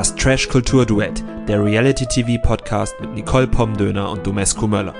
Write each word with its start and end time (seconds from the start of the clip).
Das 0.00 0.14
Trash 0.14 0.48
Kultur 0.48 0.86
Duett, 0.86 1.22
der 1.46 1.62
Reality 1.62 2.06
TV 2.06 2.40
Podcast 2.40 2.98
mit 3.02 3.12
Nicole 3.12 3.46
Pomdöner 3.46 4.10
und 4.10 4.26
Domescu 4.26 4.66
Möller. 4.66 4.94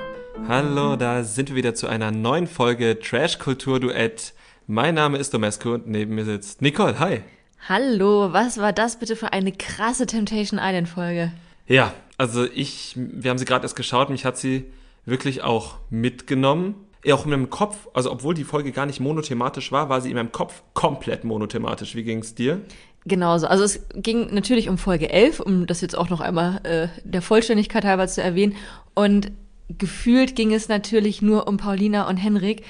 Hallo, 0.47 0.95
da 0.95 1.25
sind 1.25 1.49
wir 1.49 1.57
wieder 1.57 1.75
zu 1.75 1.87
einer 1.87 2.11
neuen 2.11 2.47
Folge 2.47 2.99
Trash 3.01 3.39
Kultur 3.39 3.81
Duett. 3.81 4.35
Mein 4.67 4.97
Name 4.97 5.17
ist 5.17 5.33
Domescu 5.33 5.73
und 5.73 5.89
neben 5.89 6.17
mir 6.17 6.27
sitzt 6.27 6.61
Nicole. 6.61 6.99
Hi. 6.99 7.23
Hallo, 7.67 8.35
was 8.35 8.59
war 8.59 8.75
das 8.75 8.99
bitte 8.99 9.17
für 9.17 9.33
eine 9.33 9.53
krasse 9.53 10.05
Temptation 10.05 10.61
Island 10.63 10.91
Folge? 10.91 11.33
Ja, 11.67 11.95
also 12.19 12.45
ich, 12.45 12.93
wir 12.95 13.31
haben 13.31 13.39
sie 13.39 13.47
gerade 13.47 13.65
erst 13.65 13.77
geschaut, 13.77 14.11
mich 14.11 14.27
hat 14.27 14.37
sie 14.37 14.67
wirklich 15.07 15.41
auch 15.41 15.77
mitgenommen. 15.89 16.75
Auch 17.11 17.25
in 17.25 17.31
meinem 17.31 17.49
Kopf, 17.49 17.89
also 17.95 18.13
obwohl 18.13 18.35
die 18.35 18.45
Folge 18.45 18.73
gar 18.73 18.85
nicht 18.85 19.01
monothematisch 19.01 19.73
war, 19.73 19.89
war 19.89 20.03
sie 20.03 20.11
in 20.11 20.17
meinem 20.17 20.33
Kopf 20.33 20.63
komplett 20.75 21.25
monothematisch. 21.25 21.95
Wie 21.95 22.03
ging 22.03 22.19
es 22.19 22.35
dir? 22.35 22.61
Genauso. 23.07 23.47
Also 23.47 23.65
es 23.65 23.81
ging 23.95 24.35
natürlich 24.35 24.69
um 24.69 24.77
Folge 24.77 25.11
11, 25.11 25.41
um 25.41 25.67
das 25.67 25.81
jetzt 25.81 25.97
auch 25.97 26.11
noch 26.11 26.21
einmal 26.21 26.61
äh, 26.65 26.89
der 27.05 27.23
Vollständigkeit 27.23 27.85
halber 27.85 28.07
zu 28.09 28.23
erwähnen. 28.23 28.55
Und 28.95 29.33
gefühlt 29.79 30.37
ging 30.37 30.53
es 30.53 30.69
natürlich 30.69 31.23
nur 31.23 31.49
um 31.49 31.57
Paulina 31.57 32.09
und 32.09 32.19
Henrik. 32.19 32.63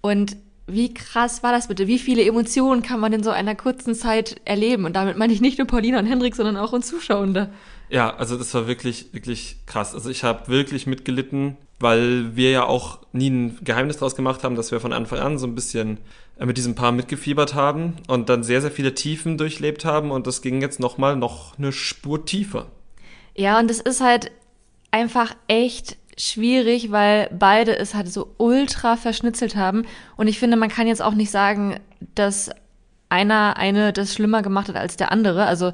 Und 0.00 0.36
wie 0.66 0.92
krass 0.94 1.42
war 1.42 1.52
das 1.52 1.68
bitte? 1.68 1.86
Wie 1.86 1.98
viele 1.98 2.24
Emotionen 2.24 2.82
kann 2.82 3.00
man 3.00 3.12
in 3.12 3.22
so 3.22 3.30
einer 3.30 3.54
kurzen 3.54 3.94
Zeit 3.94 4.40
erleben? 4.44 4.84
Und 4.84 4.96
damit 4.96 5.16
meine 5.16 5.32
ich 5.32 5.40
nicht 5.40 5.58
nur 5.58 5.66
Paulina 5.66 5.98
und 5.98 6.06
Henrik, 6.06 6.34
sondern 6.34 6.56
auch 6.56 6.72
uns 6.72 6.88
Zuschauende. 6.88 7.50
Ja, 7.88 8.16
also 8.16 8.36
das 8.36 8.52
war 8.54 8.66
wirklich, 8.66 9.12
wirklich 9.12 9.58
krass. 9.66 9.94
Also 9.94 10.10
ich 10.10 10.24
habe 10.24 10.48
wirklich 10.48 10.86
mitgelitten, 10.86 11.56
weil 11.78 12.34
wir 12.34 12.50
ja 12.50 12.64
auch 12.64 13.00
nie 13.12 13.30
ein 13.30 13.58
Geheimnis 13.62 13.98
daraus 13.98 14.16
gemacht 14.16 14.42
haben, 14.42 14.56
dass 14.56 14.72
wir 14.72 14.80
von 14.80 14.92
Anfang 14.92 15.20
an 15.20 15.38
so 15.38 15.46
ein 15.46 15.54
bisschen 15.54 15.98
mit 16.44 16.58
diesem 16.58 16.74
Paar 16.74 16.92
mitgefiebert 16.92 17.54
haben 17.54 17.94
und 18.08 18.28
dann 18.28 18.42
sehr, 18.42 18.60
sehr 18.60 18.70
viele 18.70 18.94
Tiefen 18.94 19.38
durchlebt 19.38 19.84
haben 19.84 20.10
und 20.10 20.26
das 20.26 20.42
ging 20.42 20.60
jetzt 20.60 20.80
nochmal 20.80 21.16
noch 21.16 21.56
eine 21.58 21.72
Spur 21.72 22.26
tiefer. 22.26 22.66
Ja, 23.34 23.58
und 23.58 23.70
es 23.70 23.80
ist 23.80 24.00
halt 24.00 24.30
einfach 24.90 25.34
echt 25.48 25.96
schwierig, 26.18 26.90
weil 26.90 27.28
beide 27.38 27.76
es 27.76 27.94
halt 27.94 28.10
so 28.10 28.34
ultra 28.38 28.96
verschnitzelt 28.96 29.56
haben. 29.56 29.84
Und 30.16 30.28
ich 30.28 30.38
finde, 30.38 30.56
man 30.56 30.70
kann 30.70 30.86
jetzt 30.86 31.02
auch 31.02 31.14
nicht 31.14 31.30
sagen, 31.30 31.78
dass 32.14 32.50
einer 33.08 33.56
eine 33.56 33.92
das 33.92 34.14
schlimmer 34.14 34.42
gemacht 34.42 34.68
hat 34.68 34.76
als 34.76 34.96
der 34.96 35.12
andere. 35.12 35.46
Also 35.46 35.72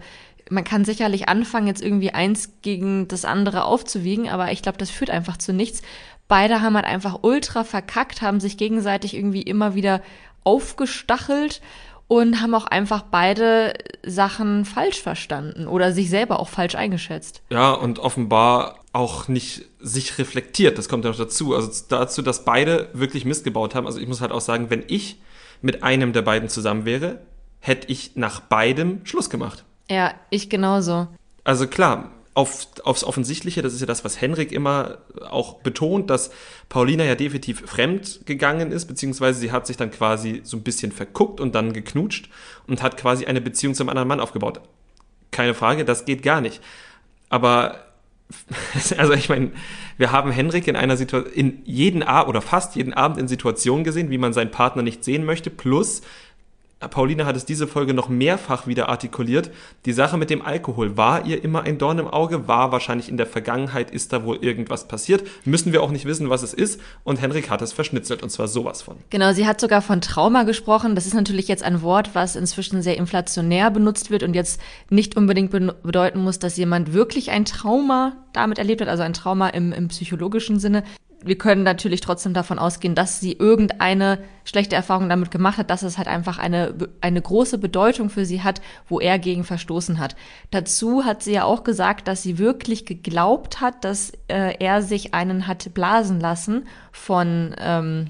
man 0.50 0.64
kann 0.64 0.84
sicherlich 0.84 1.28
anfangen, 1.28 1.66
jetzt 1.66 1.82
irgendwie 1.82 2.10
eins 2.10 2.50
gegen 2.62 3.08
das 3.08 3.24
andere 3.24 3.64
aufzuwiegen, 3.64 4.28
aber 4.28 4.52
ich 4.52 4.62
glaube, 4.62 4.78
das 4.78 4.90
führt 4.90 5.10
einfach 5.10 5.36
zu 5.36 5.52
nichts. 5.52 5.82
Beide 6.28 6.60
haben 6.60 6.76
halt 6.76 6.86
einfach 6.86 7.20
ultra 7.22 7.64
verkackt, 7.64 8.22
haben 8.22 8.40
sich 8.40 8.56
gegenseitig 8.56 9.14
irgendwie 9.14 9.42
immer 9.42 9.74
wieder 9.74 10.02
aufgestachelt 10.44 11.60
und 12.08 12.42
haben 12.42 12.54
auch 12.54 12.66
einfach 12.66 13.02
beide 13.02 13.74
Sachen 14.04 14.64
falsch 14.64 15.00
verstanden 15.00 15.66
oder 15.66 15.92
sich 15.92 16.10
selber 16.10 16.40
auch 16.40 16.48
falsch 16.48 16.74
eingeschätzt. 16.74 17.42
Ja, 17.50 17.72
und 17.72 17.98
offenbar 17.98 18.80
auch 18.92 19.28
nicht 19.28 19.62
sich 19.80 20.18
reflektiert. 20.18 20.76
Das 20.76 20.88
kommt 20.88 21.04
ja 21.04 21.10
noch 21.10 21.18
dazu. 21.18 21.54
Also 21.54 21.70
dazu, 21.88 22.20
dass 22.20 22.44
beide 22.44 22.90
wirklich 22.92 23.24
Mist 23.24 23.44
gebaut 23.44 23.74
haben. 23.74 23.86
Also 23.86 23.98
ich 23.98 24.08
muss 24.08 24.20
halt 24.20 24.32
auch 24.32 24.40
sagen, 24.40 24.68
wenn 24.68 24.84
ich 24.88 25.20
mit 25.62 25.82
einem 25.82 26.12
der 26.12 26.22
beiden 26.22 26.48
zusammen 26.48 26.84
wäre, 26.84 27.20
hätte 27.60 27.88
ich 27.90 28.16
nach 28.16 28.40
beidem 28.40 29.06
Schluss 29.06 29.30
gemacht. 29.30 29.64
Ja, 29.88 30.12
ich 30.30 30.50
genauso. 30.50 31.08
Also 31.44 31.66
klar, 31.66 32.10
auf, 32.34 32.66
aufs 32.84 33.04
Offensichtliche, 33.04 33.60
das 33.60 33.74
ist 33.74 33.80
ja 33.80 33.86
das, 33.86 34.04
was 34.04 34.20
Henrik 34.20 34.52
immer 34.52 34.98
auch 35.28 35.54
betont, 35.60 36.08
dass 36.08 36.30
Paulina 36.68 37.04
ja 37.04 37.14
definitiv 37.14 37.60
fremd 37.66 38.20
gegangen 38.24 38.72
ist, 38.72 38.86
beziehungsweise 38.86 39.38
sie 39.38 39.52
hat 39.52 39.66
sich 39.66 39.76
dann 39.76 39.90
quasi 39.90 40.40
so 40.42 40.56
ein 40.56 40.62
bisschen 40.62 40.92
verguckt 40.92 41.40
und 41.40 41.54
dann 41.54 41.72
geknutscht 41.74 42.30
und 42.66 42.82
hat 42.82 42.96
quasi 42.96 43.26
eine 43.26 43.42
Beziehung 43.42 43.74
zum 43.74 43.90
anderen 43.90 44.08
Mann 44.08 44.20
aufgebaut. 44.20 44.60
Keine 45.30 45.52
Frage, 45.54 45.84
das 45.84 46.06
geht 46.06 46.22
gar 46.22 46.40
nicht. 46.40 46.62
Aber 47.28 47.84
also 48.96 49.12
ich 49.12 49.28
meine, 49.28 49.52
wir 49.98 50.10
haben 50.10 50.30
Henrik 50.30 50.66
in 50.68 50.76
einer 50.76 50.96
Situation, 50.96 51.32
in 51.34 51.62
jeden 51.64 52.02
Abend 52.02 52.30
oder 52.30 52.40
fast 52.40 52.76
jeden 52.76 52.94
Abend 52.94 53.18
in 53.18 53.28
Situationen 53.28 53.84
gesehen, 53.84 54.10
wie 54.10 54.18
man 54.18 54.32
seinen 54.32 54.50
Partner 54.50 54.82
nicht 54.82 55.04
sehen 55.04 55.24
möchte, 55.26 55.50
plus 55.50 56.00
Paulina 56.88 57.26
hat 57.26 57.36
es 57.36 57.44
diese 57.44 57.66
Folge 57.66 57.94
noch 57.94 58.08
mehrfach 58.08 58.66
wieder 58.66 58.88
artikuliert. 58.88 59.50
Die 59.84 59.92
Sache 59.92 60.16
mit 60.16 60.30
dem 60.30 60.42
Alkohol 60.42 60.96
war 60.96 61.26
ihr 61.26 61.42
immer 61.42 61.62
ein 61.62 61.78
Dorn 61.78 61.98
im 61.98 62.08
Auge, 62.08 62.48
war 62.48 62.72
wahrscheinlich 62.72 63.08
in 63.08 63.16
der 63.16 63.26
Vergangenheit, 63.26 63.90
ist 63.90 64.12
da 64.12 64.24
wohl 64.24 64.38
irgendwas 64.40 64.88
passiert. 64.88 65.24
Müssen 65.44 65.72
wir 65.72 65.82
auch 65.82 65.90
nicht 65.90 66.04
wissen, 66.04 66.30
was 66.30 66.42
es 66.42 66.54
ist. 66.54 66.80
Und 67.04 67.20
Henrik 67.20 67.50
hat 67.50 67.62
es 67.62 67.72
verschnitzelt 67.72 68.22
und 68.22 68.30
zwar 68.30 68.48
sowas 68.48 68.82
von. 68.82 68.96
Genau, 69.10 69.32
sie 69.32 69.46
hat 69.46 69.60
sogar 69.60 69.82
von 69.82 70.00
Trauma 70.00 70.42
gesprochen. 70.42 70.94
Das 70.94 71.06
ist 71.06 71.14
natürlich 71.14 71.48
jetzt 71.48 71.62
ein 71.62 71.82
Wort, 71.82 72.14
was 72.14 72.36
inzwischen 72.36 72.82
sehr 72.82 72.96
inflationär 72.96 73.70
benutzt 73.70 74.10
wird 74.10 74.22
und 74.22 74.34
jetzt 74.34 74.60
nicht 74.90 75.16
unbedingt 75.16 75.50
bedeuten 75.50 76.20
muss, 76.20 76.38
dass 76.38 76.56
jemand 76.56 76.92
wirklich 76.92 77.30
ein 77.30 77.44
Trauma 77.44 78.16
damit 78.32 78.58
erlebt 78.58 78.80
hat, 78.80 78.88
also 78.88 79.02
ein 79.02 79.12
Trauma 79.12 79.48
im, 79.48 79.72
im 79.72 79.88
psychologischen 79.88 80.58
Sinne 80.58 80.84
wir 81.24 81.38
können 81.38 81.62
natürlich 81.62 82.00
trotzdem 82.00 82.34
davon 82.34 82.58
ausgehen, 82.58 82.94
dass 82.94 83.20
sie 83.20 83.32
irgendeine 83.32 84.18
schlechte 84.44 84.76
Erfahrung 84.76 85.08
damit 85.08 85.30
gemacht 85.30 85.58
hat, 85.58 85.70
dass 85.70 85.82
es 85.82 85.98
halt 85.98 86.08
einfach 86.08 86.38
eine, 86.38 86.74
eine 87.00 87.22
große 87.22 87.58
Bedeutung 87.58 88.10
für 88.10 88.24
sie 88.24 88.42
hat, 88.42 88.60
wo 88.88 89.00
er 89.00 89.18
gegen 89.18 89.44
verstoßen 89.44 89.98
hat. 89.98 90.16
Dazu 90.50 91.04
hat 91.04 91.22
sie 91.22 91.32
ja 91.32 91.44
auch 91.44 91.64
gesagt, 91.64 92.08
dass 92.08 92.22
sie 92.22 92.38
wirklich 92.38 92.86
geglaubt 92.86 93.60
hat, 93.60 93.84
dass 93.84 94.12
äh, 94.28 94.56
er 94.58 94.82
sich 94.82 95.14
einen 95.14 95.46
hat 95.46 95.72
blasen 95.74 96.20
lassen 96.20 96.66
von 96.90 97.54
ähm, 97.58 98.08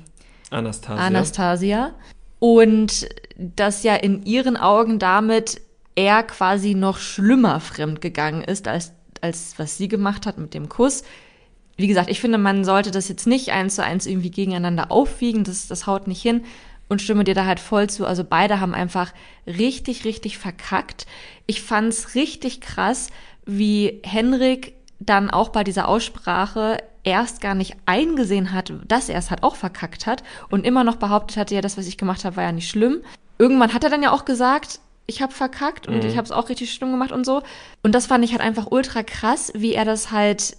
Anastasia. 0.50 1.06
Anastasia. 1.06 1.90
Und 2.38 3.08
dass 3.38 3.82
ja 3.82 3.94
in 3.94 4.24
ihren 4.24 4.56
Augen 4.56 4.98
damit 4.98 5.60
er 5.94 6.22
quasi 6.22 6.74
noch 6.74 6.98
schlimmer 6.98 7.60
fremdgegangen 7.60 8.42
ist, 8.42 8.66
als, 8.66 8.92
als 9.20 9.54
was 9.58 9.76
sie 9.76 9.88
gemacht 9.88 10.26
hat 10.26 10.38
mit 10.38 10.54
dem 10.54 10.68
Kuss 10.68 11.04
wie 11.76 11.86
gesagt, 11.86 12.10
ich 12.10 12.20
finde, 12.20 12.38
man 12.38 12.64
sollte 12.64 12.90
das 12.90 13.08
jetzt 13.08 13.26
nicht 13.26 13.50
eins 13.50 13.76
zu 13.76 13.84
eins 13.84 14.06
irgendwie 14.06 14.30
gegeneinander 14.30 14.90
aufwiegen, 14.90 15.44
das, 15.44 15.68
das 15.68 15.86
haut 15.86 16.06
nicht 16.06 16.22
hin 16.22 16.42
und 16.88 17.00
stimme 17.00 17.24
dir 17.24 17.34
da 17.34 17.46
halt 17.46 17.60
voll 17.60 17.88
zu. 17.88 18.06
Also 18.06 18.24
beide 18.24 18.60
haben 18.60 18.74
einfach 18.74 19.12
richtig, 19.46 20.04
richtig 20.04 20.38
verkackt. 20.38 21.06
Ich 21.46 21.62
fand's 21.62 22.14
richtig 22.14 22.60
krass, 22.60 23.08
wie 23.46 24.00
Henrik 24.04 24.74
dann 25.00 25.30
auch 25.30 25.48
bei 25.48 25.64
dieser 25.64 25.88
Aussprache 25.88 26.78
erst 27.04 27.40
gar 27.40 27.54
nicht 27.54 27.76
eingesehen 27.86 28.52
hat, 28.52 28.72
dass 28.86 29.08
er 29.08 29.18
es 29.18 29.30
halt 29.30 29.42
auch 29.42 29.56
verkackt 29.56 30.06
hat 30.06 30.22
und 30.50 30.64
immer 30.64 30.84
noch 30.84 30.96
behauptet 30.96 31.36
hatte, 31.36 31.54
ja, 31.54 31.60
das, 31.60 31.76
was 31.76 31.86
ich 31.86 31.98
gemacht 31.98 32.24
habe, 32.24 32.36
war 32.36 32.44
ja 32.44 32.52
nicht 32.52 32.68
schlimm. 32.68 33.02
Irgendwann 33.38 33.74
hat 33.74 33.82
er 33.82 33.90
dann 33.90 34.02
ja 34.02 34.12
auch 34.12 34.24
gesagt, 34.24 34.78
ich 35.06 35.20
habe 35.20 35.32
verkackt 35.32 35.88
und 35.88 36.04
mhm. 36.04 36.08
ich 36.08 36.16
habe 36.16 36.24
es 36.24 36.30
auch 36.30 36.48
richtig 36.48 36.72
schlimm 36.72 36.92
gemacht 36.92 37.10
und 37.10 37.26
so. 37.26 37.42
Und 37.82 37.94
das 37.94 38.06
fand 38.06 38.24
ich 38.24 38.32
halt 38.32 38.40
einfach 38.40 38.68
ultra 38.70 39.02
krass, 39.02 39.52
wie 39.56 39.74
er 39.74 39.84
das 39.84 40.12
halt 40.12 40.56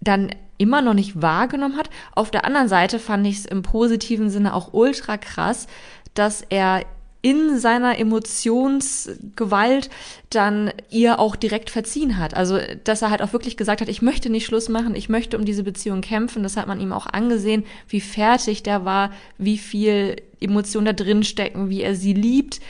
dann 0.00 0.30
immer 0.58 0.82
noch 0.82 0.94
nicht 0.94 1.22
wahrgenommen 1.22 1.76
hat. 1.76 1.90
Auf 2.14 2.30
der 2.30 2.44
anderen 2.44 2.68
Seite 2.68 2.98
fand 2.98 3.26
ich 3.26 3.38
es 3.38 3.46
im 3.46 3.62
positiven 3.62 4.30
Sinne 4.30 4.54
auch 4.54 4.72
ultra 4.72 5.16
krass, 5.16 5.66
dass 6.14 6.42
er 6.42 6.82
in 7.22 7.58
seiner 7.58 7.98
Emotionsgewalt 7.98 9.90
dann 10.30 10.72
ihr 10.90 11.18
auch 11.18 11.36
direkt 11.36 11.68
verziehen 11.68 12.16
hat. 12.16 12.34
Also, 12.34 12.58
dass 12.84 13.02
er 13.02 13.10
halt 13.10 13.20
auch 13.20 13.34
wirklich 13.34 13.58
gesagt 13.58 13.82
hat, 13.82 13.88
ich 13.88 14.00
möchte 14.00 14.30
nicht 14.30 14.46
Schluss 14.46 14.70
machen, 14.70 14.94
ich 14.94 15.10
möchte 15.10 15.36
um 15.36 15.44
diese 15.44 15.62
Beziehung 15.62 16.00
kämpfen. 16.00 16.42
Das 16.42 16.56
hat 16.56 16.66
man 16.66 16.80
ihm 16.80 16.92
auch 16.92 17.06
angesehen, 17.06 17.64
wie 17.88 18.00
fertig 18.00 18.62
der 18.62 18.86
war, 18.86 19.12
wie 19.36 19.58
viel 19.58 20.16
Emotionen 20.40 20.86
da 20.86 20.92
drin 20.94 21.22
stecken, 21.22 21.68
wie 21.68 21.82
er 21.82 21.94
sie 21.94 22.14
liebt 22.14 22.60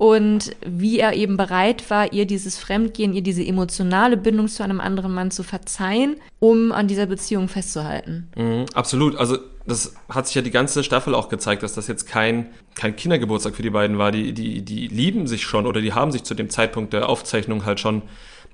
und 0.00 0.56
wie 0.64 0.98
er 0.98 1.12
eben 1.12 1.36
bereit 1.36 1.90
war, 1.90 2.10
ihr 2.14 2.24
dieses 2.24 2.56
Fremdgehen, 2.56 3.12
ihr 3.12 3.20
diese 3.20 3.44
emotionale 3.44 4.16
Bindung 4.16 4.48
zu 4.48 4.62
einem 4.62 4.80
anderen 4.80 5.12
Mann 5.12 5.30
zu 5.30 5.42
verzeihen, 5.42 6.16
um 6.38 6.72
an 6.72 6.88
dieser 6.88 7.04
Beziehung 7.04 7.48
festzuhalten. 7.48 8.30
Mhm, 8.34 8.64
absolut. 8.72 9.14
Also 9.16 9.36
das 9.66 9.94
hat 10.08 10.26
sich 10.26 10.36
ja 10.36 10.40
die 10.40 10.50
ganze 10.50 10.84
Staffel 10.84 11.14
auch 11.14 11.28
gezeigt, 11.28 11.62
dass 11.62 11.74
das 11.74 11.86
jetzt 11.86 12.06
kein, 12.06 12.46
kein 12.74 12.96
Kindergeburtstag 12.96 13.54
für 13.54 13.62
die 13.62 13.68
beiden 13.68 13.98
war. 13.98 14.10
Die, 14.10 14.32
die, 14.32 14.62
die 14.62 14.88
lieben 14.88 15.26
sich 15.26 15.42
schon 15.42 15.66
oder 15.66 15.82
die 15.82 15.92
haben 15.92 16.12
sich 16.12 16.24
zu 16.24 16.32
dem 16.34 16.48
Zeitpunkt 16.48 16.94
der 16.94 17.06
Aufzeichnung 17.06 17.66
halt 17.66 17.78
schon 17.78 18.00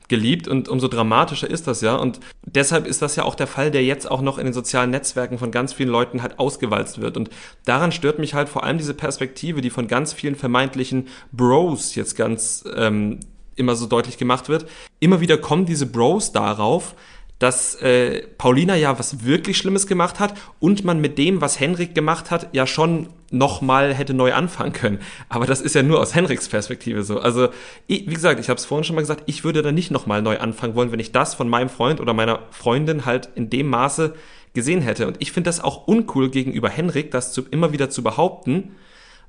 geliebt 0.09 0.49
und 0.49 0.69
umso 0.69 0.89
dramatischer 0.89 1.49
ist 1.49 1.67
das 1.67 1.81
ja. 1.81 1.97
Und 1.97 2.21
deshalb 2.45 2.87
ist 2.87 3.03
das 3.03 3.17
ja 3.17 3.25
auch 3.25 3.35
der 3.35 3.47
Fall, 3.47 3.71
der 3.71 3.85
jetzt 3.85 4.11
auch 4.11 4.21
noch 4.21 4.39
in 4.39 4.45
den 4.45 4.53
sozialen 4.53 4.91
Netzwerken 4.91 5.39
von 5.39 5.51
ganz 5.51 5.73
vielen 5.73 5.89
Leuten 5.89 6.23
halt 6.23 6.39
ausgewalzt 6.39 7.01
wird. 7.01 7.17
Und 7.17 7.31
daran 7.65 7.93
stört 7.93 8.19
mich 8.19 8.35
halt 8.35 8.49
vor 8.49 8.65
allem 8.65 8.79
diese 8.79 8.95
Perspektive, 8.95 9.61
die 9.61 9.71
von 9.71 9.89
ganz 9.89 10.13
vielen 10.13 10.37
vermeintlichen 10.37 11.09
Bros 11.33 11.95
jetzt 11.95 12.17
ganz 12.17 12.65
ähm, 12.75 13.21
immer 13.57 13.75
so 13.75 13.87
deutlich 13.87 14.19
gemacht 14.19 14.49
wird. 14.49 14.67
Immer 15.01 15.21
wieder 15.21 15.39
kommen 15.39 15.67
diese 15.67 15.87
Bros 15.87 16.33
darauf, 16.33 16.95
dass 17.39 17.75
äh, 17.83 18.27
Paulina 18.39 18.77
ja 18.77 18.99
was 18.99 19.25
wirklich 19.25 19.59
Schlimmes 19.59 19.87
gemacht 19.87 20.21
hat 20.21 20.35
und 20.59 20.85
man 20.85 21.01
mit 21.01 21.19
dem, 21.19 21.41
was 21.41 21.61
Henrik 21.61 21.95
gemacht 21.95 22.31
hat, 22.31 22.49
ja 22.53 22.67
schon 22.67 23.09
nochmal 23.31 23.93
hätte 23.93 24.15
neu 24.15 24.33
anfangen 24.33 24.73
können. 24.73 25.01
Aber 25.29 25.47
das 25.47 25.61
ist 25.61 25.75
ja 25.75 25.83
nur 25.83 26.01
aus 26.01 26.15
Henriks 26.15 26.49
Perspektive 26.49 27.03
so. 27.03 27.21
Also, 27.21 27.49
ich, 27.87 28.09
wie 28.09 28.15
gesagt, 28.15 28.41
ich 28.41 28.49
habe 28.49 28.59
es 28.59 28.65
vorhin 28.65 28.85
schon 28.85 28.95
mal 28.95 29.03
gesagt, 29.03 29.25
ich 29.27 29.45
würde 29.45 29.63
da 29.63 29.73
nicht 29.73 29.91
nochmal 29.91 30.23
neu 30.23 30.39
anfangen 30.39 30.75
wollen, 30.75 30.93
wenn 30.93 31.01
ich 31.01 31.13
das 31.13 31.35
von 31.35 31.49
meinem 31.49 31.69
Freund 31.69 32.01
oder 32.01 32.15
meiner 32.15 32.45
Freundin 32.51 33.05
halt 33.05 33.29
in 33.35 33.51
dem 33.51 33.69
Maße 33.69 34.15
gesehen 34.55 34.81
hätte. 34.81 35.07
Und 35.07 35.17
ich 35.21 35.33
finde 35.33 35.49
das 35.49 35.61
auch 35.61 35.87
uncool 35.87 36.31
gegenüber 36.31 36.71
Henrik, 36.71 37.11
das 37.11 37.33
zu, 37.33 37.43
immer 37.51 37.73
wieder 37.73 37.91
zu 37.91 38.03
behaupten, 38.03 38.77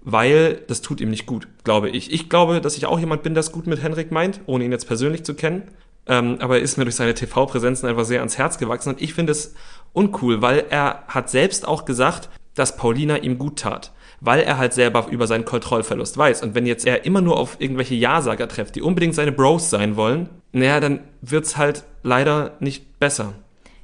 weil 0.01 0.61
das 0.67 0.81
tut 0.81 1.01
ihm 1.01 1.09
nicht 1.09 1.25
gut, 1.25 1.49
glaube 1.65 1.89
ich. 1.89 2.13
Ich 2.13 2.29
glaube, 2.29 2.61
dass 2.61 2.77
ich 2.77 2.85
auch 2.85 2.99
jemand 2.99 3.23
bin, 3.23 3.33
das 3.33 3.51
gut 3.51 3.67
mit 3.67 3.83
Henrik 3.83 4.11
meint, 4.11 4.39
ohne 4.45 4.63
ihn 4.63 4.71
jetzt 4.71 4.87
persönlich 4.87 5.23
zu 5.23 5.33
kennen. 5.33 5.63
Ähm, 6.07 6.37
aber 6.39 6.57
er 6.57 6.63
ist 6.63 6.77
mir 6.77 6.85
durch 6.85 6.95
seine 6.95 7.13
TV-Präsenzen 7.13 7.87
einfach 7.87 8.05
sehr 8.05 8.19
ans 8.19 8.37
Herz 8.37 8.57
gewachsen 8.57 8.89
und 8.89 9.01
ich 9.01 9.13
finde 9.13 9.31
es 9.31 9.53
uncool, 9.93 10.41
weil 10.41 10.65
er 10.69 11.03
hat 11.07 11.29
selbst 11.29 11.67
auch 11.67 11.85
gesagt, 11.85 12.29
dass 12.55 12.77
Paulina 12.77 13.17
ihm 13.17 13.37
gut 13.37 13.59
tat 13.59 13.91
weil 14.19 14.41
er 14.41 14.57
halt 14.57 14.73
selber 14.73 15.07
über 15.09 15.27
seinen 15.27 15.45
Kontrollverlust 15.45 16.17
weiß. 16.17 16.43
Und 16.43 16.55
wenn 16.55 16.65
jetzt 16.65 16.85
er 16.85 17.05
immer 17.05 17.21
nur 17.21 17.37
auf 17.37 17.57
irgendwelche 17.59 17.95
Ja-Sager 17.95 18.47
trifft, 18.47 18.75
die 18.75 18.81
unbedingt 18.81 19.15
seine 19.15 19.31
Bros 19.31 19.69
sein 19.69 19.95
wollen, 19.95 20.29
naja, 20.51 20.79
dann 20.79 21.01
wird's 21.21 21.57
halt 21.57 21.83
leider 22.03 22.53
nicht 22.59 22.99
besser. 22.99 23.33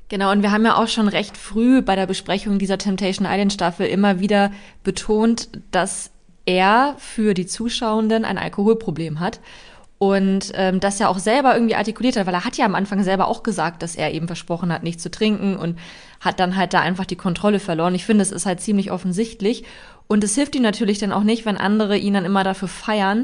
Genau, 0.10 0.32
und 0.32 0.42
wir 0.42 0.52
haben 0.52 0.66
ja 0.66 0.76
auch 0.76 0.88
schon 0.88 1.08
recht 1.08 1.38
früh 1.38 1.82
bei 1.82 1.96
der 1.96 2.08
Besprechung 2.08 2.60
dieser 2.60 2.78
Temptation 2.78 3.28
Island 3.30 3.54
Staffel 3.54 3.88
immer 3.88 4.20
wieder 4.20 4.52
betont, 4.84 5.50
dass 5.72 6.12
er 6.46 6.96
für 6.98 7.34
die 7.34 7.46
Zuschauenden 7.46 8.26
ein 8.26 8.38
Alkoholproblem 8.38 9.20
hat 9.20 9.40
und 10.04 10.52
ähm, 10.56 10.82
das 10.82 11.00
ja 11.00 11.08
auch 11.08 11.18
selber 11.18 11.54
irgendwie 11.54 11.76
artikuliert 11.76 12.18
hat, 12.18 12.26
weil 12.26 12.34
er 12.34 12.44
hat 12.44 12.58
ja 12.58 12.66
am 12.66 12.76
Anfang 12.76 13.04
selber 13.04 13.30
auch 13.30 13.42
gesagt, 13.42 13.82
dass 13.82 13.96
er 13.96 14.14
eben 14.14 14.28
versprochen 14.28 14.74
hat, 14.74 14.84
nicht 14.84 15.00
zu 15.00 15.10
trinken 15.10 15.56
und 15.56 15.80
hat 16.20 16.42
dann 16.42 16.58
halt 16.58 16.74
da 16.74 16.82
einfach 16.82 17.06
die 17.06 17.16
Kontrolle 17.16 17.62
verloren. 17.62 17.96
Ich 17.96 18.04
finde, 18.04 18.22
es 18.22 18.34
ist 18.34 18.46
halt 18.46 18.60
ziemlich 18.60 18.92
offensichtlich 18.92 19.64
und 20.08 20.22
es 20.22 20.36
hilft 20.36 20.56
ihm 20.56 20.62
natürlich 20.62 21.00
dann 21.00 21.14
auch 21.14 21.24
nicht, 21.24 21.46
wenn 21.46 21.56
andere 21.56 21.96
ihn 21.98 22.16
dann 22.16 22.26
immer 22.26 22.44
dafür 22.44 22.68
feiern 22.68 23.24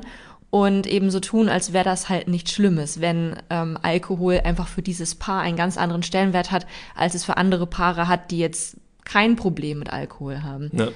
und 0.52 0.88
eben 0.88 1.12
so 1.12 1.20
tun, 1.20 1.50
als 1.50 1.74
wäre 1.74 1.84
das 1.84 2.08
halt 2.08 2.30
nichts 2.30 2.54
Schlimmes, 2.54 3.02
wenn 3.02 3.36
ähm, 3.50 3.78
Alkohol 3.82 4.40
einfach 4.46 4.70
für 4.70 4.82
dieses 4.82 5.16
Paar 5.16 5.42
einen 5.42 5.58
ganz 5.58 5.78
anderen 5.78 6.02
Stellenwert 6.02 6.50
hat, 6.50 6.66
als 6.96 7.14
es 7.14 7.26
für 7.26 7.36
andere 7.36 7.68
Paare 7.68 8.08
hat, 8.08 8.32
die 8.32 8.40
jetzt 8.40 8.78
kein 9.04 9.36
Problem 9.36 9.80
mit 9.80 9.92
Alkohol 9.92 10.44
haben. 10.44 10.72
Ja. 10.72 10.88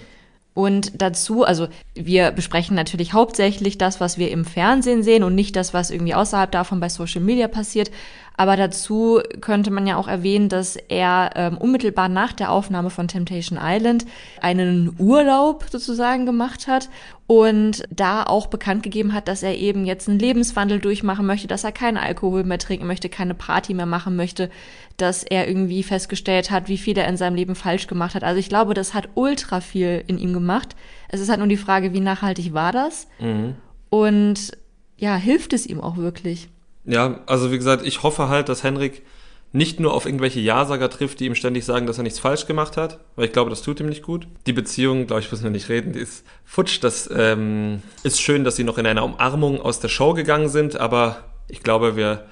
Und 0.53 1.01
dazu, 1.01 1.43
also 1.43 1.67
wir 1.95 2.31
besprechen 2.31 2.75
natürlich 2.75 3.13
hauptsächlich 3.13 3.79
das, 3.79 3.99
was 3.99 4.19
wir 4.19 4.29
im 4.29 4.45
Fernsehen 4.45 5.01
sehen 5.01 5.23
und 5.23 5.33
nicht 5.33 5.55
das, 5.55 5.73
was 5.73 5.89
irgendwie 5.89 6.13
außerhalb 6.13 6.51
davon 6.51 6.79
bei 6.79 6.89
Social 6.89 7.21
Media 7.21 7.47
passiert. 7.47 7.89
Aber 8.35 8.55
dazu 8.57 9.21
könnte 9.41 9.69
man 9.69 9.85
ja 9.85 9.95
auch 9.97 10.07
erwähnen, 10.07 10.49
dass 10.49 10.75
er 10.75 11.31
ähm, 11.35 11.57
unmittelbar 11.57 12.09
nach 12.09 12.33
der 12.33 12.51
Aufnahme 12.51 12.89
von 12.89 13.07
Temptation 13.07 13.59
Island 13.61 14.05
einen 14.41 14.95
Urlaub 14.97 15.65
sozusagen 15.71 16.25
gemacht 16.25 16.67
hat 16.67 16.89
und 17.27 17.83
da 17.89 18.23
auch 18.23 18.47
bekannt 18.47 18.83
gegeben 18.83 19.13
hat, 19.13 19.27
dass 19.27 19.43
er 19.43 19.57
eben 19.57 19.85
jetzt 19.85 20.09
einen 20.09 20.19
Lebenswandel 20.19 20.79
durchmachen 20.79 21.25
möchte, 21.25 21.47
dass 21.47 21.63
er 21.63 21.71
keinen 21.71 21.97
Alkohol 21.97 22.43
mehr 22.43 22.57
trinken 22.57 22.87
möchte, 22.87 23.07
keine 23.07 23.35
Party 23.35 23.73
mehr 23.73 23.85
machen 23.85 24.15
möchte, 24.15 24.49
dass 24.97 25.23
er 25.23 25.47
irgendwie 25.47 25.83
festgestellt 25.83 26.51
hat, 26.51 26.67
wie 26.67 26.77
viel 26.77 26.97
er 26.97 27.07
in 27.07 27.17
seinem 27.17 27.35
Leben 27.35 27.55
falsch 27.55 27.87
gemacht 27.87 28.15
hat. 28.15 28.23
Also 28.23 28.39
ich 28.39 28.49
glaube, 28.49 28.73
das 28.73 28.93
hat 28.93 29.09
ultra 29.15 29.61
viel 29.61 30.03
in 30.07 30.17
ihm 30.17 30.33
gemacht. 30.33 30.75
Es 31.07 31.21
ist 31.21 31.29
halt 31.29 31.39
nur 31.39 31.47
die 31.47 31.57
Frage, 31.57 31.93
wie 31.93 31.99
nachhaltig 31.99 32.53
war 32.53 32.71
das? 32.71 33.07
Mhm. 33.19 33.55
Und 33.89 34.57
ja, 34.97 35.15
hilft 35.15 35.53
es 35.53 35.65
ihm 35.65 35.81
auch 35.81 35.97
wirklich? 35.97 36.49
Ja, 36.85 37.21
also 37.25 37.51
wie 37.51 37.57
gesagt, 37.57 37.85
ich 37.85 38.03
hoffe 38.03 38.29
halt, 38.29 38.49
dass 38.49 38.63
Henrik 38.63 39.03
nicht 39.53 39.79
nur 39.79 39.93
auf 39.93 40.05
irgendwelche 40.05 40.39
Ja-Sager 40.39 40.89
trifft, 40.89 41.19
die 41.19 41.27
ihm 41.27 41.35
ständig 41.35 41.63
sagen, 41.63 41.85
dass 41.85 41.99
er 41.99 42.03
nichts 42.03 42.19
falsch 42.19 42.47
gemacht 42.47 42.75
hat, 42.75 42.99
weil 43.15 43.25
ich 43.25 43.31
glaube, 43.31 43.51
das 43.51 43.61
tut 43.61 43.79
ihm 43.79 43.85
nicht 43.85 44.01
gut. 44.01 44.27
Die 44.47 44.53
Beziehung, 44.53 45.05
glaube 45.05 45.21
ich, 45.21 45.31
müssen 45.31 45.43
wir 45.43 45.51
nicht 45.51 45.69
reden, 45.69 45.93
die 45.93 45.99
ist 45.99 46.25
futsch. 46.43 46.79
Das 46.81 47.07
ähm, 47.15 47.83
ist 48.01 48.19
schön, 48.19 48.43
dass 48.43 48.55
sie 48.55 48.63
noch 48.63 48.79
in 48.79 48.87
einer 48.87 49.03
Umarmung 49.03 49.61
aus 49.61 49.79
der 49.79 49.89
Show 49.89 50.13
gegangen 50.13 50.49
sind, 50.49 50.77
aber 50.77 51.23
ich 51.47 51.61
glaube, 51.61 51.95
wir 51.95 52.25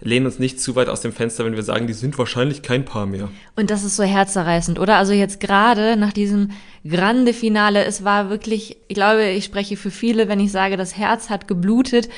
lehnen 0.00 0.26
uns 0.26 0.38
nicht 0.38 0.60
zu 0.60 0.74
weit 0.76 0.88
aus 0.88 1.00
dem 1.00 1.12
Fenster, 1.12 1.44
wenn 1.44 1.56
wir 1.56 1.62
sagen, 1.62 1.86
die 1.86 1.92
sind 1.92 2.18
wahrscheinlich 2.18 2.62
kein 2.62 2.84
Paar 2.84 3.06
mehr. 3.06 3.28
Und 3.56 3.70
das 3.70 3.84
ist 3.84 3.96
so 3.96 4.02
herzerreißend, 4.02 4.78
oder? 4.78 4.96
Also 4.96 5.12
jetzt 5.12 5.40
gerade 5.40 5.96
nach 5.96 6.12
diesem 6.12 6.50
grande 6.86 7.32
Finale, 7.32 7.84
es 7.84 8.04
war 8.04 8.28
wirklich, 8.28 8.76
ich 8.88 8.94
glaube, 8.94 9.24
ich 9.30 9.44
spreche 9.44 9.76
für 9.76 9.90
viele, 9.90 10.28
wenn 10.28 10.40
ich 10.40 10.52
sage, 10.52 10.76
das 10.76 10.96
Herz 10.96 11.30
hat 11.30 11.48
geblutet. 11.48 12.08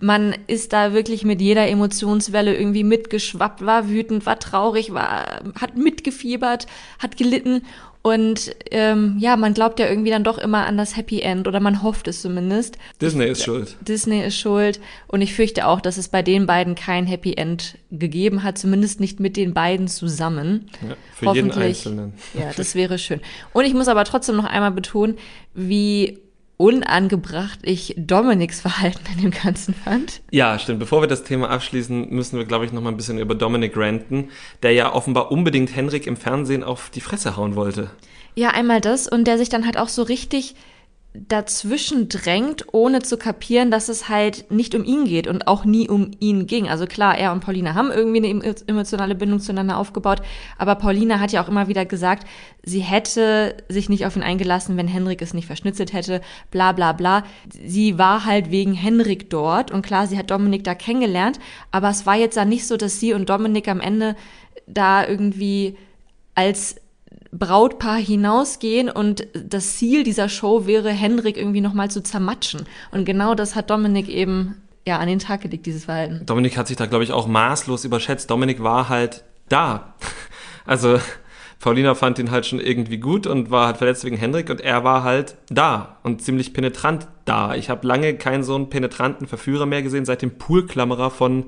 Man 0.00 0.34
ist 0.46 0.72
da 0.72 0.92
wirklich 0.92 1.24
mit 1.24 1.40
jeder 1.40 1.68
Emotionswelle 1.68 2.56
irgendwie 2.56 2.84
mitgeschwappt, 2.84 3.64
war 3.64 3.88
wütend, 3.88 4.26
war 4.26 4.38
traurig, 4.38 4.92
war, 4.92 5.42
hat 5.60 5.76
mitgefiebert, 5.76 6.66
hat 6.98 7.16
gelitten. 7.16 7.62
Und 8.06 8.54
ähm, 8.70 9.16
ja, 9.18 9.34
man 9.34 9.52
glaubt 9.52 9.80
ja 9.80 9.88
irgendwie 9.88 10.10
dann 10.10 10.22
doch 10.22 10.38
immer 10.38 10.64
an 10.64 10.78
das 10.78 10.96
Happy 10.96 11.22
End 11.22 11.48
oder 11.48 11.58
man 11.58 11.82
hofft 11.82 12.06
es 12.06 12.22
zumindest. 12.22 12.78
Disney 13.00 13.24
ist 13.24 13.42
schuld. 13.42 13.76
Disney 13.80 14.24
ist 14.24 14.38
schuld. 14.38 14.78
Und 15.08 15.22
ich 15.22 15.34
fürchte 15.34 15.66
auch, 15.66 15.80
dass 15.80 15.96
es 15.96 16.06
bei 16.06 16.22
den 16.22 16.46
beiden 16.46 16.76
kein 16.76 17.04
Happy 17.04 17.34
End 17.34 17.78
gegeben 17.90 18.44
hat, 18.44 18.58
zumindest 18.58 19.00
nicht 19.00 19.18
mit 19.18 19.36
den 19.36 19.54
beiden 19.54 19.88
zusammen. 19.88 20.70
Ja, 20.88 20.94
für 21.16 21.34
jeden 21.34 21.50
Einzelnen. 21.50 22.12
Ja, 22.34 22.52
das 22.56 22.74
wäre 22.76 22.96
schön. 22.98 23.20
Und 23.52 23.64
ich 23.64 23.74
muss 23.74 23.88
aber 23.88 24.04
trotzdem 24.04 24.36
noch 24.36 24.44
einmal 24.44 24.70
betonen, 24.70 25.18
wie 25.52 26.20
unangebracht 26.56 27.58
ich 27.62 27.94
Dominiks 27.96 28.60
Verhalten 28.60 29.04
in 29.14 29.22
dem 29.22 29.30
Ganzen 29.30 29.74
fand. 29.74 30.22
Ja, 30.30 30.58
stimmt. 30.58 30.78
Bevor 30.78 31.02
wir 31.02 31.08
das 31.08 31.24
Thema 31.24 31.50
abschließen, 31.50 32.10
müssen 32.10 32.38
wir, 32.38 32.46
glaube 32.46 32.64
ich, 32.64 32.72
noch 32.72 32.82
mal 32.82 32.90
ein 32.90 32.96
bisschen 32.96 33.18
über 33.18 33.34
Dominik 33.34 33.76
ranten, 33.76 34.30
der 34.62 34.72
ja 34.72 34.92
offenbar 34.92 35.30
unbedingt 35.30 35.74
Henrik 35.74 36.06
im 36.06 36.16
Fernsehen 36.16 36.64
auf 36.64 36.90
die 36.90 37.00
Fresse 37.00 37.36
hauen 37.36 37.56
wollte. 37.56 37.90
Ja, 38.34 38.50
einmal 38.50 38.80
das 38.80 39.08
und 39.08 39.24
der 39.24 39.38
sich 39.38 39.48
dann 39.48 39.64
halt 39.64 39.78
auch 39.78 39.88
so 39.88 40.02
richtig 40.02 40.54
dazwischen 41.28 42.08
drängt, 42.08 42.66
ohne 42.72 43.02
zu 43.02 43.16
kapieren, 43.16 43.70
dass 43.70 43.88
es 43.88 44.08
halt 44.08 44.50
nicht 44.50 44.74
um 44.74 44.84
ihn 44.84 45.04
geht 45.04 45.26
und 45.26 45.46
auch 45.46 45.64
nie 45.64 45.88
um 45.88 46.10
ihn 46.20 46.46
ging. 46.46 46.68
Also 46.68 46.86
klar, 46.86 47.16
er 47.16 47.32
und 47.32 47.40
Paulina 47.40 47.74
haben 47.74 47.90
irgendwie 47.90 48.30
eine 48.30 48.54
emotionale 48.66 49.14
Bindung 49.14 49.40
zueinander 49.40 49.78
aufgebaut, 49.78 50.22
aber 50.58 50.74
Paulina 50.74 51.20
hat 51.20 51.32
ja 51.32 51.42
auch 51.42 51.48
immer 51.48 51.68
wieder 51.68 51.84
gesagt, 51.84 52.26
sie 52.62 52.80
hätte 52.80 53.56
sich 53.68 53.88
nicht 53.88 54.06
auf 54.06 54.16
ihn 54.16 54.22
eingelassen, 54.22 54.76
wenn 54.76 54.88
Henrik 54.88 55.22
es 55.22 55.34
nicht 55.34 55.46
verschnitzelt 55.46 55.92
hätte, 55.92 56.20
bla 56.50 56.72
bla 56.72 56.92
bla. 56.92 57.24
Sie 57.64 57.98
war 57.98 58.24
halt 58.24 58.50
wegen 58.50 58.72
Henrik 58.72 59.30
dort 59.30 59.70
und 59.70 59.82
klar, 59.82 60.06
sie 60.06 60.18
hat 60.18 60.30
Dominik 60.30 60.64
da 60.64 60.74
kennengelernt, 60.74 61.38
aber 61.70 61.88
es 61.90 62.06
war 62.06 62.16
jetzt 62.16 62.36
da 62.36 62.44
nicht 62.44 62.66
so, 62.66 62.76
dass 62.76 63.00
sie 63.00 63.14
und 63.14 63.30
Dominik 63.30 63.68
am 63.68 63.80
Ende 63.80 64.16
da 64.66 65.06
irgendwie 65.06 65.76
als 66.34 66.76
Brautpaar 67.38 67.96
hinausgehen 67.96 68.88
und 68.88 69.26
das 69.34 69.76
Ziel 69.76 70.04
dieser 70.04 70.28
Show 70.28 70.66
wäre, 70.66 70.90
Henrik 70.90 71.36
irgendwie 71.36 71.60
nochmal 71.60 71.90
zu 71.90 72.02
zermatschen. 72.02 72.66
Und 72.90 73.04
genau 73.04 73.34
das 73.34 73.54
hat 73.54 73.70
Dominik 73.70 74.08
eben 74.08 74.62
ja 74.86 74.98
an 74.98 75.08
den 75.08 75.18
Tag 75.18 75.42
gelegt, 75.42 75.66
dieses 75.66 75.86
Verhalten. 75.86 76.24
Dominik 76.26 76.56
hat 76.56 76.68
sich 76.68 76.76
da, 76.76 76.86
glaube 76.86 77.04
ich, 77.04 77.12
auch 77.12 77.26
maßlos 77.26 77.84
überschätzt. 77.84 78.30
Dominik 78.30 78.62
war 78.62 78.88
halt 78.88 79.24
da. 79.48 79.94
Also 80.68 80.98
Paulina 81.60 81.94
fand 81.94 82.18
ihn 82.18 82.32
halt 82.32 82.44
schon 82.44 82.58
irgendwie 82.58 82.98
gut 82.98 83.28
und 83.28 83.52
war 83.52 83.66
halt 83.66 83.76
verletzt 83.76 84.04
wegen 84.04 84.16
Henrik 84.16 84.50
und 84.50 84.60
er 84.60 84.82
war 84.82 85.04
halt 85.04 85.36
da 85.48 85.98
und 86.02 86.20
ziemlich 86.20 86.52
penetrant 86.52 87.06
da. 87.24 87.54
Ich 87.54 87.70
habe 87.70 87.86
lange 87.86 88.16
keinen 88.16 88.42
so 88.42 88.56
einen 88.56 88.68
penetranten 88.68 89.28
Verführer 89.28 89.64
mehr 89.64 89.82
gesehen 89.82 90.04
seit 90.04 90.22
dem 90.22 90.38
Poolklammerer 90.38 91.12
von 91.12 91.44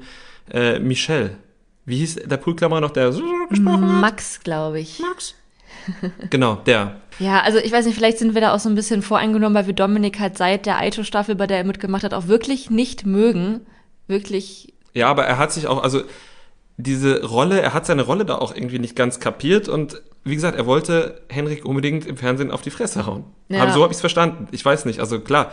äh, 0.52 0.78
Michelle. 0.78 1.36
Wie 1.84 1.96
hieß 1.96 2.16
der 2.26 2.36
Poolklammerer 2.36 2.80
noch, 2.80 2.90
der 2.90 3.12
Max, 3.50 4.40
glaube 4.44 4.78
ich. 4.78 5.00
Max 5.00 5.34
genau, 6.30 6.57
der. 6.57 6.97
Ja, 7.18 7.40
also 7.40 7.59
ich 7.59 7.73
weiß 7.73 7.87
nicht, 7.87 7.97
vielleicht 7.97 8.18
sind 8.18 8.35
wir 8.35 8.40
da 8.40 8.54
auch 8.54 8.61
so 8.61 8.68
ein 8.68 8.75
bisschen 8.75 9.02
voreingenommen, 9.02 9.54
weil 9.54 9.66
wir 9.66 9.75
Dominik 9.75 10.21
halt 10.21 10.38
seit 10.38 10.66
der 10.66 10.78
Aito-Staffel, 10.78 11.35
bei 11.35 11.47
der 11.47 11.59
er 11.59 11.64
mitgemacht 11.64 12.04
hat, 12.04 12.14
auch 12.14 12.28
wirklich 12.28 12.71
nicht 12.71 13.07
mögen. 13.07 13.61
Wirklich. 14.07 14.75
Ja, 14.95 15.09
aber 15.09 15.25
er 15.25 15.38
hat 15.38 15.52
sich 15.52 15.66
auch, 15.66 15.83
also 15.83 16.02
diese 16.76 17.25
Rolle, 17.25 17.61
er 17.61 17.75
hat 17.75 17.87
seine 17.87 18.02
Rolle 18.02 18.25
da 18.25 18.37
auch 18.37 18.54
irgendwie 18.54 18.78
nicht 18.78 18.97
ganz 18.97 19.21
kapiert 19.21 19.68
und 19.68 20.00
wie 20.25 20.35
gesagt, 20.35 20.57
er 20.57 20.66
wollte 20.66 21.23
Henrik 21.28 21.64
unbedingt 21.64 22.07
im 22.07 22.16
Fernsehen 22.16 22.50
auf 22.50 22.62
die 22.62 22.71
Fresse 22.71 23.07
hauen. 23.07 23.25
Ja. 23.49 23.62
Aber 23.62 23.73
so 23.73 23.83
habe 23.83 23.92
ich 23.92 23.97
es 23.97 24.00
verstanden. 24.00 24.47
Ich 24.52 24.64
weiß 24.64 24.85
nicht, 24.85 25.00
also 25.00 25.21
klar, 25.21 25.52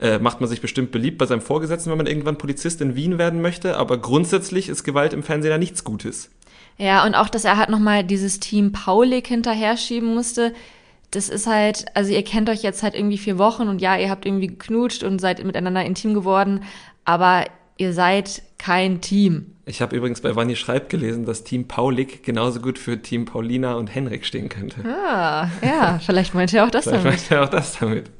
äh, 0.00 0.18
macht 0.18 0.40
man 0.40 0.50
sich 0.50 0.60
bestimmt 0.60 0.90
beliebt 0.90 1.18
bei 1.18 1.26
seinem 1.26 1.40
Vorgesetzten, 1.40 1.90
wenn 1.90 1.98
man 1.98 2.06
irgendwann 2.06 2.36
Polizist 2.36 2.80
in 2.80 2.96
Wien 2.96 3.18
werden 3.18 3.40
möchte, 3.40 3.76
aber 3.78 3.98
grundsätzlich 3.98 4.68
ist 4.68 4.84
Gewalt 4.84 5.12
im 5.12 5.22
Fernsehen 5.22 5.50
ja 5.50 5.58
nichts 5.58 5.84
Gutes. 5.84 6.30
Ja, 6.78 7.04
und 7.04 7.14
auch, 7.14 7.28
dass 7.28 7.44
er 7.44 7.56
halt 7.56 7.70
nochmal 7.70 8.04
dieses 8.04 8.40
Team 8.40 8.72
Paulik 8.72 9.26
hinterher 9.26 9.76
schieben 9.76 10.14
musste. 10.14 10.54
Das 11.10 11.28
ist 11.28 11.46
halt, 11.46 11.86
also 11.94 12.12
ihr 12.12 12.24
kennt 12.24 12.50
euch 12.50 12.62
jetzt 12.62 12.82
halt 12.82 12.94
irgendwie 12.94 13.18
vier 13.18 13.38
Wochen 13.38 13.68
und 13.68 13.80
ja, 13.80 13.96
ihr 13.96 14.10
habt 14.10 14.26
irgendwie 14.26 14.48
geknutscht 14.48 15.02
und 15.02 15.20
seid 15.20 15.42
miteinander 15.42 15.84
intim 15.84 16.14
geworden, 16.14 16.64
aber 17.04 17.44
ihr 17.78 17.92
seid 17.92 18.42
kein 18.58 19.00
Team. 19.00 19.52
Ich 19.64 19.82
habe 19.82 19.96
übrigens 19.96 20.20
bei 20.20 20.36
Wanni 20.36 20.56
Schreib 20.56 20.88
gelesen, 20.88 21.24
dass 21.24 21.44
Team 21.44 21.66
Paulik 21.66 22.22
genauso 22.22 22.60
gut 22.60 22.78
für 22.78 23.00
Team 23.00 23.24
Paulina 23.24 23.74
und 23.74 23.92
Henrik 23.94 24.24
stehen 24.24 24.48
könnte. 24.48 24.84
Ah, 24.84 25.48
ja, 25.62 25.98
vielleicht 26.04 26.34
meint 26.34 26.52
er 26.52 26.66
auch 26.66 26.70
das 26.70 26.84
damit. 26.84 27.00
Vielleicht 27.00 27.30
meint 27.30 27.40
er 27.40 27.44
auch 27.44 27.50
das 27.50 27.78
damit. 27.78 28.10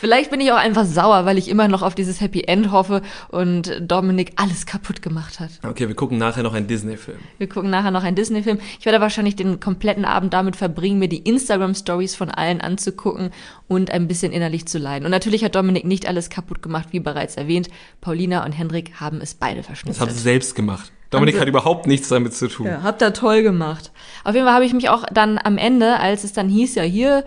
Vielleicht 0.00 0.30
bin 0.30 0.40
ich 0.40 0.52
auch 0.52 0.56
einfach 0.56 0.84
sauer, 0.84 1.24
weil 1.24 1.38
ich 1.38 1.48
immer 1.48 1.68
noch 1.68 1.82
auf 1.82 1.94
dieses 1.94 2.20
Happy 2.20 2.42
End 2.42 2.70
hoffe 2.70 3.02
und 3.28 3.72
Dominik 3.80 4.32
alles 4.36 4.66
kaputt 4.66 5.02
gemacht 5.02 5.40
hat. 5.40 5.50
Okay, 5.66 5.88
wir 5.88 5.94
gucken 5.94 6.18
nachher 6.18 6.42
noch 6.42 6.54
einen 6.54 6.66
Disney-Film. 6.66 7.18
Wir 7.38 7.48
gucken 7.48 7.70
nachher 7.70 7.90
noch 7.90 8.02
einen 8.02 8.16
Disney-Film. 8.16 8.58
Ich 8.78 8.86
werde 8.86 9.00
wahrscheinlich 9.00 9.36
den 9.36 9.60
kompletten 9.60 10.04
Abend 10.04 10.32
damit 10.32 10.56
verbringen, 10.56 10.98
mir 10.98 11.08
die 11.08 11.18
Instagram-Stories 11.18 12.14
von 12.14 12.30
allen 12.30 12.60
anzugucken 12.60 13.30
und 13.66 13.90
ein 13.90 14.08
bisschen 14.08 14.32
innerlich 14.32 14.66
zu 14.66 14.78
leiden. 14.78 15.04
Und 15.04 15.10
natürlich 15.10 15.44
hat 15.44 15.54
Dominik 15.54 15.84
nicht 15.84 16.06
alles 16.06 16.30
kaputt 16.30 16.62
gemacht, 16.62 16.88
wie 16.92 17.00
bereits 17.00 17.36
erwähnt. 17.36 17.68
Paulina 18.00 18.44
und 18.44 18.52
Hendrik 18.52 19.00
haben 19.00 19.20
es 19.20 19.34
beide 19.34 19.62
verschnitten. 19.62 19.98
Das 19.98 20.00
haben 20.00 20.14
sie 20.14 20.22
selbst 20.22 20.54
gemacht. 20.54 20.92
Dominik 21.10 21.40
hat 21.40 21.48
überhaupt 21.48 21.86
nichts 21.86 22.08
damit 22.08 22.34
zu 22.34 22.48
tun. 22.48 22.66
Ja, 22.66 22.82
habt 22.82 23.00
ihr 23.00 23.14
toll 23.14 23.42
gemacht. 23.42 23.92
Auf 24.24 24.34
jeden 24.34 24.44
Fall 24.44 24.54
habe 24.54 24.66
ich 24.66 24.74
mich 24.74 24.90
auch 24.90 25.04
dann 25.10 25.38
am 25.42 25.56
Ende, 25.56 25.98
als 25.98 26.22
es 26.24 26.34
dann 26.34 26.50
hieß, 26.50 26.74
ja 26.74 26.82
hier, 26.82 27.24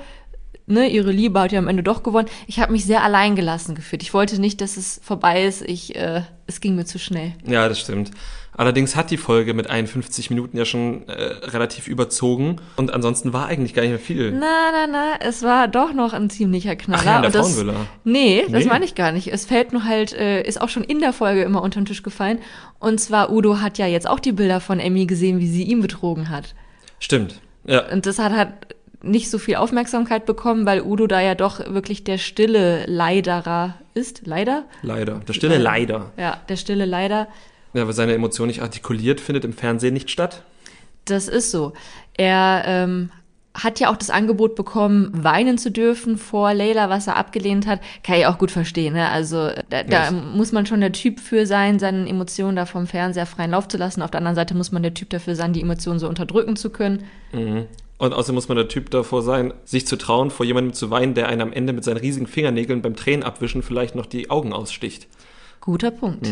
ne, 0.71 0.87
ihre 0.87 1.11
Liebe 1.11 1.39
hat 1.39 1.51
ja 1.51 1.59
am 1.59 1.67
Ende 1.67 1.83
doch 1.83 2.03
gewonnen. 2.03 2.27
Ich 2.47 2.59
habe 2.59 2.71
mich 2.71 2.85
sehr 2.85 3.03
alleingelassen 3.03 3.75
gefühlt. 3.75 4.01
Ich 4.01 4.13
wollte 4.13 4.39
nicht, 4.39 4.61
dass 4.61 4.77
es 4.77 4.99
vorbei 5.03 5.43
ist. 5.45 5.61
Ich, 5.61 5.95
äh, 5.95 6.21
es 6.47 6.61
ging 6.61 6.75
mir 6.75 6.85
zu 6.85 6.99
schnell. 6.99 7.33
Ja, 7.45 7.67
das 7.69 7.79
stimmt. 7.79 8.11
Allerdings 8.53 8.97
hat 8.97 9.11
die 9.11 9.17
Folge 9.17 9.53
mit 9.53 9.69
51 9.69 10.29
Minuten 10.29 10.57
ja 10.57 10.65
schon 10.65 11.07
äh, 11.07 11.13
relativ 11.13 11.87
überzogen 11.87 12.57
und 12.75 12.93
ansonsten 12.93 13.31
war 13.31 13.45
eigentlich 13.47 13.73
gar 13.73 13.81
nicht 13.83 13.91
mehr 13.91 13.99
viel. 13.99 14.31
Na, 14.33 14.71
na, 14.71 14.87
na, 14.87 15.05
es 15.21 15.41
war 15.41 15.69
doch 15.69 15.93
noch 15.93 16.11
ein 16.11 16.29
ziemlicher 16.29 16.75
Knaller. 16.75 17.01
Ach 17.01 17.05
ja, 17.05 17.15
in 17.17 17.21
der 17.21 17.31
das, 17.31 17.63
nee, 18.03 18.43
das 18.49 18.63
Nee. 18.63 18.69
meine 18.69 18.83
ich 18.83 18.93
gar 18.93 19.13
nicht. 19.13 19.29
Es 19.31 19.45
fällt 19.45 19.71
nur 19.71 19.85
halt, 19.85 20.11
äh, 20.13 20.43
ist 20.43 20.59
auch 20.59 20.67
schon 20.69 20.83
in 20.83 20.99
der 20.99 21.13
Folge 21.13 21.43
immer 21.43 21.63
unter 21.63 21.79
den 21.79 21.85
Tisch 21.85 22.03
gefallen. 22.03 22.39
Und 22.79 22.99
zwar, 22.99 23.31
Udo 23.31 23.61
hat 23.61 23.77
ja 23.77 23.87
jetzt 23.87 24.07
auch 24.07 24.19
die 24.19 24.33
Bilder 24.33 24.59
von 24.59 24.79
Emmy 24.79 25.05
gesehen, 25.05 25.39
wie 25.39 25.47
sie 25.47 25.63
ihn 25.63 25.81
betrogen 25.81 26.29
hat. 26.29 26.53
Stimmt. 26.99 27.39
Ja. 27.65 27.89
Und 27.89 28.05
das 28.05 28.19
hat 28.19 28.33
halt 28.33 28.49
nicht 29.03 29.29
so 29.29 29.37
viel 29.39 29.55
Aufmerksamkeit 29.55 30.25
bekommen, 30.25 30.65
weil 30.65 30.81
Udo 30.81 31.07
da 31.07 31.21
ja 31.21 31.35
doch 31.35 31.59
wirklich 31.73 32.03
der 32.03 32.17
stille 32.17 32.85
Leiderer 32.87 33.75
ist. 33.93 34.21
Leider? 34.25 34.65
Leider. 34.81 35.19
Der 35.27 35.33
stille 35.33 35.57
Leider. 35.57 36.11
Ja, 36.17 36.37
der 36.49 36.55
stille 36.55 36.85
Leider. 36.85 37.27
Ja, 37.73 37.85
weil 37.87 37.93
seine 37.93 38.13
Emotion 38.13 38.47
nicht 38.47 38.61
artikuliert, 38.61 39.19
findet 39.21 39.45
im 39.45 39.53
Fernsehen 39.53 39.93
nicht 39.93 40.09
statt. 40.09 40.43
Das 41.05 41.27
ist 41.27 41.51
so. 41.51 41.73
Er 42.17 42.63
ähm, 42.65 43.09
hat 43.53 43.79
ja 43.79 43.89
auch 43.89 43.97
das 43.97 44.09
Angebot 44.09 44.55
bekommen, 44.55 45.09
weinen 45.13 45.57
zu 45.57 45.71
dürfen 45.71 46.17
vor 46.17 46.53
Leila, 46.53 46.89
was 46.89 47.07
er 47.07 47.15
abgelehnt 47.17 47.65
hat. 47.67 47.79
Kann 48.03 48.15
ich 48.17 48.25
auch 48.27 48.37
gut 48.37 48.51
verstehen. 48.51 48.93
Ne? 48.93 49.09
Also 49.09 49.49
da, 49.69 49.83
da 49.83 50.05
Ja. 50.05 50.11
muss 50.11 50.51
man 50.51 50.65
schon 50.65 50.79
der 50.81 50.91
Typ 50.91 51.19
für 51.19 51.45
sein, 51.45 51.79
seinen 51.79 52.07
Emotionen 52.07 52.55
da 52.55 52.65
vom 52.65 52.87
Fernseher 52.87 53.25
freien 53.25 53.51
Lauf 53.51 53.67
zu 53.67 53.77
lassen. 53.77 54.01
Auf 54.01 54.11
der 54.11 54.19
anderen 54.19 54.35
Seite 54.35 54.53
muss 54.53 54.71
man 54.71 54.83
der 54.83 54.93
Typ 54.93 55.09
dafür 55.09 55.35
sein, 55.35 55.53
die 55.53 55.61
Emotionen 55.61 55.99
so 55.99 56.07
unterdrücken 56.07 56.55
zu 56.55 56.69
können. 56.69 57.03
Und 58.01 58.13
außerdem 58.15 58.33
muss 58.33 58.47
man 58.47 58.57
der 58.57 58.67
Typ 58.67 58.89
davor 58.89 59.21
sein, 59.21 59.53
sich 59.63 59.85
zu 59.85 59.95
trauen, 59.95 60.31
vor 60.31 60.43
jemandem 60.43 60.73
zu 60.73 60.89
weinen, 60.89 61.13
der 61.13 61.27
einen 61.27 61.41
am 61.41 61.53
Ende 61.53 61.71
mit 61.71 61.83
seinen 61.83 61.97
riesigen 61.97 62.25
Fingernägeln 62.25 62.81
beim 62.81 62.95
Tränenabwischen 62.95 63.61
vielleicht 63.61 63.93
noch 63.93 64.07
die 64.07 64.31
Augen 64.31 64.53
aussticht. 64.53 65.07
Guter 65.59 65.91
Punkt. 65.91 66.25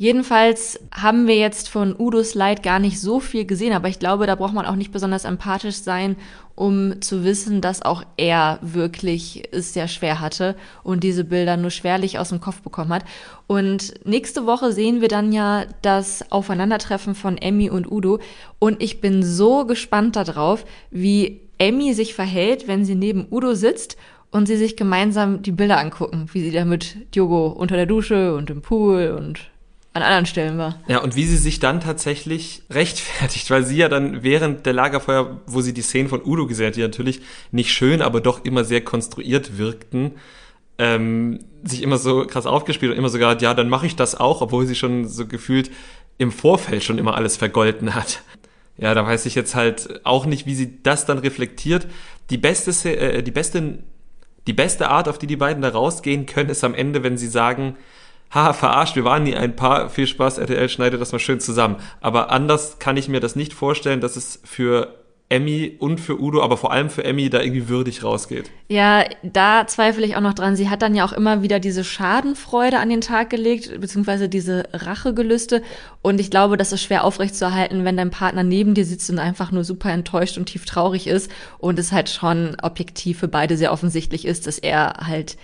Jedenfalls 0.00 0.80
haben 0.94 1.26
wir 1.26 1.36
jetzt 1.36 1.68
von 1.68 1.94
Udos 1.94 2.32
Leid 2.34 2.62
gar 2.62 2.78
nicht 2.78 2.98
so 2.98 3.20
viel 3.20 3.44
gesehen, 3.44 3.74
aber 3.74 3.88
ich 3.88 3.98
glaube, 3.98 4.26
da 4.26 4.34
braucht 4.34 4.54
man 4.54 4.64
auch 4.64 4.76
nicht 4.76 4.92
besonders 4.92 5.26
empathisch 5.26 5.76
sein, 5.76 6.16
um 6.54 7.02
zu 7.02 7.22
wissen, 7.22 7.60
dass 7.60 7.82
auch 7.82 8.02
er 8.16 8.58
wirklich 8.62 9.42
es 9.52 9.74
sehr 9.74 9.88
schwer 9.88 10.18
hatte 10.18 10.56
und 10.84 11.04
diese 11.04 11.22
Bilder 11.24 11.58
nur 11.58 11.70
schwerlich 11.70 12.18
aus 12.18 12.30
dem 12.30 12.40
Kopf 12.40 12.62
bekommen 12.62 12.94
hat. 12.94 13.04
Und 13.46 13.92
nächste 14.06 14.46
Woche 14.46 14.72
sehen 14.72 15.02
wir 15.02 15.08
dann 15.08 15.32
ja 15.32 15.66
das 15.82 16.32
Aufeinandertreffen 16.32 17.14
von 17.14 17.36
Emmy 17.36 17.68
und 17.68 17.92
Udo 17.92 18.20
und 18.58 18.82
ich 18.82 19.02
bin 19.02 19.22
so 19.22 19.66
gespannt 19.66 20.16
darauf, 20.16 20.64
wie 20.90 21.42
Emmy 21.58 21.92
sich 21.92 22.14
verhält, 22.14 22.66
wenn 22.68 22.86
sie 22.86 22.94
neben 22.94 23.26
Udo 23.30 23.52
sitzt 23.52 23.98
und 24.30 24.46
sie 24.46 24.56
sich 24.56 24.78
gemeinsam 24.78 25.42
die 25.42 25.52
Bilder 25.52 25.78
angucken, 25.78 26.24
wie 26.32 26.40
sie 26.40 26.52
da 26.52 26.64
mit 26.64 27.14
Diogo 27.14 27.48
unter 27.48 27.76
der 27.76 27.84
Dusche 27.84 28.34
und 28.34 28.48
im 28.48 28.62
Pool 28.62 29.14
und 29.14 29.50
an 29.92 30.02
anderen 30.02 30.26
Stellen 30.26 30.56
war. 30.56 30.78
Ja, 30.86 30.98
und 30.98 31.16
wie 31.16 31.24
sie 31.24 31.36
sich 31.36 31.58
dann 31.58 31.80
tatsächlich 31.80 32.62
rechtfertigt, 32.70 33.50
weil 33.50 33.64
sie 33.64 33.76
ja 33.76 33.88
dann 33.88 34.22
während 34.22 34.64
der 34.66 34.72
Lagerfeuer, 34.72 35.40
wo 35.46 35.60
sie 35.60 35.74
die 35.74 35.82
Szenen 35.82 36.08
von 36.08 36.24
Udo 36.24 36.46
gesehen 36.46 36.68
hat, 36.68 36.76
die 36.76 36.82
natürlich 36.82 37.20
nicht 37.50 37.72
schön, 37.72 38.00
aber 38.00 38.20
doch 38.20 38.44
immer 38.44 38.64
sehr 38.64 38.82
konstruiert 38.82 39.58
wirkten, 39.58 40.12
ähm, 40.78 41.40
sich 41.64 41.82
immer 41.82 41.98
so 41.98 42.24
krass 42.24 42.46
aufgespielt 42.46 42.92
und 42.92 42.98
immer 42.98 43.08
sogar, 43.08 43.40
ja, 43.42 43.52
dann 43.52 43.68
mache 43.68 43.86
ich 43.86 43.96
das 43.96 44.14
auch, 44.14 44.40
obwohl 44.40 44.66
sie 44.66 44.76
schon 44.76 45.08
so 45.08 45.26
gefühlt 45.26 45.70
im 46.18 46.30
Vorfeld 46.30 46.84
schon 46.84 46.98
immer 46.98 47.14
alles 47.14 47.36
vergolten 47.36 47.94
hat. 47.94 48.22
Ja, 48.78 48.94
da 48.94 49.04
weiß 49.04 49.26
ich 49.26 49.34
jetzt 49.34 49.54
halt 49.54 50.00
auch 50.04 50.24
nicht, 50.24 50.46
wie 50.46 50.54
sie 50.54 50.82
das 50.82 51.04
dann 51.04 51.18
reflektiert. 51.18 51.86
Die 52.30 52.38
beste, 52.38 52.70
äh, 52.96 53.22
die 53.22 53.30
beste, 53.30 53.80
die 54.46 54.52
beste 54.52 54.88
Art, 54.88 55.08
auf 55.08 55.18
die 55.18 55.26
die 55.26 55.36
beiden 55.36 55.62
da 55.62 55.68
rausgehen 55.68 56.24
können, 56.26 56.48
ist 56.48 56.64
am 56.64 56.74
Ende, 56.74 57.02
wenn 57.02 57.18
sie 57.18 57.26
sagen, 57.26 57.76
haha, 58.30 58.52
verarscht, 58.52 58.96
wir 58.96 59.04
waren 59.04 59.24
nie 59.24 59.36
ein 59.36 59.56
Paar, 59.56 59.90
viel 59.90 60.06
Spaß, 60.06 60.38
RTL 60.38 60.68
schneidet 60.68 61.00
das 61.00 61.12
mal 61.12 61.18
schön 61.18 61.40
zusammen. 61.40 61.76
Aber 62.00 62.30
anders 62.30 62.78
kann 62.78 62.96
ich 62.96 63.08
mir 63.08 63.20
das 63.20 63.36
nicht 63.36 63.52
vorstellen, 63.52 64.00
dass 64.00 64.16
es 64.16 64.40
für 64.44 65.00
Emmy 65.30 65.76
und 65.78 66.00
für 66.00 66.20
Udo, 66.20 66.42
aber 66.42 66.56
vor 66.56 66.72
allem 66.72 66.90
für 66.90 67.04
Emmy 67.04 67.30
da 67.30 67.40
irgendwie 67.40 67.68
würdig 67.68 68.02
rausgeht. 68.02 68.50
Ja, 68.68 69.04
da 69.22 69.64
zweifle 69.68 70.04
ich 70.04 70.16
auch 70.16 70.20
noch 70.20 70.34
dran. 70.34 70.56
Sie 70.56 70.68
hat 70.68 70.82
dann 70.82 70.96
ja 70.96 71.04
auch 71.04 71.12
immer 71.12 71.40
wieder 71.42 71.60
diese 71.60 71.84
Schadenfreude 71.84 72.80
an 72.80 72.88
den 72.88 73.00
Tag 73.00 73.30
gelegt, 73.30 73.80
beziehungsweise 73.80 74.28
diese 74.28 74.64
Rachegelüste. 74.72 75.62
Und 76.02 76.20
ich 76.20 76.32
glaube, 76.32 76.56
das 76.56 76.72
ist 76.72 76.82
schwer 76.82 77.04
aufrechtzuerhalten, 77.04 77.84
wenn 77.84 77.96
dein 77.96 78.10
Partner 78.10 78.42
neben 78.42 78.74
dir 78.74 78.84
sitzt 78.84 79.08
und 79.08 79.20
einfach 79.20 79.52
nur 79.52 79.62
super 79.62 79.92
enttäuscht 79.92 80.36
und 80.36 80.46
tief 80.46 80.64
traurig 80.64 81.06
ist. 81.06 81.30
Und 81.58 81.78
es 81.78 81.92
halt 81.92 82.08
schon 82.08 82.56
objektiv 82.60 83.20
für 83.20 83.28
beide 83.28 83.56
sehr 83.56 83.72
offensichtlich 83.72 84.24
ist, 84.24 84.48
dass 84.48 84.58
er 84.58 84.94
halt, 85.06 85.36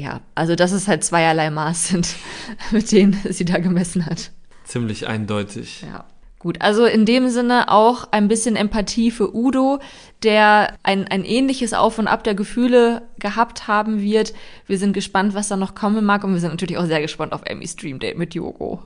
ja, 0.00 0.20
also 0.34 0.56
dass 0.56 0.72
es 0.72 0.88
halt 0.88 1.04
zweierlei 1.04 1.50
Maß 1.50 1.88
sind, 1.88 2.16
mit 2.70 2.90
denen 2.90 3.18
sie 3.28 3.44
da 3.44 3.58
gemessen 3.58 4.06
hat. 4.06 4.30
Ziemlich 4.64 5.06
eindeutig. 5.06 5.82
Ja. 5.82 6.04
Gut, 6.38 6.62
also 6.62 6.86
in 6.86 7.04
dem 7.04 7.28
Sinne 7.28 7.70
auch 7.70 8.08
ein 8.12 8.26
bisschen 8.26 8.56
Empathie 8.56 9.10
für 9.10 9.36
Udo, 9.36 9.78
der 10.22 10.74
ein, 10.82 11.06
ein 11.06 11.22
ähnliches 11.22 11.74
Auf 11.74 11.98
und 11.98 12.08
Ab 12.08 12.24
der 12.24 12.34
Gefühle 12.34 13.02
gehabt 13.18 13.68
haben 13.68 14.00
wird. 14.00 14.32
Wir 14.66 14.78
sind 14.78 14.94
gespannt, 14.94 15.34
was 15.34 15.48
da 15.48 15.58
noch 15.58 15.74
kommen 15.74 16.02
mag 16.02 16.24
und 16.24 16.32
wir 16.32 16.40
sind 16.40 16.52
natürlich 16.52 16.78
auch 16.78 16.86
sehr 16.86 17.02
gespannt 17.02 17.34
auf 17.34 17.42
Emmys 17.44 17.72
Stream 17.72 17.98
Date 17.98 18.16
mit 18.16 18.34
Yogo. 18.34 18.82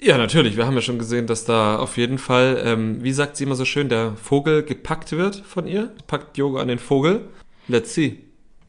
Ja, 0.00 0.16
natürlich. 0.16 0.56
Wir 0.56 0.66
haben 0.66 0.74
ja 0.74 0.80
schon 0.80 0.98
gesehen, 0.98 1.26
dass 1.26 1.44
da 1.44 1.76
auf 1.76 1.98
jeden 1.98 2.16
Fall, 2.16 2.62
ähm, 2.64 3.04
wie 3.04 3.12
sagt 3.12 3.36
sie 3.36 3.44
immer 3.44 3.54
so 3.54 3.66
schön, 3.66 3.90
der 3.90 4.16
Vogel 4.16 4.62
gepackt 4.62 5.12
wird 5.12 5.36
von 5.36 5.66
ihr. 5.66 5.92
Packt 6.06 6.38
Yoga 6.38 6.62
an 6.62 6.68
den 6.68 6.78
Vogel. 6.78 7.28
Let's 7.68 7.92
see. 7.92 8.18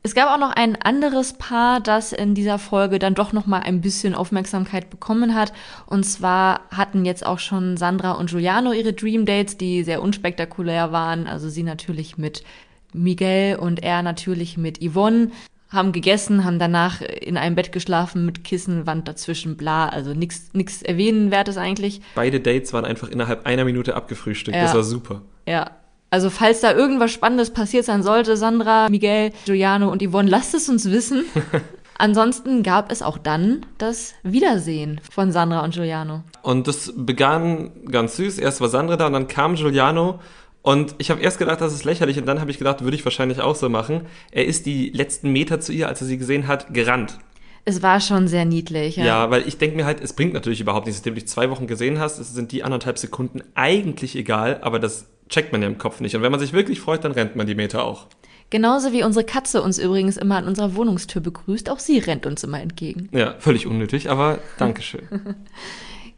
Es 0.05 0.15
gab 0.15 0.29
auch 0.29 0.37
noch 0.37 0.51
ein 0.51 0.75
anderes 0.81 1.31
Paar, 1.33 1.79
das 1.79 2.11
in 2.11 2.35
dieser 2.35 2.59
Folge 2.59 2.99
dann 2.99 3.15
doch 3.15 3.31
noch 3.31 3.45
mal 3.45 3.59
ein 3.59 3.79
bisschen 3.79 4.15
Aufmerksamkeit 4.15 4.89
bekommen 4.89 5.33
hat. 5.33 5.53
Und 5.85 6.03
zwar 6.03 6.59
hatten 6.71 7.05
jetzt 7.05 7.25
auch 7.25 7.39
schon 7.39 7.77
Sandra 7.77 8.11
und 8.11 8.29
Giuliano 8.29 8.73
ihre 8.73 8.91
Dream 8.91 9.25
Dates, 9.25 9.55
die 9.57 9.81
sehr 9.85 10.01
unspektakulär 10.01 10.91
waren. 10.91 11.25
Also 11.25 11.47
sie 11.47 11.63
natürlich 11.63 12.17
mit 12.17 12.43
Miguel 12.91 13.55
und 13.55 13.81
er 13.81 14.03
natürlich 14.03 14.57
mit 14.57 14.79
Yvonne. 14.83 15.31
Haben 15.69 15.93
gegessen, 15.93 16.43
haben 16.43 16.59
danach 16.59 17.01
in 17.01 17.37
einem 17.37 17.55
Bett 17.55 17.71
geschlafen 17.71 18.25
mit 18.25 18.43
Kissen, 18.43 18.85
Wand 18.85 19.07
dazwischen, 19.07 19.55
bla. 19.55 19.87
Also 19.87 20.13
nichts 20.13 20.49
nix 20.51 20.81
erwähnenwertes 20.81 21.55
eigentlich. 21.55 22.01
Beide 22.13 22.41
Dates 22.41 22.73
waren 22.73 22.83
einfach 22.83 23.07
innerhalb 23.07 23.45
einer 23.45 23.63
Minute 23.63 23.95
abgefrühstückt. 23.95 24.57
Ja. 24.57 24.63
Das 24.63 24.75
war 24.75 24.83
super. 24.83 25.21
Ja. 25.47 25.71
Also 26.13 26.29
falls 26.29 26.61
da 26.61 26.71
irgendwas 26.71 27.11
Spannendes 27.11 27.49
passiert 27.49 27.85
sein 27.85 28.03
sollte, 28.03 28.37
Sandra, 28.37 28.87
Miguel, 28.87 29.31
Giuliano 29.45 29.91
und 29.91 30.03
Yvonne, 30.07 30.29
lasst 30.29 30.53
es 30.53 30.69
uns 30.69 30.91
wissen. 30.91 31.25
Ansonsten 31.97 32.61
gab 32.61 32.91
es 32.91 33.01
auch 33.01 33.17
dann 33.17 33.65
das 33.79 34.13
Wiedersehen 34.21 35.01
von 35.09 35.31
Sandra 35.31 35.63
und 35.63 35.73
Giuliano. 35.73 36.23
Und 36.43 36.67
das 36.67 36.93
begann 36.95 37.71
ganz 37.89 38.15
süß. 38.17 38.37
Erst 38.37 38.61
war 38.61 38.69
Sandra 38.69 38.95
da 38.95 39.07
und 39.07 39.13
dann 39.13 39.27
kam 39.27 39.55
Giuliano. 39.55 40.19
Und 40.61 40.93
ich 40.99 41.09
habe 41.09 41.19
erst 41.19 41.39
gedacht, 41.39 41.61
das 41.61 41.73
ist 41.73 41.83
lächerlich. 41.83 42.19
Und 42.19 42.27
dann 42.27 42.39
habe 42.39 42.51
ich 42.51 42.59
gedacht, 42.59 42.83
würde 42.83 42.95
ich 42.95 43.03
wahrscheinlich 43.03 43.41
auch 43.41 43.55
so 43.55 43.67
machen. 43.67 44.01
Er 44.29 44.45
ist 44.45 44.67
die 44.67 44.91
letzten 44.91 45.31
Meter 45.31 45.61
zu 45.61 45.73
ihr, 45.73 45.87
als 45.87 45.99
er 46.01 46.05
sie 46.05 46.19
gesehen 46.19 46.47
hat, 46.47 46.75
gerannt. 46.75 47.17
Es 47.65 47.81
war 47.81 48.01
schon 48.01 48.27
sehr 48.27 48.45
niedlich. 48.45 48.97
Ja, 48.97 49.05
Ja. 49.05 49.31
weil 49.31 49.47
ich 49.47 49.57
denke 49.57 49.75
mir 49.77 49.85
halt, 49.85 50.01
es 50.01 50.13
bringt 50.13 50.33
natürlich 50.33 50.59
überhaupt 50.61 50.85
nichts, 50.85 50.99
nachdem 51.01 51.15
du 51.15 51.21
dich 51.21 51.29
zwei 51.29 51.49
Wochen 51.49 51.65
gesehen 51.67 51.99
hast, 51.99 52.19
es 52.19 52.33
sind 52.33 52.51
die 52.51 52.63
anderthalb 52.63 52.97
Sekunden 52.97 53.41
eigentlich 53.55 54.15
egal, 54.15 54.59
aber 54.61 54.79
das 54.79 55.05
checkt 55.29 55.51
man 55.51 55.61
ja 55.61 55.67
im 55.67 55.77
Kopf 55.77 56.01
nicht. 56.01 56.15
Und 56.15 56.21
wenn 56.21 56.31
man 56.31 56.39
sich 56.41 56.51
wirklich 56.53 56.81
freut, 56.81 57.03
dann 57.05 57.13
rennt 57.13 57.35
man 57.35 57.47
die 57.47 57.55
Meter 57.55 57.83
auch. 57.85 58.07
Genauso 58.49 58.91
wie 58.91 59.03
unsere 59.03 59.25
Katze 59.25 59.61
uns 59.63 59.79
übrigens 59.79 60.17
immer 60.17 60.35
an 60.37 60.45
unserer 60.47 60.75
Wohnungstür 60.75 61.21
begrüßt. 61.21 61.69
Auch 61.71 61.79
sie 61.79 61.97
rennt 61.99 62.25
uns 62.27 62.43
immer 62.43 62.61
entgegen. 62.61 63.09
Ja, 63.11 63.35
völlig 63.39 63.65
unnötig, 63.65 64.09
aber 64.09 64.39
Dankeschön. 64.57 65.07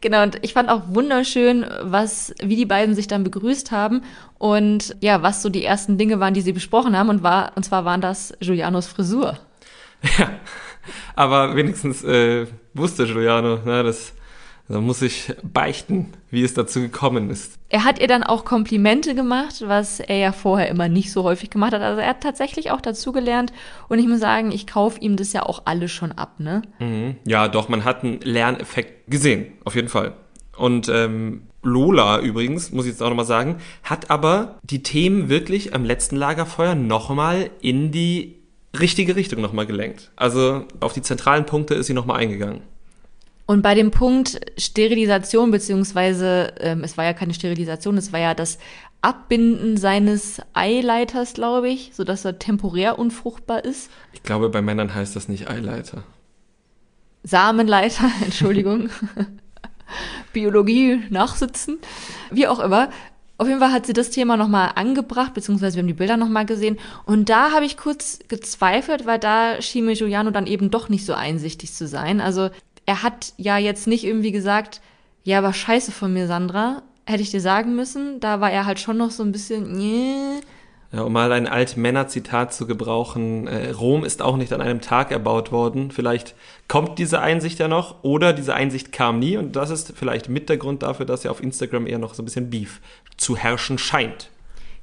Genau, 0.02 0.22
und 0.22 0.38
ich 0.42 0.52
fand 0.52 0.68
auch 0.68 0.82
wunderschön, 0.88 1.64
was, 1.82 2.34
wie 2.42 2.54
die 2.54 2.66
beiden 2.66 2.94
sich 2.94 3.08
dann 3.08 3.24
begrüßt 3.24 3.72
haben 3.72 4.02
und 4.38 4.94
ja, 5.00 5.22
was 5.22 5.40
so 5.42 5.48
die 5.48 5.64
ersten 5.64 5.96
Dinge 5.96 6.20
waren, 6.20 6.34
die 6.34 6.42
sie 6.42 6.52
besprochen 6.52 6.96
haben. 6.96 7.08
Und 7.08 7.22
war, 7.22 7.52
und 7.56 7.64
zwar 7.64 7.86
waren 7.86 8.02
das 8.02 8.34
Giulianos 8.40 8.86
Frisur. 8.86 9.38
ja, 10.18 10.30
aber 11.14 11.56
wenigstens 11.56 12.04
äh, 12.04 12.46
wusste 12.74 13.06
Giuliano, 13.06 13.58
na, 13.64 13.82
das, 13.82 14.12
da 14.68 14.80
muss 14.80 15.02
ich 15.02 15.32
beichten, 15.42 16.12
wie 16.30 16.42
es 16.42 16.54
dazu 16.54 16.80
gekommen 16.80 17.30
ist. 17.30 17.58
Er 17.68 17.84
hat 17.84 18.00
ihr 18.00 18.08
dann 18.08 18.22
auch 18.22 18.44
Komplimente 18.44 19.14
gemacht, 19.14 19.62
was 19.66 20.00
er 20.00 20.18
ja 20.18 20.32
vorher 20.32 20.68
immer 20.68 20.88
nicht 20.88 21.12
so 21.12 21.24
häufig 21.24 21.50
gemacht 21.50 21.72
hat. 21.72 21.82
Also 21.82 22.00
er 22.00 22.10
hat 22.10 22.20
tatsächlich 22.22 22.70
auch 22.70 22.80
dazugelernt. 22.80 23.52
Und 23.88 23.98
ich 23.98 24.06
muss 24.06 24.20
sagen, 24.20 24.52
ich 24.52 24.66
kaufe 24.66 25.00
ihm 25.00 25.16
das 25.16 25.32
ja 25.32 25.42
auch 25.42 25.62
alles 25.64 25.90
schon 25.92 26.12
ab, 26.12 26.38
ne? 26.38 26.62
Mhm. 26.78 27.16
Ja, 27.26 27.48
doch, 27.48 27.68
man 27.68 27.84
hat 27.84 28.04
einen 28.04 28.20
Lerneffekt 28.20 29.10
gesehen, 29.10 29.52
auf 29.64 29.74
jeden 29.74 29.88
Fall. 29.88 30.14
Und 30.56 30.88
ähm, 30.88 31.42
Lola 31.62 32.20
übrigens, 32.20 32.70
muss 32.70 32.86
ich 32.86 32.92
jetzt 32.92 33.02
auch 33.02 33.08
nochmal 33.08 33.24
sagen, 33.24 33.56
hat 33.82 34.10
aber 34.10 34.58
die 34.62 34.82
Themen 34.82 35.28
wirklich 35.28 35.74
am 35.74 35.84
letzten 35.84 36.16
Lagerfeuer 36.16 36.74
nochmal 36.74 37.50
in 37.60 37.90
die 37.90 38.35
richtige 38.80 39.16
Richtung 39.16 39.40
nochmal 39.40 39.66
gelenkt. 39.66 40.10
Also 40.16 40.64
auf 40.80 40.92
die 40.92 41.02
zentralen 41.02 41.46
Punkte 41.46 41.74
ist 41.74 41.86
sie 41.86 41.94
nochmal 41.94 42.18
eingegangen. 42.20 42.62
Und 43.46 43.62
bei 43.62 43.74
dem 43.74 43.92
Punkt 43.92 44.40
Sterilisation, 44.58 45.52
beziehungsweise 45.52 46.54
ähm, 46.58 46.82
es 46.82 46.96
war 46.98 47.04
ja 47.04 47.12
keine 47.12 47.32
Sterilisation, 47.32 47.96
es 47.96 48.12
war 48.12 48.18
ja 48.18 48.34
das 48.34 48.58
Abbinden 49.02 49.76
seines 49.76 50.40
Eileiters, 50.52 51.34
glaube 51.34 51.68
ich, 51.68 51.92
sodass 51.94 52.24
er 52.24 52.40
temporär 52.40 52.98
unfruchtbar 52.98 53.64
ist. 53.64 53.88
Ich 54.12 54.24
glaube, 54.24 54.48
bei 54.48 54.62
Männern 54.62 54.92
heißt 54.92 55.14
das 55.14 55.28
nicht 55.28 55.48
Eileiter. 55.48 56.02
Samenleiter, 57.22 58.10
Entschuldigung. 58.24 58.90
Biologie 60.32 61.02
nachsitzen, 61.10 61.78
wie 62.32 62.48
auch 62.48 62.58
immer. 62.58 62.90
Auf 63.38 63.48
jeden 63.48 63.60
Fall 63.60 63.72
hat 63.72 63.84
sie 63.86 63.92
das 63.92 64.10
Thema 64.10 64.36
nochmal 64.36 64.72
angebracht, 64.76 65.34
beziehungsweise 65.34 65.76
wir 65.76 65.82
haben 65.82 65.88
die 65.88 65.92
Bilder 65.94 66.16
nochmal 66.16 66.46
gesehen. 66.46 66.78
Und 67.04 67.28
da 67.28 67.50
habe 67.52 67.66
ich 67.66 67.76
kurz 67.76 68.18
gezweifelt, 68.28 69.04
weil 69.04 69.18
da 69.18 69.60
schien 69.60 69.84
mir 69.84 69.94
Giuliano 69.94 70.30
dann 70.30 70.46
eben 70.46 70.70
doch 70.70 70.88
nicht 70.88 71.04
so 71.04 71.12
einsichtig 71.12 71.72
zu 71.72 71.86
sein. 71.86 72.20
Also 72.20 72.50
er 72.86 73.02
hat 73.02 73.34
ja 73.36 73.58
jetzt 73.58 73.86
nicht 73.86 74.04
irgendwie 74.04 74.32
gesagt, 74.32 74.80
ja, 75.24 75.38
aber 75.38 75.52
scheiße 75.52 75.92
von 75.92 76.12
mir, 76.12 76.26
Sandra, 76.26 76.82
hätte 77.04 77.22
ich 77.22 77.30
dir 77.30 77.40
sagen 77.40 77.76
müssen. 77.76 78.20
Da 78.20 78.40
war 78.40 78.50
er 78.50 78.64
halt 78.64 78.80
schon 78.80 78.96
noch 78.96 79.10
so 79.10 79.22
ein 79.22 79.32
bisschen, 79.32 79.76
nee. 79.76 80.40
Ja, 80.92 81.02
um 81.02 81.12
mal 81.12 81.32
ein 81.32 81.48
Altmänner-Zitat 81.48 82.54
zu 82.54 82.66
gebrauchen, 82.66 83.48
äh, 83.48 83.70
Rom 83.70 84.04
ist 84.04 84.22
auch 84.22 84.36
nicht 84.36 84.52
an 84.52 84.60
einem 84.60 84.80
Tag 84.80 85.10
erbaut 85.10 85.50
worden. 85.50 85.90
Vielleicht 85.90 86.36
kommt 86.68 86.98
diese 86.98 87.20
Einsicht 87.20 87.58
ja 87.58 87.66
noch 87.66 88.04
oder 88.04 88.32
diese 88.32 88.54
Einsicht 88.54 88.92
kam 88.92 89.18
nie 89.18 89.36
und 89.36 89.56
das 89.56 89.70
ist 89.70 89.94
vielleicht 89.96 90.28
mit 90.28 90.48
der 90.48 90.58
Grund 90.58 90.84
dafür, 90.84 91.04
dass 91.04 91.24
ja 91.24 91.32
auf 91.32 91.42
Instagram 91.42 91.88
eher 91.88 91.98
noch 91.98 92.14
so 92.14 92.22
ein 92.22 92.24
bisschen 92.24 92.50
Beef 92.50 92.80
zu 93.16 93.36
herrschen 93.36 93.78
scheint. 93.78 94.30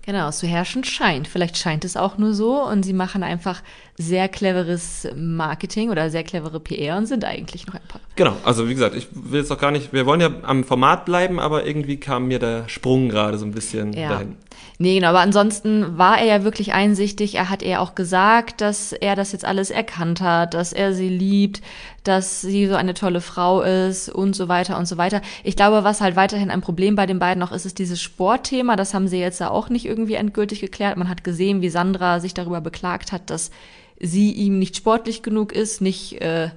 Genau, 0.06 0.32
zu 0.32 0.48
herrschen 0.48 0.84
scheint. 0.84 1.30
Vielleicht 1.30 1.58
scheint 1.58 1.86
es 1.86 1.96
auch 1.96 2.18
nur 2.18 2.34
so 2.34 2.62
und 2.62 2.84
sie 2.84 2.92
machen 2.92 3.24
einfach 3.24 3.62
sehr 3.98 4.28
cleveres 4.28 5.08
Marketing 5.16 5.92
oder 5.92 6.10
sehr 6.10 6.24
clevere 6.24 6.60
PR 6.60 6.98
und 6.98 7.06
sind 7.06 7.24
eigentlich 7.24 7.68
noch 7.68 7.75
ein 7.75 7.88
paar. 7.88 8.02
Genau, 8.18 8.36
also 8.44 8.68
wie 8.68 8.74
gesagt, 8.74 8.96
ich 8.96 9.08
will 9.13 9.40
jetzt 9.40 9.52
auch 9.52 9.58
gar 9.58 9.72
nicht, 9.72 9.94
wir 9.94 10.06
wollen 10.06 10.20
ja 10.20 10.30
am 10.44 10.66
Format 10.66 11.06
bleiben, 11.06 11.40
aber 11.40 11.66
irgendwie 11.66 11.98
kam 11.98 12.28
mir 12.28 12.40
der 12.40 12.68
Sprung 12.68 13.08
gerade 13.08 13.38
so 13.38 13.46
ein 13.46 13.52
bisschen 13.52 13.94
ja. 13.94 14.10
dahin. 14.10 14.36
Nee, 14.80 14.96
genau, 14.96 15.10
aber 15.10 15.20
ansonsten 15.20 15.98
war 15.98 16.18
er 16.18 16.25
ja 16.25 16.44
wirklich 16.44 16.74
einsichtig. 16.74 17.36
Er 17.36 17.50
hat 17.50 17.62
ihr 17.62 17.80
auch 17.80 17.94
gesagt, 17.96 18.62
dass 18.62 18.92
er 18.92 19.15
das 19.15 19.32
jetzt 19.32 19.46
alles 19.46 19.70
erkannt 19.70 20.20
hat, 20.20 20.53
dass 20.56 20.74
er 20.74 20.94
sie 20.94 21.10
liebt, 21.10 21.62
dass 22.03 22.42
sie 22.42 22.68
so 22.68 22.75
eine 22.75 22.94
tolle 22.94 23.22
Frau 23.22 23.62
ist 23.62 24.10
und 24.10 24.36
so 24.36 24.48
weiter 24.48 24.77
und 24.77 24.88
so 24.88 24.98
weiter. 24.98 25.22
Ich 25.44 25.56
glaube, 25.56 25.84
was 25.84 26.01
halt 26.01 26.15
weiterhin 26.15 26.50
ein 26.50 26.62
Problem 26.62 26.96
bei 26.96 27.06
den 27.06 27.20
beiden 27.20 27.39
noch 27.39 27.51
ist, 27.51 27.65
ist 27.65 27.77
dieses 27.77 28.01
Sportthema. 28.01 28.75
Das 28.75 28.94
haben 28.94 29.08
sie 29.08 29.20
jetzt 29.20 29.39
ja 29.39 29.51
auch 29.51 29.70
nicht 29.70 29.86
irgendwie 29.86 30.15
endgültig 30.15 30.60
geklärt. 30.60 30.98
Man 30.98 31.10
hat 31.10 31.24
gesehen, 31.24 31.62
wie 31.62 31.70
Sandra 31.70 32.20
sich 32.20 32.34
darüber 32.34 32.62
beklagt 32.62 33.12
hat, 33.12 33.30
dass 33.30 33.51
sie 34.00 34.32
ihm 34.32 34.58
nicht 34.58 34.75
sportlich 34.75 35.22
genug 35.22 35.53
ist, 35.53 35.82
nicht 35.82 36.20
äh, 36.22 36.50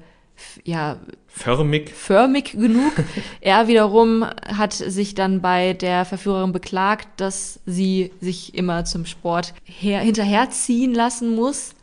ja 0.65 0.97
förmig 1.29 1.91
förmig 1.95 2.53
genug. 2.53 2.93
er 3.41 3.69
wiederum 3.69 4.25
hat 4.25 4.73
sich 4.73 5.15
dann 5.15 5.41
bei 5.41 5.73
der 5.73 6.05
Verführerin 6.05 6.53
beklagt, 6.53 7.09
dass 7.19 7.61
sie 7.67 8.13
sich 8.21 8.55
immer 8.55 8.85
zum 8.85 9.07
Sport 9.07 9.55
her 9.65 10.01
hinterherziehen 10.01 10.95
lassen 10.95 11.35
muss. 11.35 11.75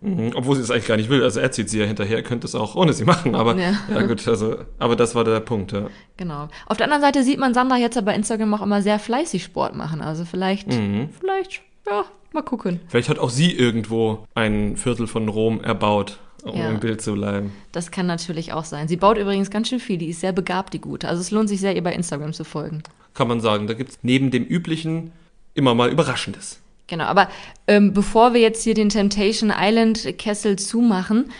Mhm, 0.00 0.32
obwohl 0.36 0.54
sie 0.54 0.62
es 0.62 0.70
eigentlich 0.70 0.86
gar 0.86 0.96
nicht 0.96 1.10
will. 1.10 1.24
Also 1.24 1.40
er 1.40 1.50
zieht 1.50 1.70
sie 1.70 1.80
ja 1.80 1.84
hinterher, 1.84 2.22
könnte 2.22 2.46
es 2.46 2.54
auch 2.54 2.76
ohne 2.76 2.92
sie 2.92 3.04
machen, 3.04 3.34
aber 3.34 3.56
ja. 3.56 3.72
ja. 3.92 4.02
gut, 4.02 4.26
also, 4.28 4.58
aber 4.78 4.94
das 4.94 5.14
war 5.14 5.24
der 5.24 5.40
Punkt, 5.40 5.72
ja. 5.72 5.88
Genau. 6.16 6.48
Auf 6.66 6.76
der 6.76 6.84
anderen 6.84 7.02
Seite 7.02 7.24
sieht 7.24 7.38
man 7.38 7.52
Sandra 7.52 7.76
jetzt 7.76 7.96
aber 7.96 8.06
bei 8.06 8.14
Instagram 8.14 8.54
auch 8.54 8.62
immer 8.62 8.80
sehr 8.80 8.98
fleißig 9.00 9.42
Sport 9.42 9.74
machen. 9.74 10.00
Also 10.00 10.24
vielleicht, 10.24 10.68
mhm. 10.68 11.08
vielleicht, 11.18 11.62
ja, 11.90 12.04
Mal 12.32 12.42
gucken. 12.42 12.80
Vielleicht 12.88 13.08
hat 13.08 13.18
auch 13.18 13.30
sie 13.30 13.52
irgendwo 13.52 14.26
ein 14.34 14.76
Viertel 14.76 15.06
von 15.06 15.28
Rom 15.28 15.62
erbaut, 15.62 16.18
um 16.42 16.56
ja. 16.56 16.68
im 16.68 16.80
Bild 16.80 17.00
zu 17.00 17.14
bleiben. 17.14 17.52
Das 17.72 17.90
kann 17.90 18.06
natürlich 18.06 18.52
auch 18.52 18.64
sein. 18.64 18.88
Sie 18.88 18.96
baut 18.96 19.18
übrigens 19.18 19.50
ganz 19.50 19.68
schön 19.68 19.80
viel. 19.80 19.98
Die 19.98 20.08
ist 20.08 20.20
sehr 20.20 20.32
begabt, 20.32 20.74
die 20.74 20.80
Gute. 20.80 21.08
Also 21.08 21.20
es 21.20 21.30
lohnt 21.30 21.48
sich 21.48 21.60
sehr, 21.60 21.74
ihr 21.74 21.82
bei 21.82 21.92
Instagram 21.92 22.32
zu 22.32 22.44
folgen. 22.44 22.82
Kann 23.14 23.28
man 23.28 23.40
sagen. 23.40 23.66
Da 23.66 23.74
gibt 23.74 23.90
es 23.90 23.98
neben 24.02 24.30
dem 24.30 24.44
Üblichen 24.44 25.12
immer 25.54 25.74
mal 25.74 25.90
Überraschendes. 25.90 26.60
Genau, 26.86 27.04
aber 27.04 27.28
ähm, 27.66 27.92
bevor 27.92 28.32
wir 28.32 28.40
jetzt 28.40 28.64
hier 28.64 28.74
den 28.74 28.88
Temptation 28.88 29.52
Island 29.54 30.16
Kessel 30.18 30.56
zumachen, 30.56 31.30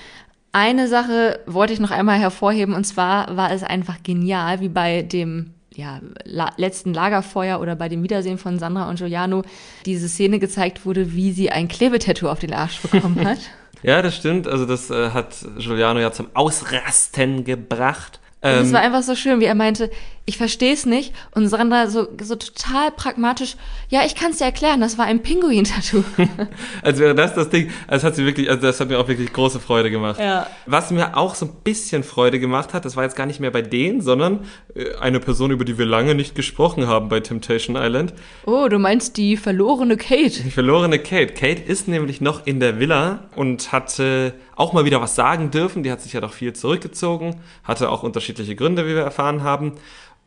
eine 0.53 0.89
Sache 0.89 1.41
wollte 1.47 1.73
ich 1.73 1.81
noch 1.81 1.91
einmal 1.91 2.19
hervorheben 2.19 2.75
und 2.75 2.85
zwar 2.85 3.37
war 3.37 3.51
es 3.53 3.63
einfach 3.63 4.03
genial, 4.03 4.61
wie 4.61 4.69
bei 4.69 5.03
dem 5.03 5.55
ja, 5.75 6.01
la 6.25 6.51
letzten 6.57 6.93
Lagerfeuer 6.93 7.61
oder 7.61 7.77
bei 7.77 7.89
dem 7.89 8.03
Wiedersehen 8.03 8.37
von 8.37 8.59
Sandra 8.59 8.91
und 8.91 8.99
Giuliano 8.99 9.43
diese 9.87 10.09
Szene 10.09 10.41
gezeigt 10.41 10.85
wurde, 10.85 11.15
wie 11.15 11.31
sie 11.31 11.51
ein 11.51 11.69
Klebetattoo 11.69 12.29
auf 12.29 12.41
den 12.41 12.53
Arsch 12.53 12.81
bekommen 12.81 13.25
hat. 13.25 13.39
Ja, 13.83 14.03
das 14.03 14.17
stimmt. 14.17 14.47
Also 14.49 14.67
das 14.67 14.91
äh, 14.91 15.11
hat 15.11 15.35
Giuliano 15.59 16.01
ja 16.01 16.13
zum 16.13 16.29
Ausrasten 16.35 17.45
gebracht. 17.45 18.21
Und 18.41 18.51
es 18.51 18.69
ähm, 18.69 18.73
war 18.73 18.81
einfach 18.81 19.03
so 19.03 19.15
schön, 19.15 19.41
wie 19.41 19.47
er 19.47 19.55
meinte, 19.55 19.91
ich 20.29 20.37
verstehe 20.37 20.75
es 20.75 20.85
nicht. 20.85 21.15
Und 21.31 21.49
Sandra 21.49 21.87
so, 21.89 22.07
so 22.23 22.37
total 22.37 22.91
pragmatisch, 22.91 23.57
ja, 23.89 24.03
ich 24.05 24.15
kann 24.15 24.33
es 24.33 24.39
dir 24.39 24.45
erklären, 24.45 24.79
das 24.79 24.99
war 24.99 25.07
ein 25.07 25.23
Pinguin-Tattoo. 25.23 26.05
als 26.83 26.99
wäre 26.99 27.15
das 27.15 27.35
das 27.35 27.49
Ding, 27.49 27.71
also 27.87 28.07
hat 28.07 28.15
sie 28.15 28.27
wirklich, 28.27 28.51
also 28.51 28.61
das 28.61 28.79
hat 28.79 28.91
mir 28.91 28.99
auch 28.99 29.09
wirklich 29.09 29.33
große 29.33 29.59
Freude 29.59 29.91
gemacht. 29.91 30.21
Ja. 30.21 30.47
Was 30.67 30.91
mir 30.91 31.17
auch 31.17 31.35
so 31.35 31.47
ein 31.47 31.53
bisschen 31.65 32.05
Freude 32.05 32.39
gemacht 32.39 32.75
hat, 32.75 32.85
das 32.85 32.95
war 32.95 33.05
jetzt 33.05 33.17
gar 33.17 33.25
nicht 33.25 33.41
mehr 33.41 33.51
bei 33.51 33.63
denen, 33.63 34.03
sondern 34.03 34.41
äh, 34.75 34.95
eine 34.97 35.19
Person, 35.19 35.51
über 35.51 35.65
die 35.65 35.79
wir 35.79 35.87
lange 35.87 36.15
nicht 36.15 36.35
gesprochen 36.35 36.87
haben 36.87 37.09
bei 37.09 37.21
Temptation 37.21 37.77
Island. 37.77 38.13
Oh, 38.45 38.69
du 38.69 38.79
meinst 38.79 39.17
die 39.17 39.39
verlorene 39.39 39.97
Kate. 39.97 40.43
Die 40.43 40.51
verlorene 40.51 40.99
Kate. 40.99 41.33
Kate 41.33 41.63
ist 41.63 41.89
nämlich 41.89 42.21
noch 42.21 42.47
in 42.47 42.61
der 42.61 42.79
Villa 42.79 43.31
und 43.35 43.73
hatte 43.73 44.35
auch 44.57 44.75
mal 44.75 44.85
wieder 44.85 45.01
was 45.01 45.15
sagen 45.15 45.51
dürfen. 45.51 45.83
Die 45.85 45.91
hat 45.91 46.03
sich 46.03 46.13
ja 46.13 46.21
doch 46.21 46.35
viel 46.35 46.53
zurückgezogen, 46.53 47.37
hatte 47.65 47.89
auch 47.91 48.03
unterschiedliche 48.03 48.57
Gründe, 48.57 48.85
wie 48.85 48.95
wir 48.95 49.03
erfahren 49.03 49.43
haben. 49.43 49.73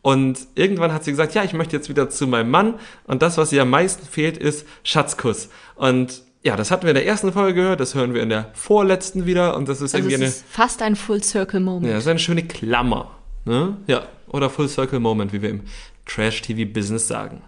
Und 0.02 0.48
irgendwann 0.56 0.94
hat 0.94 1.04
sie 1.04 1.12
gesagt, 1.12 1.36
ja, 1.36 1.44
ich 1.44 1.54
möchte 1.54 1.76
jetzt 1.76 1.90
wieder 1.90 2.10
zu 2.10 2.28
meinem 2.28 2.50
Mann. 2.50 2.76
Und 3.06 3.22
das, 3.22 3.38
was 3.38 3.52
ihr 3.52 3.62
am 3.62 3.70
meisten 3.70 4.06
fehlt, 4.06 4.38
ist 4.38 4.66
Schatzkuss. 4.84 5.50
Und 5.76 6.24
ja, 6.44 6.56
das 6.56 6.72
hatten 6.72 6.84
wir 6.84 6.90
in 6.90 6.96
der 6.96 7.06
ersten 7.06 7.32
Folge 7.32 7.54
gehört, 7.54 7.80
das 7.80 7.94
hören 7.94 8.16
wir 8.16 8.24
in 8.24 8.30
der 8.30 8.50
vorletzten 8.54 9.26
wieder. 9.28 9.56
Und 9.56 9.70
das 9.70 9.80
ist 9.82 9.94
also 9.94 10.10
irgendwie 10.10 10.26
es 10.26 10.38
ist 10.38 10.46
fast 10.50 10.82
ein 10.82 10.96
Full-Circle-Moment. 10.96 11.86
Ja, 11.86 11.94
das 11.94 12.04
ist 12.06 12.10
eine 12.10 12.20
schöne 12.20 12.44
Klammer. 12.44 13.16
Ne? 13.46 13.78
Ja, 13.86 14.08
oder 14.28 14.50
Full-Circle-Moment, 14.50 15.34
wie 15.34 15.42
wir 15.44 15.50
im 15.50 15.62
Trash-TV-Business 16.08 17.08
sagen 17.08 17.42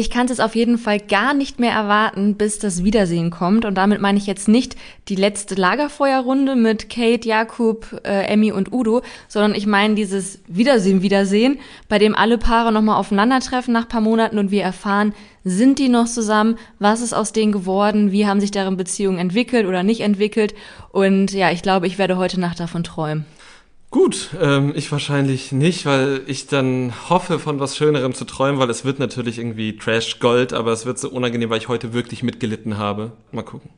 ich 0.00 0.08
kann 0.08 0.26
es 0.28 0.40
auf 0.40 0.54
jeden 0.54 0.78
Fall 0.78 0.98
gar 0.98 1.34
nicht 1.34 1.60
mehr 1.60 1.72
erwarten, 1.72 2.36
bis 2.36 2.58
das 2.58 2.82
Wiedersehen 2.82 3.30
kommt. 3.30 3.66
Und 3.66 3.74
damit 3.74 4.00
meine 4.00 4.16
ich 4.16 4.26
jetzt 4.26 4.48
nicht 4.48 4.74
die 5.08 5.14
letzte 5.14 5.56
Lagerfeuerrunde 5.56 6.56
mit 6.56 6.88
Kate, 6.88 7.28
Jakub, 7.28 8.00
äh, 8.04 8.24
Emmy 8.24 8.50
und 8.50 8.72
Udo, 8.72 9.02
sondern 9.28 9.54
ich 9.54 9.66
meine 9.66 9.96
dieses 9.96 10.40
Wiedersehen, 10.48 11.02
Wiedersehen, 11.02 11.58
bei 11.90 11.98
dem 11.98 12.14
alle 12.14 12.38
Paare 12.38 12.72
nochmal 12.72 12.96
aufeinandertreffen 12.96 13.74
nach 13.74 13.88
paar 13.88 14.00
Monaten 14.00 14.38
und 14.38 14.50
wir 14.50 14.62
erfahren, 14.62 15.12
sind 15.44 15.78
die 15.78 15.90
noch 15.90 16.06
zusammen? 16.06 16.56
Was 16.78 17.02
ist 17.02 17.12
aus 17.12 17.32
denen 17.32 17.52
geworden? 17.52 18.10
Wie 18.10 18.26
haben 18.26 18.40
sich 18.40 18.50
deren 18.50 18.78
Beziehungen 18.78 19.18
entwickelt 19.18 19.66
oder 19.66 19.82
nicht 19.82 20.00
entwickelt? 20.00 20.54
Und 20.92 21.32
ja, 21.32 21.50
ich 21.50 21.60
glaube, 21.60 21.86
ich 21.86 21.98
werde 21.98 22.16
heute 22.16 22.40
Nacht 22.40 22.58
davon 22.58 22.84
träumen. 22.84 23.26
Gut, 23.90 24.30
ähm, 24.40 24.72
ich 24.76 24.92
wahrscheinlich 24.92 25.50
nicht, 25.50 25.84
weil 25.84 26.22
ich 26.26 26.46
dann 26.46 26.92
hoffe, 27.08 27.40
von 27.40 27.58
was 27.58 27.76
Schönerem 27.76 28.14
zu 28.14 28.24
träumen, 28.24 28.60
weil 28.60 28.70
es 28.70 28.84
wird 28.84 29.00
natürlich 29.00 29.38
irgendwie 29.38 29.76
Trash 29.76 30.20
Gold, 30.20 30.52
aber 30.52 30.70
es 30.70 30.86
wird 30.86 31.00
so 31.00 31.08
unangenehm, 31.10 31.50
weil 31.50 31.58
ich 31.58 31.66
heute 31.66 31.92
wirklich 31.92 32.22
mitgelitten 32.22 32.78
habe. 32.78 33.12
Mal 33.32 33.42
gucken. 33.42 33.70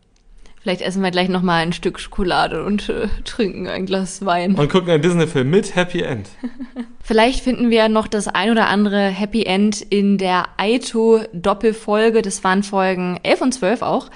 Vielleicht 0.63 0.83
essen 0.83 1.03
wir 1.03 1.11
gleich 1.11 1.31
noch 1.31 1.43
mal 1.43 1.63
ein 1.63 1.73
Stück 1.73 1.99
Schokolade 1.99 2.63
und 2.63 2.91
äh, 2.91 3.09
trinken 3.25 3.67
ein 3.67 3.87
Glas 3.87 4.25
Wein. 4.25 4.55
Und 4.55 4.71
gucken 4.71 4.91
einen 4.91 5.03
Disney-Film 5.03 5.49
mit 5.49 5.75
Happy 5.75 6.03
End. 6.03 6.29
Vielleicht 7.03 7.41
finden 7.41 7.71
wir 7.71 7.89
noch 7.89 8.07
das 8.07 8.29
ein 8.29 8.51
oder 8.51 8.69
andere 8.69 9.09
Happy 9.09 9.45
End 9.45 9.81
in 9.81 10.19
der 10.19 10.45
Aito-Doppelfolge. 10.59 12.21
Das 12.21 12.45
waren 12.45 12.63
Folgen 12.63 13.19
11 13.23 13.41
und 13.41 13.53
12 13.55 13.83
auch, 13.83 14.11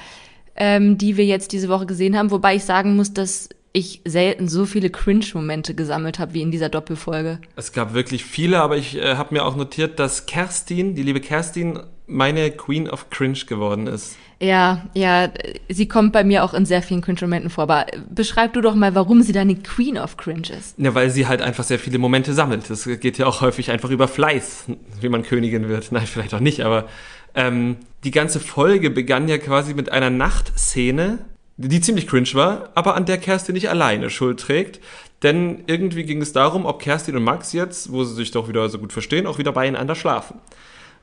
ähm, 0.55 0.99
die 0.99 1.17
wir 1.17 1.25
jetzt 1.25 1.53
diese 1.53 1.69
Woche 1.69 1.87
gesehen 1.87 2.17
haben. 2.17 2.31
Wobei 2.31 2.55
ich 2.55 2.65
sagen 2.65 2.95
muss, 2.95 3.13
dass 3.13 3.49
ich 3.77 4.01
selten 4.07 4.49
so 4.49 4.65
viele 4.65 4.89
Cringe-Momente 4.89 5.75
gesammelt 5.75 6.19
habe 6.19 6.33
wie 6.33 6.41
in 6.41 6.51
dieser 6.51 6.71
Doppelfolge. 6.71 7.41
Es 7.57 7.73
gab 7.73 7.93
wirklich 7.93 8.25
viele, 8.25 8.63
aber 8.63 8.79
ich 8.79 8.97
äh, 8.97 9.17
habe 9.17 9.35
mir 9.35 9.45
auch 9.45 9.55
notiert, 9.55 9.99
dass 9.99 10.25
Kerstin, 10.25 10.95
die 10.95 11.03
liebe 11.03 11.21
Kerstin, 11.21 11.81
meine 12.07 12.51
Queen 12.53 12.89
of 12.89 13.11
Cringe 13.11 13.41
geworden 13.47 13.87
ist. 13.87 14.17
Ja, 14.41 14.87
ja, 14.95 15.29
sie 15.69 15.89
kommt 15.89 16.15
bei 16.15 16.25
mir 16.25 16.43
auch 16.43 16.55
in 16.55 16.65
sehr 16.65 16.81
vielen 16.81 17.03
Cringe-Momenten 17.03 17.51
vor. 17.51 17.65
Aber 17.65 17.85
beschreib 18.09 18.55
du 18.55 18.63
doch 18.63 18.75
mal, 18.75 18.95
warum 18.95 19.21
sie 19.21 19.33
deine 19.33 19.57
Queen 19.57 19.99
of 19.99 20.17
Cringe 20.17 20.49
ist. 20.59 20.79
Ja, 20.79 20.95
weil 20.95 21.11
sie 21.11 21.27
halt 21.27 21.43
einfach 21.43 21.65
sehr 21.65 21.79
viele 21.79 21.99
Momente 21.99 22.33
sammelt. 22.33 22.71
Das 22.71 22.87
geht 22.87 23.19
ja 23.19 23.27
auch 23.27 23.43
häufig 23.43 23.71
einfach 23.71 23.91
über 23.91 24.09
Fleiß, 24.09 24.65
wie 25.03 25.09
man 25.11 25.23
Königin 25.23 25.69
wird. 25.69 25.89
Nein, 25.93 26.07
vielleicht 26.07 26.33
auch 26.33 26.41
nicht, 26.41 26.63
aber 26.63 26.89
ähm, 27.35 27.77
die 28.05 28.11
ganze 28.11 28.41
Folge 28.41 28.89
begann 28.89 29.29
ja 29.29 29.37
quasi 29.37 29.75
mit 29.75 29.93
einer 29.93 30.09
Nachtszene, 30.09 31.19
die 31.59 31.81
ziemlich 31.81 32.07
cringe 32.07 32.35
war, 32.35 32.71
aber 32.75 32.95
an 32.95 33.07
der 33.07 33.19
Kerstin 33.19 33.55
nicht 33.55 33.71
alleine 33.71 34.11
Schuld 34.11 34.41
trägt. 34.41 34.81
Denn 35.23 35.65
irgendwie 35.67 36.05
ging 36.05 36.21
es 36.21 36.33
darum, 36.33 36.67
ob 36.67 36.83
Kerstin 36.83 37.17
und 37.17 37.25
Max 37.25 37.53
jetzt, 37.53 37.91
wo 37.91 38.05
sie 38.05 38.15
sich 38.15 38.31
doch 38.31 38.49
wieder 38.49 38.69
so 38.69 38.79
gut 38.79 38.93
verstehen, 38.93 39.27
auch 39.27 39.39
wieder 39.39 39.53
beieinander 39.53 39.95
schlafen. 39.95 40.41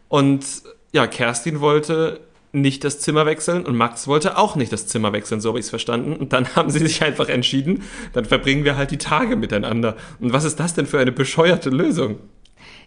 Und 0.07 0.45
ja, 0.91 1.07
Kerstin 1.07 1.59
wollte 1.59 2.19
nicht 2.51 2.83
das 2.83 2.99
Zimmer 2.99 3.25
wechseln 3.25 3.65
und 3.65 3.75
Max 3.75 4.07
wollte 4.07 4.37
auch 4.37 4.55
nicht 4.55 4.71
das 4.71 4.85
Zimmer 4.85 5.11
wechseln, 5.11 5.41
so 5.41 5.49
habe 5.49 5.59
ich 5.59 5.65
es 5.65 5.69
verstanden. 5.71 6.15
Und 6.15 6.33
dann 6.33 6.47
haben 6.55 6.69
sie 6.69 6.79
sich 6.79 7.03
einfach 7.03 7.29
entschieden, 7.29 7.81
dann 8.13 8.25
verbringen 8.25 8.63
wir 8.63 8.77
halt 8.77 8.91
die 8.91 8.99
Tage 8.99 9.35
miteinander. 9.35 9.97
Und 10.19 10.33
was 10.33 10.43
ist 10.43 10.59
das 10.59 10.75
denn 10.75 10.85
für 10.85 10.99
eine 10.99 11.11
bescheuerte 11.11 11.71
Lösung? 11.71 12.19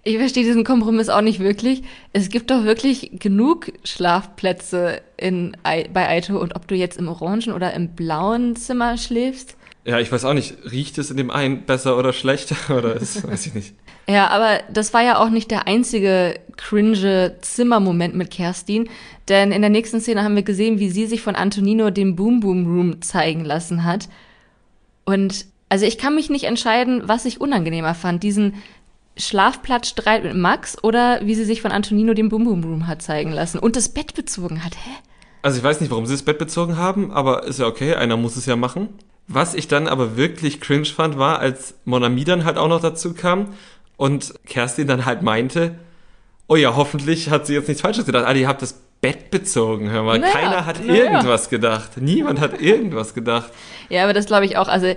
Ich 0.06 0.18
verstehe 0.18 0.44
diesen 0.44 0.62
Kompromiss 0.62 1.08
auch 1.08 1.20
nicht 1.20 1.40
wirklich. 1.40 1.82
Es 2.12 2.28
gibt 2.28 2.52
doch 2.52 2.62
wirklich 2.62 3.10
genug 3.18 3.72
Schlafplätze 3.82 5.00
in, 5.16 5.56
bei 5.64 6.08
Aito 6.08 6.38
und 6.38 6.54
ob 6.54 6.68
du 6.68 6.76
jetzt 6.76 6.96
im 6.96 7.08
orangen 7.08 7.52
oder 7.52 7.74
im 7.74 7.88
blauen 7.88 8.54
Zimmer 8.54 8.98
schläfst. 8.98 9.56
Ja, 9.84 9.98
ich 9.98 10.12
weiß 10.12 10.24
auch 10.24 10.32
nicht, 10.32 10.54
riecht 10.70 10.96
es 10.98 11.10
in 11.10 11.16
dem 11.16 11.32
einen 11.32 11.62
besser 11.62 11.98
oder 11.98 12.12
schlechter 12.12 12.54
oder 12.78 12.94
das 12.94 13.26
weiß 13.26 13.46
ich 13.46 13.54
nicht. 13.54 13.74
Ja, 14.08 14.28
aber 14.28 14.60
das 14.72 14.94
war 14.94 15.02
ja 15.02 15.18
auch 15.18 15.30
nicht 15.30 15.50
der 15.50 15.66
einzige 15.66 16.38
cringe 16.56 17.38
Zimmermoment 17.40 18.14
mit 18.14 18.30
Kerstin, 18.30 18.88
denn 19.28 19.50
in 19.50 19.60
der 19.60 19.70
nächsten 19.70 20.00
Szene 20.00 20.22
haben 20.22 20.36
wir 20.36 20.44
gesehen, 20.44 20.78
wie 20.78 20.90
sie 20.90 21.06
sich 21.06 21.20
von 21.20 21.34
Antonino 21.34 21.90
den 21.90 22.14
Boom 22.14 22.38
Boom 22.38 22.64
Room 22.64 23.02
zeigen 23.02 23.44
lassen 23.44 23.82
hat. 23.82 24.08
Und 25.04 25.46
also 25.68 25.84
ich 25.84 25.98
kann 25.98 26.14
mich 26.14 26.30
nicht 26.30 26.44
entscheiden, 26.44 27.02
was 27.06 27.24
ich 27.24 27.40
unangenehmer 27.40 27.94
fand, 27.94 28.22
diesen 28.22 28.62
Schlafplatzstreit 29.16 30.24
mit 30.24 30.34
Max 30.34 30.82
oder 30.82 31.20
wie 31.22 31.34
sie 31.34 31.44
sich 31.44 31.62
von 31.62 31.72
Antonino 31.72 32.14
den 32.14 32.28
Boom 32.28 32.44
Boom 32.44 32.64
Room 32.64 32.86
hat 32.86 33.02
zeigen 33.02 33.32
lassen 33.32 33.58
und 33.58 33.76
das 33.76 33.88
Bett 33.88 34.14
bezogen 34.14 34.64
hat. 34.64 34.74
Hä? 34.74 34.90
Also 35.42 35.58
ich 35.58 35.64
weiß 35.64 35.80
nicht, 35.80 35.90
warum 35.90 36.06
sie 36.06 36.14
das 36.14 36.22
Bett 36.22 36.38
bezogen 36.38 36.76
haben, 36.76 37.10
aber 37.12 37.44
ist 37.44 37.60
ja 37.60 37.66
okay, 37.66 37.94
einer 37.94 38.16
muss 38.16 38.36
es 38.36 38.46
ja 38.46 38.56
machen. 38.56 38.88
Was 39.28 39.54
ich 39.54 39.68
dann 39.68 39.88
aber 39.88 40.16
wirklich 40.16 40.60
cringe 40.60 40.86
fand, 40.86 41.18
war, 41.18 41.38
als 41.38 41.74
Monami 41.84 42.24
dann 42.24 42.44
halt 42.44 42.58
auch 42.58 42.68
noch 42.68 42.80
dazu 42.80 43.14
kam 43.14 43.54
und 43.96 44.34
Kerstin 44.46 44.86
dann 44.86 45.04
halt 45.06 45.22
meinte, 45.22 45.76
oh 46.48 46.56
ja, 46.56 46.76
hoffentlich 46.76 47.30
hat 47.30 47.46
sie 47.46 47.54
jetzt 47.54 47.68
nichts 47.68 47.80
Falsches 47.80 48.06
gedacht. 48.06 48.24
Alter, 48.24 48.38
ihr 48.38 48.48
habt 48.48 48.62
das 48.62 48.80
Bett 49.00 49.30
bezogen, 49.30 49.90
hör 49.90 50.02
mal. 50.02 50.18
Naja, 50.18 50.32
Keiner 50.32 50.66
hat 50.66 50.84
naja. 50.84 51.04
irgendwas 51.04 51.48
gedacht. 51.48 51.92
Niemand 51.96 52.40
hat 52.40 52.60
irgendwas 52.60 53.14
gedacht. 53.14 53.50
Ja, 53.88 54.04
aber 54.04 54.12
das 54.12 54.26
glaube 54.26 54.46
ich 54.46 54.56
auch. 54.56 54.68
Also 54.68 54.94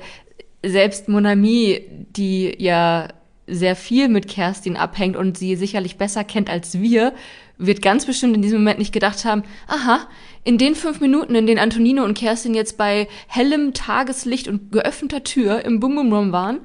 selbst 0.63 1.09
Monami, 1.09 1.85
die 2.11 2.55
ja 2.61 3.07
sehr 3.49 3.75
viel 3.75 4.07
mit 4.09 4.27
Kerstin 4.27 4.77
abhängt 4.77 5.15
und 5.15 5.37
sie 5.37 5.55
sicherlich 5.55 5.97
besser 5.97 6.23
kennt 6.23 6.49
als 6.49 6.79
wir, 6.79 7.13
wird 7.57 7.81
ganz 7.81 8.05
bestimmt 8.05 8.35
in 8.35 8.41
diesem 8.41 8.59
Moment 8.59 8.79
nicht 8.79 8.93
gedacht 8.93 9.25
haben, 9.25 9.43
aha, 9.67 10.07
in 10.43 10.57
den 10.57 10.75
fünf 10.75 11.01
Minuten, 11.01 11.35
in 11.35 11.45
denen 11.45 11.59
Antonino 11.59 12.03
und 12.03 12.17
Kerstin 12.17 12.53
jetzt 12.53 12.77
bei 12.77 13.07
hellem 13.27 13.73
Tageslicht 13.73 14.47
und 14.47 14.71
geöffneter 14.71 15.23
Tür 15.23 15.65
im 15.65 15.79
Bum 15.79 15.95
Bum 15.95 16.13
Room 16.13 16.31
waren, 16.31 16.59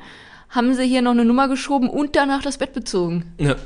haben 0.50 0.74
sie 0.74 0.84
hier 0.86 1.02
noch 1.02 1.10
eine 1.10 1.24
Nummer 1.24 1.48
geschoben 1.48 1.88
und 1.88 2.14
danach 2.14 2.42
das 2.42 2.58
Bett 2.58 2.72
bezogen. 2.72 3.32
Ja, 3.38 3.56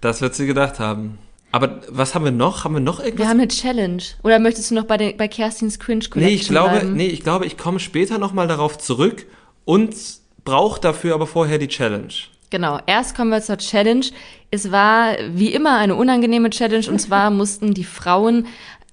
das 0.00 0.22
wird 0.22 0.34
sie 0.34 0.46
gedacht 0.46 0.78
haben. 0.78 1.18
Aber 1.50 1.80
was 1.88 2.14
haben 2.14 2.24
wir 2.24 2.30
noch? 2.32 2.64
Haben 2.64 2.74
wir 2.74 2.80
noch 2.80 3.00
irgendwas? 3.00 3.18
Wir 3.18 3.28
haben 3.28 3.40
eine 3.40 3.48
Challenge. 3.48 4.02
Oder 4.22 4.38
möchtest 4.38 4.70
du 4.70 4.74
noch 4.74 4.84
bei, 4.84 4.96
den, 4.96 5.16
bei 5.16 5.28
Kerstins 5.28 5.78
Cringe 5.78 6.04
Collection 6.08 6.34
Nee, 6.34 6.40
ich 6.40 6.48
glaube, 6.48 6.70
bleiben? 6.70 6.92
nee, 6.94 7.06
ich 7.06 7.22
glaube, 7.22 7.46
ich 7.46 7.56
komme 7.56 7.80
später 7.80 8.18
noch 8.18 8.32
mal 8.32 8.48
darauf 8.48 8.78
zurück 8.78 9.26
und 9.64 9.94
brauche 10.44 10.80
dafür 10.80 11.14
aber 11.14 11.26
vorher 11.26 11.58
die 11.58 11.68
Challenge. 11.68 12.12
Genau, 12.50 12.80
erst 12.86 13.16
kommen 13.16 13.30
wir 13.30 13.42
zur 13.42 13.58
Challenge. 13.58 14.06
Es 14.50 14.72
war 14.72 15.16
wie 15.30 15.52
immer 15.52 15.76
eine 15.76 15.94
unangenehme 15.94 16.50
Challenge 16.50 16.88
und 16.88 16.98
zwar 16.98 17.30
mussten 17.30 17.74
die 17.74 17.84
Frauen 17.84 18.46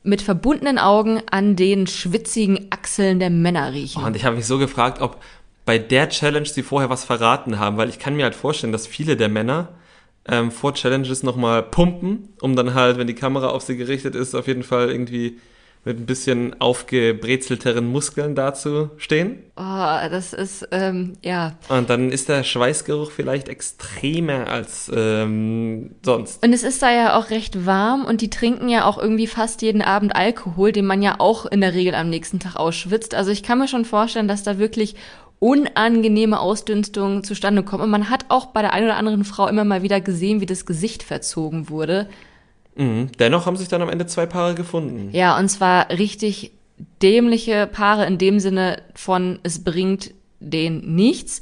mit 0.03 0.21
verbundenen 0.21 0.77
Augen 0.77 1.21
an 1.31 1.55
den 1.55 1.87
schwitzigen 1.87 2.67
Achseln 2.69 3.19
der 3.19 3.29
Männer 3.29 3.73
riechen. 3.73 4.01
Oh, 4.03 4.07
und 4.07 4.15
ich 4.15 4.25
habe 4.25 4.35
mich 4.35 4.45
so 4.45 4.57
gefragt, 4.57 5.01
ob 5.01 5.21
bei 5.65 5.79
der 5.79 6.09
Challenge 6.09 6.45
sie 6.45 6.61
vorher 6.61 6.89
was 6.89 7.05
verraten 7.05 7.57
haben, 7.59 7.77
weil 7.77 7.89
ich 7.89 7.97
kann 7.97 8.15
mir 8.15 8.23
halt 8.23 8.35
vorstellen, 8.35 8.71
dass 8.71 8.85
viele 8.85 9.17
der 9.17 9.29
Männer 9.29 9.69
ähm, 10.27 10.51
vor 10.51 10.73
Challenges 10.75 11.23
nochmal 11.23 11.63
pumpen, 11.63 12.29
um 12.39 12.55
dann 12.55 12.75
halt, 12.75 12.97
wenn 12.97 13.07
die 13.07 13.15
Kamera 13.15 13.47
auf 13.47 13.63
sie 13.63 13.77
gerichtet 13.77 14.15
ist, 14.15 14.35
auf 14.35 14.47
jeden 14.47 14.63
Fall 14.63 14.91
irgendwie 14.91 15.39
mit 15.85 15.99
ein 15.99 16.05
bisschen 16.07 16.59
aufgebrezelteren 16.59 17.85
Muskeln 17.89 18.33
dazustehen. 18.35 19.37
Oh, 19.55 19.61
das 20.09 20.33
ist, 20.33 20.67
ähm, 20.71 21.13
ja. 21.23 21.53
Und 21.69 21.89
dann 21.89 22.11
ist 22.11 22.27
der 22.27 22.43
Schweißgeruch 22.43 23.11
vielleicht 23.11 23.47
extremer 23.47 24.47
als 24.47 24.91
ähm, 24.93 25.91
sonst. 26.03 26.43
Und 26.43 26.53
es 26.53 26.63
ist 26.63 26.81
da 26.81 26.91
ja 26.91 27.17
auch 27.17 27.29
recht 27.29 27.65
warm 27.65 28.03
und 28.03 28.21
die 28.21 28.31
trinken 28.31 28.67
ja 28.67 28.85
auch 28.85 28.97
irgendwie 28.97 29.27
fast 29.27 29.61
jeden 29.61 29.83
Abend 29.83 30.15
Alkohol, 30.15 30.71
den 30.71 30.87
man 30.87 31.03
ja 31.03 31.19
auch 31.19 31.45
in 31.45 31.61
der 31.61 31.75
Regel 31.75 31.93
am 31.93 32.09
nächsten 32.09 32.39
Tag 32.39 32.55
ausschwitzt. 32.55 33.13
Also 33.13 33.29
ich 33.29 33.43
kann 33.43 33.59
mir 33.59 33.67
schon 33.67 33.85
vorstellen, 33.85 34.27
dass 34.27 34.43
da 34.43 34.57
wirklich 34.57 34.95
unangenehme 35.39 36.39
Ausdünstungen 36.39 37.23
zustande 37.23 37.61
kommen. 37.61 37.83
Und 37.83 37.89
man 37.91 38.09
hat 38.09 38.25
auch 38.29 38.47
bei 38.47 38.61
der 38.61 38.73
einen 38.73 38.87
oder 38.87 38.97
anderen 38.97 39.25
Frau 39.25 39.47
immer 39.47 39.63
mal 39.63 39.83
wieder 39.83 40.01
gesehen, 40.01 40.41
wie 40.41 40.47
das 40.47 40.65
Gesicht 40.65 41.03
verzogen 41.03 41.69
wurde. 41.69 42.09
Mhm. 42.75 43.11
Dennoch 43.19 43.45
haben 43.45 43.57
sich 43.57 43.67
dann 43.67 43.81
am 43.81 43.89
Ende 43.89 44.05
zwei 44.05 44.25
Paare 44.25 44.55
gefunden. 44.55 45.09
Ja, 45.11 45.37
und 45.37 45.49
zwar 45.49 45.89
richtig 45.89 46.51
dämliche 47.01 47.67
Paare 47.67 48.05
in 48.05 48.17
dem 48.17 48.39
Sinne 48.39 48.81
von, 48.93 49.39
es 49.43 49.63
bringt 49.63 50.13
denen 50.39 50.95
nichts. 50.95 51.41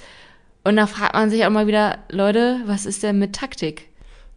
Und 0.64 0.76
da 0.78 0.88
fragt 0.88 1.14
man 1.14 1.30
sich 1.30 1.46
auch 1.46 1.50
mal 1.50 1.68
wieder, 1.68 2.00
Leute, 2.10 2.62
was 2.66 2.86
ist 2.86 3.04
denn 3.04 3.20
mit 3.20 3.34
Taktik? 3.34 3.90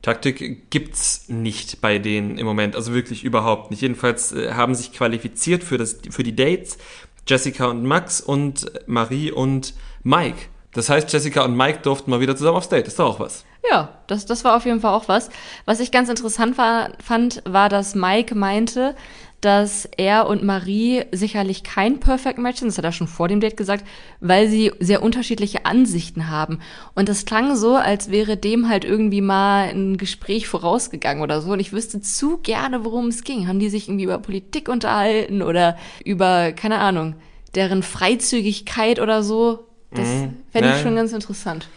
Taktik 0.02 0.70
gibt's 0.70 1.28
nicht 1.28 1.80
bei 1.80 1.98
denen 1.98 2.38
im 2.38 2.46
Moment, 2.46 2.76
also 2.76 2.94
wirklich 2.94 3.24
überhaupt 3.24 3.70
nicht. 3.70 3.82
Jedenfalls 3.82 4.32
äh, 4.32 4.52
haben 4.52 4.74
sich 4.74 4.92
qualifiziert 4.92 5.64
für, 5.64 5.78
das, 5.78 5.98
für 6.10 6.22
die 6.22 6.36
Dates 6.36 6.78
Jessica 7.26 7.66
und 7.66 7.84
Max 7.84 8.20
und 8.20 8.70
Marie 8.86 9.32
und 9.32 9.74
Mike. 10.02 10.46
Das 10.72 10.88
heißt, 10.88 11.12
Jessica 11.12 11.44
und 11.44 11.56
Mike 11.56 11.80
durften 11.82 12.10
mal 12.10 12.20
wieder 12.20 12.36
zusammen 12.36 12.58
aufs 12.58 12.68
Date. 12.68 12.86
Ist 12.86 12.98
doch 12.98 13.14
auch 13.14 13.20
was. 13.20 13.45
Ja, 13.70 13.90
das, 14.06 14.26
das 14.26 14.44
war 14.44 14.56
auf 14.56 14.64
jeden 14.64 14.80
Fall 14.80 14.94
auch 14.94 15.08
was. 15.08 15.30
Was 15.64 15.80
ich 15.80 15.90
ganz 15.90 16.08
interessant 16.08 16.58
war, 16.58 16.90
fand, 17.02 17.42
war, 17.44 17.68
dass 17.68 17.94
Mike 17.94 18.34
meinte, 18.34 18.94
dass 19.40 19.88
er 19.96 20.28
und 20.28 20.42
Marie 20.42 21.04
sicherlich 21.12 21.62
kein 21.62 22.00
Perfect 22.00 22.38
Match 22.38 22.60
sind, 22.60 22.68
das 22.68 22.78
hat 22.78 22.84
er 22.84 22.92
schon 22.92 23.06
vor 23.06 23.28
dem 23.28 23.40
Date 23.40 23.56
gesagt, 23.56 23.84
weil 24.20 24.48
sie 24.48 24.72
sehr 24.80 25.02
unterschiedliche 25.02 25.66
Ansichten 25.66 26.30
haben. 26.30 26.60
Und 26.94 27.08
das 27.08 27.26
klang 27.26 27.54
so, 27.54 27.76
als 27.76 28.10
wäre 28.10 28.36
dem 28.36 28.68
halt 28.68 28.84
irgendwie 28.84 29.20
mal 29.20 29.68
ein 29.68 29.98
Gespräch 29.98 30.48
vorausgegangen 30.48 31.22
oder 31.22 31.42
so. 31.42 31.52
Und 31.52 31.60
ich 31.60 31.72
wüsste 31.72 32.00
zu 32.00 32.38
gerne, 32.38 32.84
worum 32.84 33.08
es 33.08 33.24
ging. 33.24 33.46
Haben 33.46 33.60
die 33.60 33.68
sich 33.68 33.88
irgendwie 33.88 34.04
über 34.04 34.18
Politik 34.18 34.68
unterhalten 34.68 35.42
oder 35.42 35.76
über, 36.04 36.52
keine 36.52 36.78
Ahnung, 36.78 37.14
deren 37.54 37.82
Freizügigkeit 37.82 39.00
oder 39.00 39.22
so? 39.22 39.66
Das 39.92 40.08
mhm. 40.08 40.36
fände 40.50 40.72
ich 40.74 40.82
schon 40.82 40.96
ganz 40.96 41.12
interessant. 41.12 41.68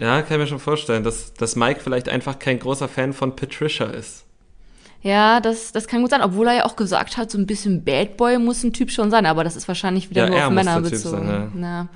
Ja, 0.00 0.22
kann 0.22 0.38
ich 0.38 0.38
mir 0.38 0.46
schon 0.46 0.58
vorstellen, 0.58 1.04
dass, 1.04 1.34
dass 1.34 1.56
Mike 1.56 1.80
vielleicht 1.80 2.08
einfach 2.08 2.38
kein 2.38 2.58
großer 2.58 2.88
Fan 2.88 3.12
von 3.12 3.36
Patricia 3.36 3.86
ist. 3.86 4.24
Ja, 5.02 5.40
das, 5.40 5.72
das 5.72 5.86
kann 5.86 6.02
gut 6.02 6.10
sein, 6.10 6.22
obwohl 6.22 6.48
er 6.48 6.54
ja 6.54 6.64
auch 6.64 6.76
gesagt 6.76 7.16
hat, 7.16 7.30
so 7.30 7.38
ein 7.38 7.46
bisschen 7.46 7.84
Bad 7.84 8.16
Boy 8.16 8.38
muss 8.38 8.64
ein 8.64 8.72
Typ 8.72 8.90
schon 8.90 9.10
sein, 9.10 9.26
aber 9.26 9.44
das 9.44 9.56
ist 9.56 9.68
wahrscheinlich 9.68 10.10
wieder 10.10 10.24
ja, 10.24 10.30
nur 10.30 10.46
auf 10.46 10.52
Männer 10.52 10.80
bezogen. 10.80 11.26
Sein, 11.26 11.52
ja. 11.56 11.60
ja. 11.62 11.88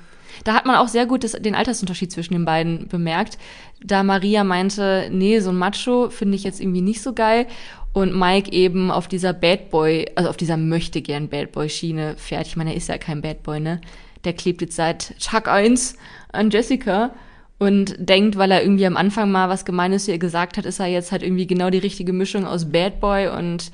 Da 0.43 0.53
hat 0.53 0.65
man 0.65 0.75
auch 0.75 0.87
sehr 0.87 1.05
gut 1.05 1.23
das, 1.23 1.31
den 1.33 1.55
Altersunterschied 1.55 2.11
zwischen 2.11 2.33
den 2.33 2.45
beiden 2.45 2.87
bemerkt. 2.87 3.37
Da 3.83 4.03
Maria 4.03 4.43
meinte, 4.43 5.09
nee, 5.11 5.39
so 5.39 5.49
ein 5.49 5.57
Macho 5.57 6.09
finde 6.09 6.35
ich 6.35 6.43
jetzt 6.43 6.59
irgendwie 6.59 6.81
nicht 6.81 7.01
so 7.01 7.13
geil. 7.13 7.47
Und 7.93 8.17
Mike 8.17 8.51
eben 8.51 8.91
auf 8.91 9.07
dieser 9.07 9.33
Bad 9.33 9.69
Boy, 9.69 10.11
also 10.15 10.29
auf 10.29 10.37
dieser 10.37 10.57
möchte 10.57 11.01
gern 11.01 11.29
Bad 11.29 11.53
Boy 11.53 11.69
Schiene 11.69 12.15
fährt. 12.17 12.47
Ich 12.47 12.57
meine, 12.57 12.71
er 12.71 12.75
ist 12.75 12.89
ja 12.89 12.97
kein 12.97 13.21
Bad 13.21 13.43
Boy, 13.43 13.59
ne? 13.59 13.81
Der 14.25 14.33
klebt 14.33 14.61
jetzt 14.61 14.75
seit 14.75 15.15
Tag 15.21 15.47
1 15.47 15.95
an 16.31 16.49
Jessica 16.49 17.13
und 17.57 17.95
denkt, 17.97 18.37
weil 18.37 18.51
er 18.51 18.61
irgendwie 18.61 18.85
am 18.85 18.97
Anfang 18.97 19.31
mal 19.31 19.49
was 19.49 19.65
Gemeines 19.65 20.05
zu 20.05 20.11
ihr 20.11 20.17
gesagt 20.17 20.57
hat, 20.57 20.65
ist 20.65 20.79
er 20.79 20.87
jetzt 20.87 21.11
halt 21.11 21.23
irgendwie 21.23 21.47
genau 21.47 21.69
die 21.69 21.77
richtige 21.77 22.13
Mischung 22.13 22.45
aus 22.45 22.71
Bad 22.71 22.99
Boy 22.99 23.29
und 23.29 23.71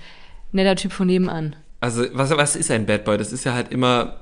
netter 0.51 0.75
Typ 0.75 0.91
von 0.91 1.07
nebenan. 1.07 1.55
Also, 1.79 2.05
was, 2.13 2.29
was 2.31 2.55
ist 2.55 2.69
ein 2.69 2.85
Bad 2.85 3.05
Boy? 3.05 3.17
Das 3.17 3.33
ist 3.33 3.43
ja 3.43 3.53
halt 3.53 3.71
immer. 3.71 4.17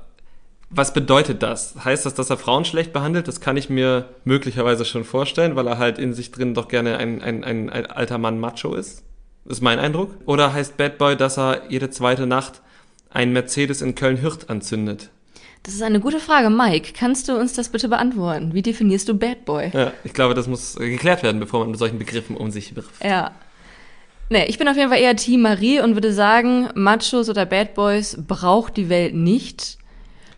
Was 0.72 0.94
bedeutet 0.94 1.42
das? 1.42 1.74
Heißt 1.84 2.06
das, 2.06 2.14
dass 2.14 2.30
er 2.30 2.36
Frauen 2.36 2.64
schlecht 2.64 2.92
behandelt? 2.92 3.26
Das 3.26 3.40
kann 3.40 3.56
ich 3.56 3.68
mir 3.70 4.08
möglicherweise 4.24 4.84
schon 4.84 5.02
vorstellen, 5.02 5.56
weil 5.56 5.66
er 5.66 5.78
halt 5.78 5.98
in 5.98 6.14
sich 6.14 6.30
drin 6.30 6.54
doch 6.54 6.68
gerne 6.68 6.96
ein, 6.96 7.20
ein, 7.22 7.42
ein, 7.42 7.70
ein 7.70 7.86
alter 7.86 8.18
Mann 8.18 8.38
Macho 8.38 8.74
ist. 8.74 9.02
Das 9.44 9.58
ist 9.58 9.62
mein 9.62 9.80
Eindruck. 9.80 10.14
Oder 10.26 10.52
heißt 10.52 10.76
Bad 10.76 10.96
Boy, 10.96 11.16
dass 11.16 11.38
er 11.38 11.62
jede 11.68 11.90
zweite 11.90 12.26
Nacht 12.28 12.62
einen 13.10 13.32
Mercedes 13.32 13.82
in 13.82 13.96
Köln-Hürth 13.96 14.48
anzündet? 14.48 15.10
Das 15.62 15.74
ist 15.74 15.82
eine 15.82 16.00
gute 16.00 16.20
Frage. 16.20 16.48
Mike, 16.48 16.92
kannst 16.94 17.28
du 17.28 17.36
uns 17.36 17.52
das 17.52 17.68
bitte 17.68 17.88
beantworten? 17.88 18.54
Wie 18.54 18.62
definierst 18.62 19.08
du 19.08 19.14
Bad 19.14 19.44
Boy? 19.44 19.70
Ja, 19.74 19.92
ich 20.04 20.14
glaube, 20.14 20.34
das 20.34 20.46
muss 20.46 20.76
geklärt 20.76 21.22
werden, 21.22 21.38
bevor 21.38 21.60
man 21.60 21.70
mit 21.70 21.78
solchen 21.78 21.98
Begriffen 21.98 22.36
um 22.36 22.50
sich 22.50 22.76
wirft. 22.76 23.04
Ja. 23.04 23.32
Nee, 24.30 24.46
ich 24.46 24.58
bin 24.58 24.68
auf 24.68 24.76
jeden 24.76 24.90
Fall 24.90 25.00
eher 25.00 25.16
Team 25.16 25.42
Marie 25.42 25.80
und 25.80 25.94
würde 25.94 26.12
sagen, 26.12 26.68
Machos 26.74 27.28
oder 27.28 27.44
Bad 27.46 27.74
Boys 27.74 28.16
braucht 28.26 28.76
die 28.76 28.88
Welt 28.88 29.14
nicht. 29.14 29.76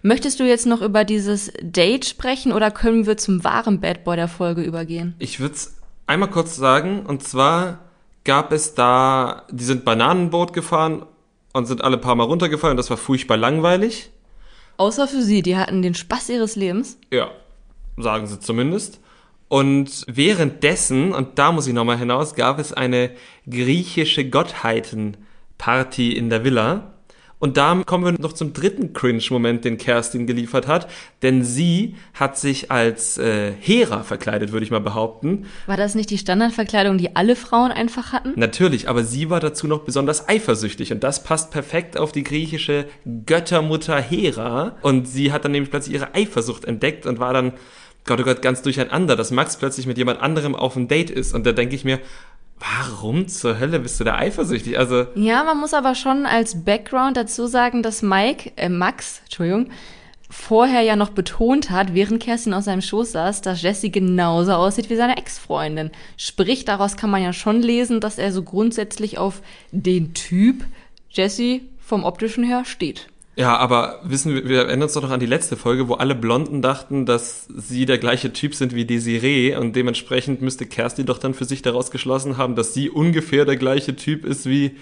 Möchtest 0.00 0.40
du 0.40 0.44
jetzt 0.44 0.66
noch 0.66 0.80
über 0.80 1.04
dieses 1.04 1.52
Date 1.60 2.06
sprechen 2.06 2.52
oder 2.52 2.72
können 2.72 3.06
wir 3.06 3.16
zum 3.16 3.44
wahren 3.44 3.80
Bad 3.80 4.02
Boy 4.02 4.16
der 4.16 4.28
Folge 4.28 4.62
übergehen? 4.62 5.14
Ich 5.18 5.38
würde 5.38 5.54
es 5.54 5.76
einmal 6.06 6.30
kurz 6.30 6.56
sagen, 6.56 7.06
und 7.06 7.22
zwar 7.22 7.78
gab 8.24 8.50
es 8.50 8.74
da, 8.74 9.44
die 9.50 9.64
sind 9.64 9.84
Bananenboot 9.84 10.52
gefahren 10.52 11.06
und 11.52 11.66
sind 11.66 11.84
alle 11.84 11.98
paar 11.98 12.16
Mal 12.16 12.24
runtergefallen, 12.24 12.76
das 12.76 12.90
war 12.90 12.96
furchtbar 12.96 13.36
langweilig. 13.36 14.10
Außer 14.76 15.08
für 15.08 15.22
sie, 15.22 15.42
die 15.42 15.56
hatten 15.56 15.82
den 15.82 15.94
Spaß 15.94 16.30
ihres 16.30 16.56
Lebens. 16.56 16.98
Ja, 17.10 17.30
sagen 17.96 18.26
sie 18.26 18.40
zumindest. 18.40 19.00
Und 19.48 20.04
währenddessen, 20.08 21.12
und 21.12 21.38
da 21.38 21.52
muss 21.52 21.66
ich 21.66 21.74
nochmal 21.74 21.98
hinaus, 21.98 22.34
gab 22.34 22.58
es 22.58 22.72
eine 22.72 23.10
griechische 23.46 24.28
Gottheitenparty 24.28 25.18
Party 25.62 26.12
in 26.12 26.28
der 26.28 26.42
Villa. 26.42 26.91
Und 27.42 27.56
da 27.56 27.82
kommen 27.84 28.04
wir 28.04 28.12
noch 28.12 28.34
zum 28.34 28.52
dritten 28.52 28.92
Cringe-Moment, 28.92 29.64
den 29.64 29.76
Kerstin 29.76 30.28
geliefert 30.28 30.68
hat. 30.68 30.88
Denn 31.22 31.42
sie 31.42 31.96
hat 32.14 32.38
sich 32.38 32.70
als 32.70 33.18
äh, 33.18 33.50
Hera 33.58 34.04
verkleidet, 34.04 34.52
würde 34.52 34.64
ich 34.64 34.70
mal 34.70 34.80
behaupten. 34.80 35.46
War 35.66 35.76
das 35.76 35.96
nicht 35.96 36.10
die 36.10 36.18
Standardverkleidung, 36.18 36.98
die 36.98 37.16
alle 37.16 37.34
Frauen 37.34 37.72
einfach 37.72 38.12
hatten? 38.12 38.34
Natürlich, 38.36 38.88
aber 38.88 39.02
sie 39.02 39.28
war 39.28 39.40
dazu 39.40 39.66
noch 39.66 39.80
besonders 39.80 40.28
eifersüchtig. 40.28 40.92
Und 40.92 41.02
das 41.02 41.24
passt 41.24 41.50
perfekt 41.50 41.98
auf 41.98 42.12
die 42.12 42.22
griechische 42.22 42.84
Göttermutter 43.26 44.00
Hera. 44.00 44.76
Und 44.82 45.08
sie 45.08 45.32
hat 45.32 45.44
dann 45.44 45.50
nämlich 45.50 45.72
plötzlich 45.72 45.96
ihre 45.96 46.14
Eifersucht 46.14 46.64
entdeckt 46.64 47.06
und 47.06 47.18
war 47.18 47.32
dann, 47.32 47.54
Gott 48.04 48.20
oh 48.20 48.24
Gott, 48.24 48.42
ganz 48.42 48.62
durcheinander, 48.62 49.16
dass 49.16 49.32
Max 49.32 49.56
plötzlich 49.56 49.86
mit 49.86 49.98
jemand 49.98 50.20
anderem 50.20 50.54
auf 50.54 50.74
dem 50.74 50.86
Date 50.86 51.10
ist. 51.10 51.34
Und 51.34 51.44
da 51.44 51.50
denke 51.50 51.74
ich 51.74 51.84
mir, 51.84 51.98
Warum 52.62 53.26
zur 53.26 53.58
Hölle 53.58 53.80
bist 53.80 53.98
du 53.98 54.04
da 54.04 54.16
eifersüchtig? 54.16 54.78
Also 54.78 55.06
ja, 55.14 55.42
man 55.42 55.58
muss 55.58 55.74
aber 55.74 55.94
schon 55.94 56.26
als 56.26 56.64
Background 56.64 57.16
dazu 57.16 57.46
sagen, 57.46 57.82
dass 57.82 58.02
Mike, 58.02 58.52
äh, 58.56 58.68
Max, 58.68 59.20
Entschuldigung, 59.24 59.70
vorher 60.30 60.82
ja 60.82 60.96
noch 60.96 61.10
betont 61.10 61.70
hat, 61.70 61.94
während 61.94 62.22
Kerstin 62.22 62.54
aus 62.54 62.66
seinem 62.66 62.80
Schoß 62.80 63.12
saß, 63.12 63.42
dass 63.42 63.62
Jesse 63.62 63.90
genauso 63.90 64.52
aussieht 64.52 64.90
wie 64.90 64.96
seine 64.96 65.16
Ex-Freundin. 65.16 65.90
Sprich, 66.16 66.64
daraus 66.64 66.96
kann 66.96 67.10
man 67.10 67.22
ja 67.22 67.32
schon 67.32 67.60
lesen, 67.60 68.00
dass 68.00 68.18
er 68.18 68.32
so 68.32 68.42
grundsätzlich 68.42 69.18
auf 69.18 69.42
den 69.72 70.14
Typ 70.14 70.64
Jesse 71.10 71.60
vom 71.80 72.04
optischen 72.04 72.44
her 72.44 72.64
steht. 72.64 73.08
Ja, 73.34 73.56
aber 73.56 74.00
wissen 74.04 74.34
wir, 74.34 74.46
wir 74.46 74.58
erinnern 74.58 74.82
uns 74.82 74.92
doch 74.92 75.02
noch 75.02 75.10
an 75.10 75.20
die 75.20 75.26
letzte 75.26 75.56
Folge, 75.56 75.88
wo 75.88 75.94
alle 75.94 76.14
Blonden 76.14 76.60
dachten, 76.60 77.06
dass 77.06 77.46
sie 77.46 77.86
der 77.86 77.96
gleiche 77.96 78.32
Typ 78.32 78.54
sind 78.54 78.74
wie 78.74 78.84
Desiree 78.84 79.56
und 79.56 79.74
dementsprechend 79.74 80.42
müsste 80.42 80.66
Kerstin 80.66 81.06
doch 81.06 81.18
dann 81.18 81.32
für 81.32 81.46
sich 81.46 81.62
daraus 81.62 81.90
geschlossen 81.90 82.36
haben, 82.36 82.56
dass 82.56 82.74
sie 82.74 82.90
ungefähr 82.90 83.46
der 83.46 83.56
gleiche 83.56 83.96
Typ 83.96 84.26
ist 84.26 84.44
wie, 84.46 84.76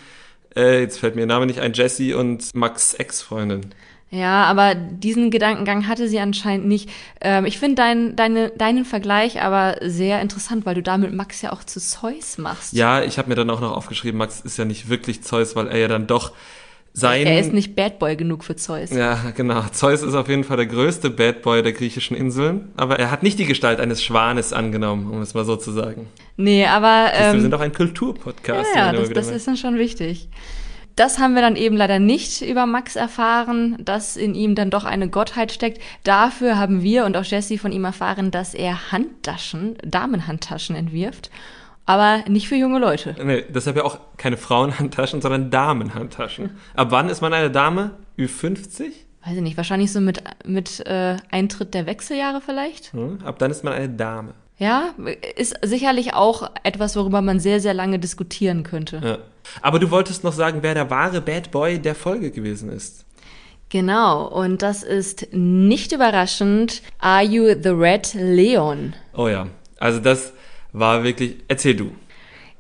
äh, 0.56 0.80
jetzt 0.80 0.98
fällt 0.98 1.14
mir 1.14 1.22
ihr 1.22 1.26
Name 1.26 1.46
nicht 1.46 1.60
ein, 1.60 1.74
Jessie 1.74 2.12
und 2.12 2.52
Max 2.52 2.94
Ex-Freundin. 2.94 3.66
Ja, 4.12 4.42
aber 4.46 4.74
diesen 4.74 5.30
Gedankengang 5.30 5.86
hatte 5.86 6.08
sie 6.08 6.18
anscheinend 6.18 6.66
nicht. 6.66 6.90
Ähm, 7.20 7.46
ich 7.46 7.60
finde 7.60 7.76
dein, 7.76 8.16
deine, 8.16 8.50
deinen 8.50 8.84
Vergleich 8.84 9.40
aber 9.40 9.76
sehr 9.82 10.20
interessant, 10.20 10.66
weil 10.66 10.74
du 10.74 10.82
damit 10.82 11.14
Max 11.14 11.40
ja 11.42 11.52
auch 11.52 11.62
zu 11.62 11.80
Zeus 11.80 12.36
machst. 12.36 12.72
Ja, 12.72 13.04
ich 13.04 13.18
habe 13.18 13.28
mir 13.28 13.36
dann 13.36 13.48
auch 13.50 13.60
noch 13.60 13.76
aufgeschrieben, 13.76 14.18
Max 14.18 14.40
ist 14.40 14.56
ja 14.56 14.64
nicht 14.64 14.88
wirklich 14.88 15.22
Zeus, 15.22 15.54
weil 15.54 15.68
er 15.68 15.78
ja 15.78 15.86
dann 15.86 16.08
doch 16.08 16.32
sein. 16.92 17.26
Er 17.26 17.40
ist 17.40 17.52
nicht 17.52 17.76
Bad 17.76 17.98
Boy 17.98 18.16
genug 18.16 18.44
für 18.44 18.56
Zeus. 18.56 18.90
Ja, 18.90 19.18
genau. 19.36 19.62
Zeus 19.72 20.02
ist 20.02 20.14
auf 20.14 20.28
jeden 20.28 20.44
Fall 20.44 20.56
der 20.56 20.66
größte 20.66 21.10
Bad 21.10 21.42
Boy 21.42 21.62
der 21.62 21.72
griechischen 21.72 22.16
Inseln, 22.16 22.70
aber 22.76 22.98
er 22.98 23.10
hat 23.10 23.22
nicht 23.22 23.38
die 23.38 23.46
Gestalt 23.46 23.80
eines 23.80 24.02
Schwanes 24.02 24.52
angenommen, 24.52 25.10
um 25.10 25.20
es 25.20 25.34
mal 25.34 25.44
so 25.44 25.56
zu 25.56 25.72
sagen. 25.72 26.08
Nee, 26.36 26.66
aber. 26.66 27.10
Ähm, 27.14 27.34
wir 27.34 27.42
sind 27.42 27.54
auch 27.54 27.60
ein 27.60 27.72
Kulturpodcast. 27.72 28.70
Ja, 28.74 28.92
ja 28.92 28.92
das, 28.92 29.10
das 29.10 29.30
ist 29.30 29.46
dann 29.46 29.56
schon 29.56 29.78
wichtig. 29.78 30.28
Das 30.96 31.18
haben 31.18 31.34
wir 31.34 31.40
dann 31.40 31.56
eben 31.56 31.76
leider 31.76 31.98
nicht 31.98 32.42
über 32.42 32.66
Max 32.66 32.96
erfahren, 32.96 33.76
dass 33.82 34.16
in 34.16 34.34
ihm 34.34 34.54
dann 34.54 34.70
doch 34.70 34.84
eine 34.84 35.08
Gottheit 35.08 35.52
steckt. 35.52 35.80
Dafür 36.04 36.58
haben 36.58 36.82
wir 36.82 37.06
und 37.06 37.16
auch 37.16 37.24
Jesse 37.24 37.56
von 37.56 37.72
ihm 37.72 37.84
erfahren, 37.84 38.30
dass 38.30 38.54
er 38.54 38.92
Handtaschen, 38.92 39.78
Damenhandtaschen 39.82 40.76
entwirft 40.76 41.30
aber 41.86 42.24
nicht 42.28 42.48
für 42.48 42.56
junge 42.56 42.78
Leute. 42.78 43.16
Nee, 43.22 43.44
deshalb 43.48 43.76
ja 43.76 43.84
auch 43.84 43.98
keine 44.16 44.36
Frauenhandtaschen, 44.36 45.20
sondern 45.20 45.50
Damenhandtaschen. 45.50 46.50
Ab 46.74 46.88
wann 46.90 47.08
ist 47.08 47.20
man 47.20 47.32
eine 47.32 47.50
Dame? 47.50 47.92
Ü50? 48.18 48.92
Weiß 49.24 49.36
ich 49.36 49.42
nicht, 49.42 49.56
wahrscheinlich 49.56 49.92
so 49.92 50.00
mit, 50.00 50.22
mit 50.46 50.80
äh, 50.86 51.16
Eintritt 51.30 51.74
der 51.74 51.86
Wechseljahre 51.86 52.40
vielleicht. 52.40 52.92
Hm, 52.92 53.18
ab 53.24 53.38
dann 53.38 53.50
ist 53.50 53.64
man 53.64 53.72
eine 53.72 53.88
Dame. 53.88 54.34
Ja, 54.56 54.94
ist 55.36 55.56
sicherlich 55.62 56.12
auch 56.12 56.50
etwas, 56.64 56.94
worüber 56.94 57.22
man 57.22 57.40
sehr, 57.40 57.60
sehr 57.60 57.72
lange 57.72 57.98
diskutieren 57.98 58.62
könnte. 58.62 59.00
Ja. 59.02 59.18
Aber 59.62 59.78
du 59.78 59.90
wolltest 59.90 60.22
noch 60.22 60.34
sagen, 60.34 60.58
wer 60.62 60.74
der 60.74 60.90
wahre 60.90 61.22
Bad 61.22 61.50
Boy 61.50 61.78
der 61.78 61.94
Folge 61.94 62.30
gewesen 62.30 62.70
ist. 62.70 63.06
Genau, 63.70 64.26
und 64.26 64.62
das 64.62 64.82
ist 64.82 65.28
nicht 65.32 65.92
überraschend 65.92 66.82
Are 66.98 67.22
You 67.22 67.54
the 67.62 67.70
Red 67.70 68.14
Leon? 68.14 68.94
Oh 69.14 69.28
ja, 69.28 69.46
also 69.78 70.00
das 70.00 70.32
war 70.72 71.04
wirklich. 71.04 71.36
Erzähl 71.48 71.74
du. 71.74 71.92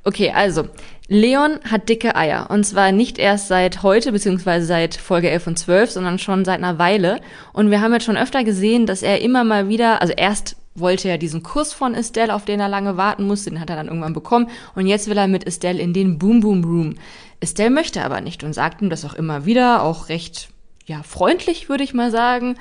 Okay, 0.02 0.32
also 0.34 0.68
Leon 1.08 1.58
hat 1.70 1.88
dicke 1.88 2.16
Eier. 2.16 2.48
Und 2.50 2.64
zwar 2.64 2.92
nicht 2.92 3.18
erst 3.18 3.48
seit 3.48 3.82
heute, 3.82 4.12
beziehungsweise 4.12 4.64
seit 4.64 4.94
Folge 4.94 5.28
11 5.28 5.46
und 5.48 5.58
12, 5.58 5.90
sondern 5.90 6.18
schon 6.18 6.44
seit 6.44 6.58
einer 6.58 6.78
Weile. 6.78 7.20
Und 7.52 7.70
wir 7.70 7.80
haben 7.80 7.92
jetzt 7.92 8.04
schon 8.04 8.16
öfter 8.16 8.44
gesehen, 8.44 8.86
dass 8.86 9.02
er 9.02 9.20
immer 9.20 9.44
mal 9.44 9.68
wieder, 9.68 10.00
also 10.00 10.14
erst 10.16 10.56
wollte 10.74 11.08
er 11.08 11.18
diesen 11.18 11.42
Kuss 11.42 11.72
von 11.72 11.94
Estelle, 11.94 12.34
auf 12.34 12.44
den 12.44 12.60
er 12.60 12.68
lange 12.68 12.96
warten 12.96 13.26
musste, 13.26 13.50
den 13.50 13.60
hat 13.60 13.70
er 13.70 13.76
dann 13.76 13.88
irgendwann 13.88 14.14
bekommen. 14.14 14.48
Und 14.74 14.86
jetzt 14.86 15.08
will 15.10 15.18
er 15.18 15.28
mit 15.28 15.46
Estelle 15.46 15.80
in 15.80 15.92
den 15.92 16.18
Boom 16.18 16.40
Boom 16.40 16.64
Room. 16.64 16.94
Estelle 17.40 17.70
möchte 17.70 18.04
aber 18.04 18.20
nicht 18.20 18.44
und 18.44 18.52
sagt 18.52 18.80
ihm 18.80 18.88
das 18.88 19.04
auch 19.04 19.14
immer 19.14 19.44
wieder, 19.46 19.82
auch 19.82 20.08
recht, 20.08 20.48
ja, 20.86 21.02
freundlich, 21.02 21.68
würde 21.68 21.84
ich 21.84 21.92
mal 21.92 22.10
sagen. 22.10 22.56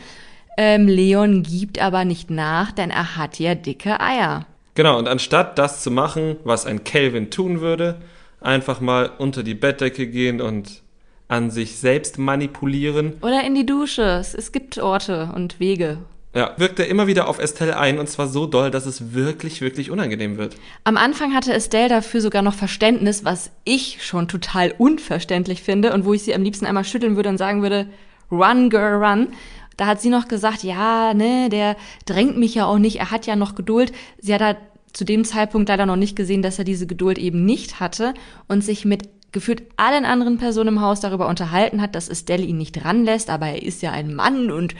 Ähm, 0.57 0.87
Leon 0.87 1.43
gibt 1.43 1.79
aber 1.79 2.03
nicht 2.03 2.29
nach, 2.29 2.71
denn 2.71 2.89
er 2.89 3.15
hat 3.15 3.39
ja 3.39 3.55
dicke 3.55 4.01
Eier. 4.01 4.45
Genau, 4.79 4.97
und 4.97 5.09
anstatt 5.09 5.59
das 5.59 5.83
zu 5.83 5.91
machen, 5.91 6.37
was 6.45 6.65
ein 6.65 6.85
Calvin 6.85 7.29
tun 7.29 7.59
würde, 7.59 7.97
einfach 8.39 8.79
mal 8.79 9.11
unter 9.17 9.43
die 9.43 9.53
Bettdecke 9.53 10.07
gehen 10.07 10.39
und 10.39 10.83
an 11.27 11.51
sich 11.51 11.75
selbst 11.75 12.17
manipulieren. 12.17 13.17
Oder 13.21 13.43
in 13.43 13.55
die 13.55 13.65
Dusche. 13.65 14.03
Es, 14.03 14.33
es 14.33 14.53
gibt 14.53 14.77
Orte 14.77 15.33
und 15.35 15.59
Wege. 15.59 15.97
Ja, 16.33 16.53
wirkt 16.55 16.79
er 16.79 16.87
immer 16.87 17.07
wieder 17.07 17.27
auf 17.27 17.39
Estelle 17.39 17.77
ein 17.77 17.99
und 17.99 18.07
zwar 18.07 18.29
so 18.29 18.45
doll, 18.45 18.71
dass 18.71 18.85
es 18.85 19.13
wirklich, 19.13 19.59
wirklich 19.59 19.91
unangenehm 19.91 20.37
wird. 20.37 20.55
Am 20.85 20.95
Anfang 20.95 21.35
hatte 21.35 21.51
Estelle 21.51 21.89
dafür 21.89 22.21
sogar 22.21 22.41
noch 22.41 22.53
Verständnis, 22.53 23.25
was 23.25 23.51
ich 23.65 23.97
schon 24.01 24.29
total 24.29 24.73
unverständlich 24.77 25.61
finde 25.61 25.91
und 25.91 26.05
wo 26.05 26.13
ich 26.13 26.23
sie 26.23 26.33
am 26.33 26.43
liebsten 26.43 26.65
einmal 26.65 26.85
schütteln 26.85 27.17
würde 27.17 27.27
und 27.27 27.37
sagen 27.37 27.63
würde, 27.63 27.87
run, 28.31 28.69
girl, 28.69 29.03
run. 29.03 29.27
Da 29.75 29.87
hat 29.87 30.01
sie 30.01 30.09
noch 30.09 30.27
gesagt, 30.27 30.63
ja, 30.63 31.13
ne, 31.13 31.47
der 31.49 31.77
drängt 32.05 32.37
mich 32.37 32.55
ja 32.55 32.65
auch 32.65 32.79
nicht, 32.79 32.99
er 32.99 33.11
hat 33.11 33.25
ja 33.25 33.37
noch 33.37 33.55
Geduld. 33.55 33.93
Sie 34.19 34.33
hat 34.33 34.41
halt 34.41 34.57
zu 34.93 35.05
dem 35.05 35.23
Zeitpunkt 35.23 35.69
leider 35.69 35.85
noch 35.85 35.95
nicht 35.95 36.15
gesehen, 36.15 36.41
dass 36.41 36.59
er 36.59 36.65
diese 36.65 36.87
Geduld 36.87 37.17
eben 37.17 37.45
nicht 37.45 37.79
hatte 37.79 38.13
und 38.47 38.63
sich 38.63 38.85
mit 38.85 39.09
gefühlt 39.31 39.63
allen 39.77 40.05
anderen 40.05 40.37
Personen 40.37 40.69
im 40.69 40.81
Haus 40.81 41.01
darüber 41.01 41.27
unterhalten 41.27 41.81
hat, 41.81 41.95
dass 41.95 42.09
Estelle 42.09 42.43
ihn 42.43 42.57
nicht 42.57 42.83
ranlässt, 42.83 43.29
aber 43.29 43.47
er 43.47 43.61
ist 43.61 43.81
ja 43.81 43.91
ein 43.91 44.15
Mann 44.15 44.51
und 44.51 44.73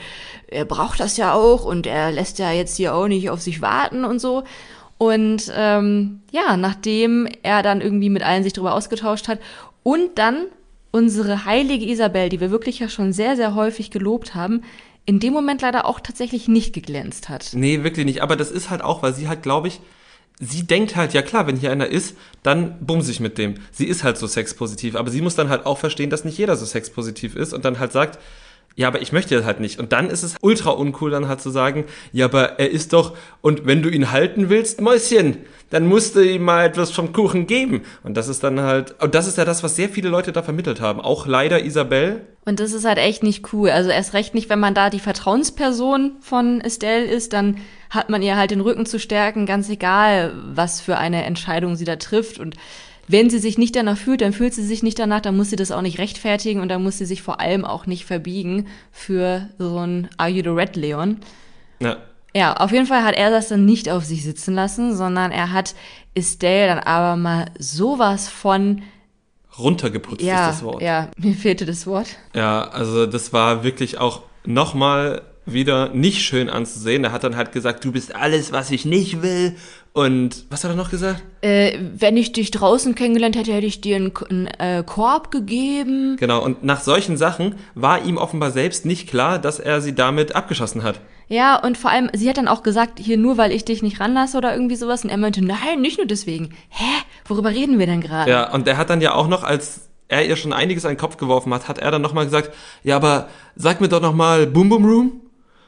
er 0.48 0.64
braucht 0.64 0.98
das 0.98 1.16
ja 1.16 1.34
auch 1.34 1.64
und 1.64 1.86
er 1.86 2.10
lässt 2.10 2.38
ja 2.38 2.50
jetzt 2.50 2.76
hier 2.76 2.94
auch 2.94 3.06
nicht 3.06 3.30
auf 3.30 3.40
sich 3.40 3.62
warten 3.62 4.04
und 4.04 4.18
so. 4.18 4.42
Und 4.98 5.50
ähm, 5.56 6.20
ja, 6.30 6.56
nachdem 6.56 7.28
er 7.42 7.62
dann 7.62 7.80
irgendwie 7.80 8.10
mit 8.10 8.22
allen 8.22 8.42
sich 8.42 8.52
darüber 8.52 8.74
ausgetauscht 8.74 9.28
hat 9.28 9.38
und 9.82 10.18
dann 10.18 10.46
unsere 10.90 11.44
heilige 11.44 11.86
Isabel, 11.86 12.28
die 12.28 12.40
wir 12.40 12.50
wirklich 12.50 12.80
ja 12.80 12.88
schon 12.88 13.12
sehr, 13.12 13.36
sehr 13.36 13.54
häufig 13.54 13.90
gelobt 13.90 14.34
haben, 14.34 14.62
in 15.06 15.20
dem 15.20 15.32
Moment 15.32 15.62
leider 15.62 15.86
auch 15.86 16.00
tatsächlich 16.00 16.48
nicht 16.48 16.74
geglänzt 16.74 17.28
hat. 17.28 17.50
Nee, 17.54 17.82
wirklich 17.82 18.04
nicht. 18.04 18.22
Aber 18.22 18.36
das 18.36 18.50
ist 18.50 18.70
halt 18.70 18.82
auch, 18.82 19.02
weil 19.02 19.14
sie 19.14 19.28
halt, 19.28 19.42
glaube 19.42 19.68
ich, 19.68 19.80
sie 20.40 20.66
denkt 20.66 20.96
halt, 20.96 21.12
ja 21.12 21.22
klar, 21.22 21.46
wenn 21.46 21.56
hier 21.56 21.70
einer 21.70 21.86
ist, 21.86 22.16
dann 22.42 22.84
bumse 22.84 23.10
ich 23.10 23.20
mit 23.20 23.36
dem. 23.36 23.56
Sie 23.70 23.84
ist 23.84 24.02
halt 24.02 24.16
so 24.16 24.26
sexpositiv, 24.26 24.96
aber 24.96 25.10
sie 25.10 25.20
muss 25.20 25.36
dann 25.36 25.50
halt 25.50 25.66
auch 25.66 25.78
verstehen, 25.78 26.10
dass 26.10 26.24
nicht 26.24 26.38
jeder 26.38 26.56
so 26.56 26.64
sexpositiv 26.64 27.36
ist 27.36 27.52
und 27.52 27.64
dann 27.64 27.78
halt 27.78 27.92
sagt, 27.92 28.18
ja, 28.76 28.88
aber 28.88 29.02
ich 29.02 29.12
möchte 29.12 29.44
halt 29.44 29.60
nicht. 29.60 29.78
Und 29.78 29.92
dann 29.92 30.08
ist 30.08 30.22
es 30.22 30.36
ultra 30.40 30.70
uncool, 30.70 31.10
dann 31.10 31.28
halt 31.28 31.40
zu 31.40 31.50
sagen, 31.50 31.84
ja, 32.12 32.26
aber 32.26 32.58
er 32.58 32.70
ist 32.70 32.92
doch, 32.92 33.16
und 33.40 33.66
wenn 33.66 33.82
du 33.82 33.88
ihn 33.88 34.10
halten 34.10 34.48
willst, 34.48 34.80
Mäuschen, 34.80 35.38
dann 35.70 35.86
musst 35.86 36.16
du 36.16 36.20
ihm 36.20 36.42
mal 36.42 36.66
etwas 36.66 36.90
vom 36.90 37.12
Kuchen 37.12 37.46
geben. 37.46 37.82
Und 38.02 38.16
das 38.16 38.28
ist 38.28 38.42
dann 38.42 38.60
halt, 38.60 39.00
und 39.02 39.14
das 39.14 39.26
ist 39.26 39.38
ja 39.38 39.44
das, 39.44 39.62
was 39.62 39.76
sehr 39.76 39.88
viele 39.88 40.08
Leute 40.08 40.32
da 40.32 40.42
vermittelt 40.42 40.80
haben. 40.80 41.00
Auch 41.00 41.26
leider 41.26 41.64
Isabel. 41.64 42.22
Und 42.44 42.58
das 42.58 42.72
ist 42.72 42.84
halt 42.84 42.98
echt 42.98 43.22
nicht 43.22 43.52
cool. 43.52 43.70
Also 43.70 43.90
erst 43.90 44.14
recht 44.14 44.34
nicht, 44.34 44.50
wenn 44.50 44.58
man 44.58 44.74
da 44.74 44.90
die 44.90 44.98
Vertrauensperson 44.98 46.16
von 46.20 46.60
Estelle 46.60 47.04
ist, 47.04 47.32
dann 47.32 47.58
hat 47.88 48.08
man 48.08 48.22
ihr 48.22 48.36
halt 48.36 48.50
den 48.50 48.60
Rücken 48.60 48.86
zu 48.86 48.98
stärken, 48.98 49.46
ganz 49.46 49.68
egal, 49.68 50.32
was 50.54 50.80
für 50.80 50.96
eine 50.96 51.24
Entscheidung 51.24 51.76
sie 51.76 51.84
da 51.84 51.96
trifft. 51.96 52.38
Und 52.38 52.56
wenn 53.10 53.30
sie 53.30 53.38
sich 53.38 53.58
nicht 53.58 53.74
danach 53.76 53.96
fühlt, 53.96 54.20
dann 54.20 54.32
fühlt 54.32 54.54
sie 54.54 54.64
sich 54.64 54.82
nicht 54.82 54.98
danach, 54.98 55.20
dann 55.20 55.36
muss 55.36 55.50
sie 55.50 55.56
das 55.56 55.72
auch 55.72 55.82
nicht 55.82 55.98
rechtfertigen 55.98 56.60
und 56.60 56.68
dann 56.68 56.82
muss 56.82 56.98
sie 56.98 57.06
sich 57.06 57.22
vor 57.22 57.40
allem 57.40 57.64
auch 57.64 57.86
nicht 57.86 58.04
verbiegen 58.04 58.66
für 58.92 59.48
so 59.58 59.78
ein 59.78 60.08
Are 60.16 60.30
You 60.30 60.42
the 60.42 60.50
Red 60.50 60.76
Leon. 60.76 61.18
Ja. 61.80 61.96
Ja, 62.32 62.54
auf 62.54 62.70
jeden 62.70 62.86
Fall 62.86 63.02
hat 63.02 63.16
er 63.16 63.30
das 63.30 63.48
dann 63.48 63.64
nicht 63.64 63.90
auf 63.90 64.04
sich 64.04 64.22
sitzen 64.22 64.54
lassen, 64.54 64.96
sondern 64.96 65.32
er 65.32 65.52
hat 65.52 65.74
Estelle 66.14 66.68
dann 66.68 66.78
aber 66.78 67.16
mal 67.16 67.46
sowas 67.58 68.28
von 68.28 68.82
runtergeputzt 69.58 70.22
ja, 70.22 70.48
ist 70.48 70.58
das 70.58 70.64
Wort. 70.64 70.80
Ja, 70.80 71.08
mir 71.16 71.34
fehlte 71.34 71.66
das 71.66 71.88
Wort. 71.88 72.16
Ja, 72.34 72.68
also 72.68 73.06
das 73.06 73.32
war 73.32 73.64
wirklich 73.64 73.98
auch 73.98 74.22
nochmal 74.44 75.22
wieder 75.44 75.88
nicht 75.88 76.22
schön 76.22 76.48
anzusehen. 76.48 77.04
Er 77.04 77.12
hat 77.12 77.24
dann 77.24 77.36
halt 77.36 77.52
gesagt, 77.52 77.84
du 77.84 77.92
bist 77.92 78.14
alles, 78.14 78.52
was 78.52 78.70
ich 78.70 78.84
nicht 78.84 79.22
will. 79.22 79.56
Und 79.92 80.44
was 80.50 80.62
hat 80.62 80.70
er 80.70 80.76
noch 80.76 80.90
gesagt? 80.90 81.22
Äh, 81.40 81.78
wenn 81.96 82.16
ich 82.16 82.32
dich 82.32 82.52
draußen 82.52 82.94
kennengelernt 82.94 83.36
hätte, 83.36 83.52
hätte 83.52 83.66
ich 83.66 83.80
dir 83.80 83.96
einen, 83.96 84.12
einen 84.28 84.46
äh, 84.46 84.84
Korb 84.86 85.32
gegeben. 85.32 86.16
Genau, 86.16 86.42
und 86.44 86.62
nach 86.62 86.80
solchen 86.80 87.16
Sachen 87.16 87.56
war 87.74 88.04
ihm 88.04 88.16
offenbar 88.16 88.52
selbst 88.52 88.86
nicht 88.86 89.08
klar, 89.08 89.40
dass 89.40 89.58
er 89.58 89.80
sie 89.80 89.94
damit 89.94 90.36
abgeschossen 90.36 90.84
hat. 90.84 91.00
Ja, 91.26 91.56
und 91.56 91.76
vor 91.76 91.90
allem, 91.90 92.08
sie 92.12 92.28
hat 92.28 92.36
dann 92.36 92.48
auch 92.48 92.62
gesagt, 92.62 93.00
hier 93.00 93.16
nur 93.16 93.36
weil 93.36 93.52
ich 93.52 93.64
dich 93.64 93.82
nicht 93.82 94.00
ranlasse 94.00 94.36
oder 94.36 94.52
irgendwie 94.52 94.76
sowas. 94.76 95.02
Und 95.02 95.10
er 95.10 95.16
meinte, 95.16 95.44
nein, 95.44 95.80
nicht 95.80 95.98
nur 95.98 96.06
deswegen. 96.06 96.50
Hä? 96.68 97.02
Worüber 97.26 97.50
reden 97.50 97.78
wir 97.78 97.86
denn 97.86 98.00
gerade? 98.00 98.30
Ja, 98.30 98.52
und 98.52 98.66
er 98.68 98.76
hat 98.76 98.90
dann 98.90 99.00
ja 99.00 99.14
auch 99.14 99.28
noch 99.28 99.42
als 99.44 99.88
er 100.08 100.26
ihr 100.26 100.36
schon 100.36 100.52
einiges 100.52 100.84
an 100.84 100.92
den 100.92 100.98
Kopf 100.98 101.16
geworfen 101.16 101.54
hat, 101.54 101.68
hat 101.68 101.78
er 101.78 101.90
dann 101.90 102.02
nochmal 102.02 102.24
gesagt, 102.24 102.52
ja, 102.82 102.96
aber 102.96 103.28
sag 103.54 103.80
mir 103.80 103.88
doch 103.88 104.00
nochmal 104.00 104.46
Boom 104.46 104.68
Boom 104.68 104.84
Room. 104.84 105.20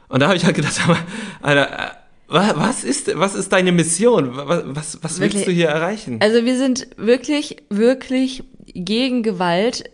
Und 0.09 0.21
da 0.21 0.27
habe 0.27 0.37
ich 0.37 0.45
halt 0.45 0.57
gedacht, 0.57 0.81
Alter, 1.43 1.71
äh, 1.71 1.91
was 2.33 2.85
ist, 2.85 3.19
was 3.19 3.35
ist 3.35 3.53
deine 3.53 3.73
Mission? 3.73 4.31
Was, 4.35 4.65
was, 4.67 5.03
was 5.03 5.21
willst 5.21 5.47
du 5.47 5.51
hier 5.51 5.69
erreichen? 5.69 6.19
Also 6.21 6.45
wir 6.45 6.57
sind 6.57 6.89
wirklich, 6.97 7.59
wirklich 7.69 8.45
gegen 8.67 9.23
Gewalt. 9.23 9.85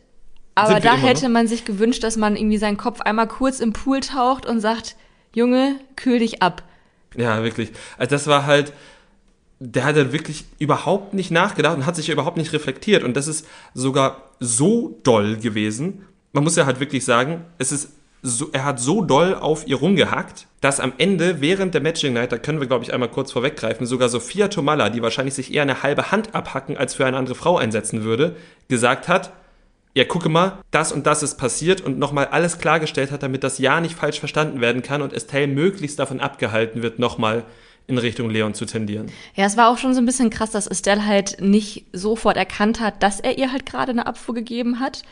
Aber 0.54 0.80
da 0.80 0.96
hätte 0.96 1.24
noch? 1.24 1.32
man 1.32 1.46
sich 1.46 1.64
gewünscht, 1.64 2.02
dass 2.02 2.16
man 2.16 2.36
irgendwie 2.36 2.58
seinen 2.58 2.76
Kopf 2.76 3.00
einmal 3.00 3.28
kurz 3.28 3.60
im 3.60 3.72
Pool 3.72 4.00
taucht 4.00 4.46
und 4.46 4.60
sagt, 4.60 4.96
Junge, 5.34 5.76
kühl 5.96 6.18
dich 6.18 6.42
ab. 6.42 6.62
Ja, 7.16 7.42
wirklich. 7.42 7.70
Also 7.96 8.10
das 8.10 8.26
war 8.26 8.46
halt, 8.46 8.72
der 9.60 9.84
hat 9.84 9.96
dann 9.96 10.12
wirklich 10.12 10.44
überhaupt 10.58 11.14
nicht 11.14 11.30
nachgedacht 11.30 11.76
und 11.76 11.86
hat 11.86 11.96
sich 11.96 12.08
überhaupt 12.08 12.36
nicht 12.36 12.52
reflektiert. 12.52 13.02
Und 13.02 13.16
das 13.16 13.28
ist 13.28 13.46
sogar 13.74 14.30
so 14.40 14.98
doll 15.02 15.36
gewesen. 15.36 16.04
Man 16.32 16.44
muss 16.44 16.56
ja 16.56 16.66
halt 16.66 16.80
wirklich 16.80 17.04
sagen, 17.04 17.44
es 17.58 17.72
ist 17.72 17.90
so, 18.22 18.50
er 18.52 18.64
hat 18.64 18.80
so 18.80 19.02
doll 19.02 19.34
auf 19.34 19.66
ihr 19.66 19.76
rumgehackt, 19.76 20.46
dass 20.60 20.80
am 20.80 20.92
Ende 20.98 21.40
während 21.40 21.74
der 21.74 21.80
Matching 21.80 22.12
Night, 22.12 22.32
da 22.32 22.38
können 22.38 22.60
wir 22.60 22.66
glaube 22.66 22.84
ich 22.84 22.92
einmal 22.92 23.10
kurz 23.10 23.32
vorweggreifen, 23.32 23.86
sogar 23.86 24.08
Sophia 24.08 24.48
Tomalla, 24.48 24.90
die 24.90 25.02
wahrscheinlich 25.02 25.34
sich 25.34 25.54
eher 25.54 25.62
eine 25.62 25.82
halbe 25.82 26.10
Hand 26.10 26.34
abhacken 26.34 26.76
als 26.76 26.94
für 26.94 27.06
eine 27.06 27.16
andere 27.16 27.34
Frau 27.34 27.56
einsetzen 27.56 28.02
würde, 28.02 28.36
gesagt 28.68 29.08
hat, 29.08 29.32
ja, 29.94 30.04
gucke 30.04 30.28
mal, 30.28 30.58
das 30.70 30.92
und 30.92 31.06
das 31.06 31.22
ist 31.22 31.36
passiert 31.36 31.80
und 31.80 31.98
nochmal 31.98 32.26
alles 32.26 32.58
klargestellt 32.58 33.10
hat, 33.10 33.22
damit 33.22 33.42
das 33.42 33.58
Ja 33.58 33.80
nicht 33.80 33.94
falsch 33.94 34.20
verstanden 34.20 34.60
werden 34.60 34.82
kann 34.82 35.02
und 35.02 35.12
Estelle 35.12 35.48
möglichst 35.48 35.98
davon 35.98 36.20
abgehalten 36.20 36.82
wird, 36.82 36.98
nochmal 36.98 37.44
in 37.88 37.98
Richtung 37.98 38.30
Leon 38.30 38.54
zu 38.54 38.66
tendieren. 38.66 39.10
Ja, 39.34 39.46
es 39.46 39.56
war 39.56 39.70
auch 39.70 39.78
schon 39.78 39.94
so 39.94 40.00
ein 40.00 40.06
bisschen 40.06 40.30
krass, 40.30 40.50
dass 40.50 40.66
Estelle 40.66 41.04
halt 41.06 41.40
nicht 41.40 41.86
sofort 41.92 42.36
erkannt 42.36 42.80
hat, 42.80 43.02
dass 43.02 43.18
er 43.18 43.38
ihr 43.38 43.50
halt 43.50 43.66
gerade 43.66 43.90
eine 43.90 44.06
Abfuhr 44.06 44.34
gegeben 44.34 44.78
hat. 44.78 45.02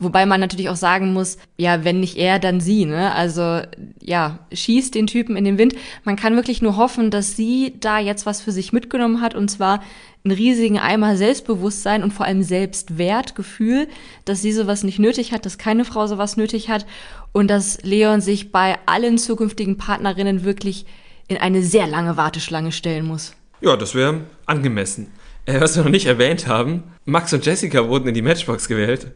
Wobei 0.00 0.26
man 0.26 0.38
natürlich 0.38 0.68
auch 0.68 0.76
sagen 0.76 1.12
muss, 1.12 1.38
ja, 1.56 1.82
wenn 1.84 1.98
nicht 1.98 2.16
er, 2.16 2.38
dann 2.38 2.60
sie, 2.60 2.84
ne? 2.84 3.12
Also, 3.14 3.62
ja, 4.00 4.38
schießt 4.52 4.94
den 4.94 5.08
Typen 5.08 5.36
in 5.36 5.44
den 5.44 5.58
Wind. 5.58 5.74
Man 6.04 6.14
kann 6.14 6.36
wirklich 6.36 6.62
nur 6.62 6.76
hoffen, 6.76 7.10
dass 7.10 7.34
sie 7.34 7.74
da 7.80 7.98
jetzt 7.98 8.24
was 8.24 8.40
für 8.40 8.52
sich 8.52 8.72
mitgenommen 8.72 9.20
hat 9.20 9.34
und 9.34 9.48
zwar 9.48 9.82
einen 10.24 10.36
riesigen 10.36 10.78
Eimer 10.78 11.16
Selbstbewusstsein 11.16 12.04
und 12.04 12.12
vor 12.12 12.26
allem 12.26 12.44
Selbstwertgefühl, 12.44 13.88
dass 14.24 14.40
sie 14.40 14.52
sowas 14.52 14.84
nicht 14.84 15.00
nötig 15.00 15.32
hat, 15.32 15.44
dass 15.44 15.58
keine 15.58 15.84
Frau 15.84 16.06
sowas 16.06 16.36
nötig 16.36 16.68
hat 16.68 16.86
und 17.32 17.48
dass 17.48 17.82
Leon 17.82 18.20
sich 18.20 18.52
bei 18.52 18.76
allen 18.86 19.18
zukünftigen 19.18 19.78
Partnerinnen 19.78 20.44
wirklich 20.44 20.86
in 21.26 21.38
eine 21.38 21.62
sehr 21.62 21.88
lange 21.88 22.16
Warteschlange 22.16 22.70
stellen 22.70 23.04
muss. 23.04 23.34
Ja, 23.60 23.76
das 23.76 23.96
wäre 23.96 24.22
angemessen. 24.46 25.08
Äh, 25.44 25.60
was 25.60 25.76
wir 25.76 25.82
noch 25.82 25.90
nicht 25.90 26.06
erwähnt 26.06 26.46
haben, 26.46 26.84
Max 27.04 27.32
und 27.32 27.44
Jessica 27.44 27.88
wurden 27.88 28.06
in 28.06 28.14
die 28.14 28.22
Matchbox 28.22 28.68
gewählt 28.68 29.08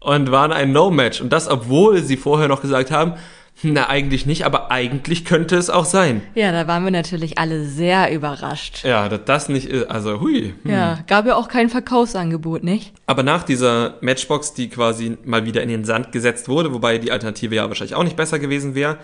und 0.00 0.30
waren 0.30 0.52
ein 0.52 0.72
No-Match. 0.72 1.20
Und 1.20 1.32
das, 1.32 1.48
obwohl 1.48 2.02
sie 2.02 2.16
vorher 2.16 2.48
noch 2.48 2.62
gesagt 2.62 2.90
haben, 2.90 3.14
na, 3.62 3.88
eigentlich 3.88 4.26
nicht, 4.26 4.44
aber 4.44 4.70
eigentlich 4.70 5.24
könnte 5.24 5.56
es 5.56 5.70
auch 5.70 5.86
sein. 5.86 6.20
Ja, 6.34 6.52
da 6.52 6.68
waren 6.68 6.84
wir 6.84 6.90
natürlich 6.90 7.38
alle 7.38 7.64
sehr 7.64 8.12
überrascht. 8.12 8.84
Ja, 8.84 9.08
dass 9.08 9.24
das 9.24 9.48
nicht 9.48 9.66
ist, 9.66 9.90
also 9.90 10.20
hui. 10.20 10.54
Hm. 10.62 10.70
Ja, 10.70 10.98
gab 11.06 11.26
ja 11.26 11.36
auch 11.36 11.48
kein 11.48 11.70
Verkaufsangebot, 11.70 12.62
nicht? 12.62 12.92
Aber 13.06 13.22
nach 13.22 13.44
dieser 13.44 13.94
Matchbox, 14.02 14.52
die 14.52 14.68
quasi 14.68 15.16
mal 15.24 15.46
wieder 15.46 15.62
in 15.62 15.70
den 15.70 15.86
Sand 15.86 16.12
gesetzt 16.12 16.48
wurde, 16.48 16.74
wobei 16.74 16.98
die 16.98 17.10
Alternative 17.10 17.54
ja 17.54 17.66
wahrscheinlich 17.66 17.94
auch 17.94 18.04
nicht 18.04 18.16
besser 18.16 18.38
gewesen 18.38 18.74
wäre, 18.74 18.98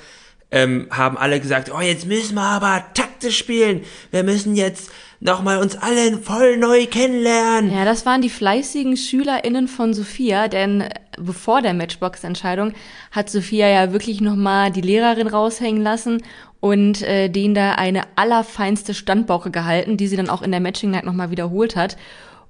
ähm, 0.50 0.86
haben 0.90 1.16
alle 1.16 1.40
gesagt, 1.40 1.72
oh, 1.74 1.80
jetzt 1.80 2.06
müssen 2.06 2.34
wir 2.34 2.42
aber 2.42 2.84
taktisch 2.92 3.38
spielen. 3.38 3.80
Wir 4.10 4.22
müssen 4.22 4.54
jetzt 4.54 4.90
nochmal 5.22 5.58
uns 5.58 5.76
alle 5.76 6.18
voll 6.18 6.56
neu 6.56 6.86
kennenlernen. 6.86 7.72
Ja, 7.72 7.84
das 7.84 8.04
waren 8.04 8.22
die 8.22 8.28
fleißigen 8.28 8.96
SchülerInnen 8.96 9.68
von 9.68 9.94
Sophia, 9.94 10.48
denn 10.48 10.84
bevor 11.16 11.62
der 11.62 11.74
Matchbox-Entscheidung 11.74 12.72
hat 13.12 13.30
Sophia 13.30 13.68
ja 13.68 13.92
wirklich 13.92 14.20
nochmal 14.20 14.72
die 14.72 14.80
Lehrerin 14.80 15.28
raushängen 15.28 15.82
lassen 15.82 16.22
und 16.60 17.02
äh, 17.02 17.28
denen 17.28 17.54
da 17.54 17.72
eine 17.72 18.02
allerfeinste 18.16 18.94
Standbauche 18.94 19.50
gehalten, 19.50 19.96
die 19.96 20.08
sie 20.08 20.16
dann 20.16 20.28
auch 20.28 20.42
in 20.42 20.50
der 20.50 20.60
Matching 20.60 20.90
Night 20.90 21.04
nochmal 21.04 21.30
wiederholt 21.30 21.76
hat. 21.76 21.96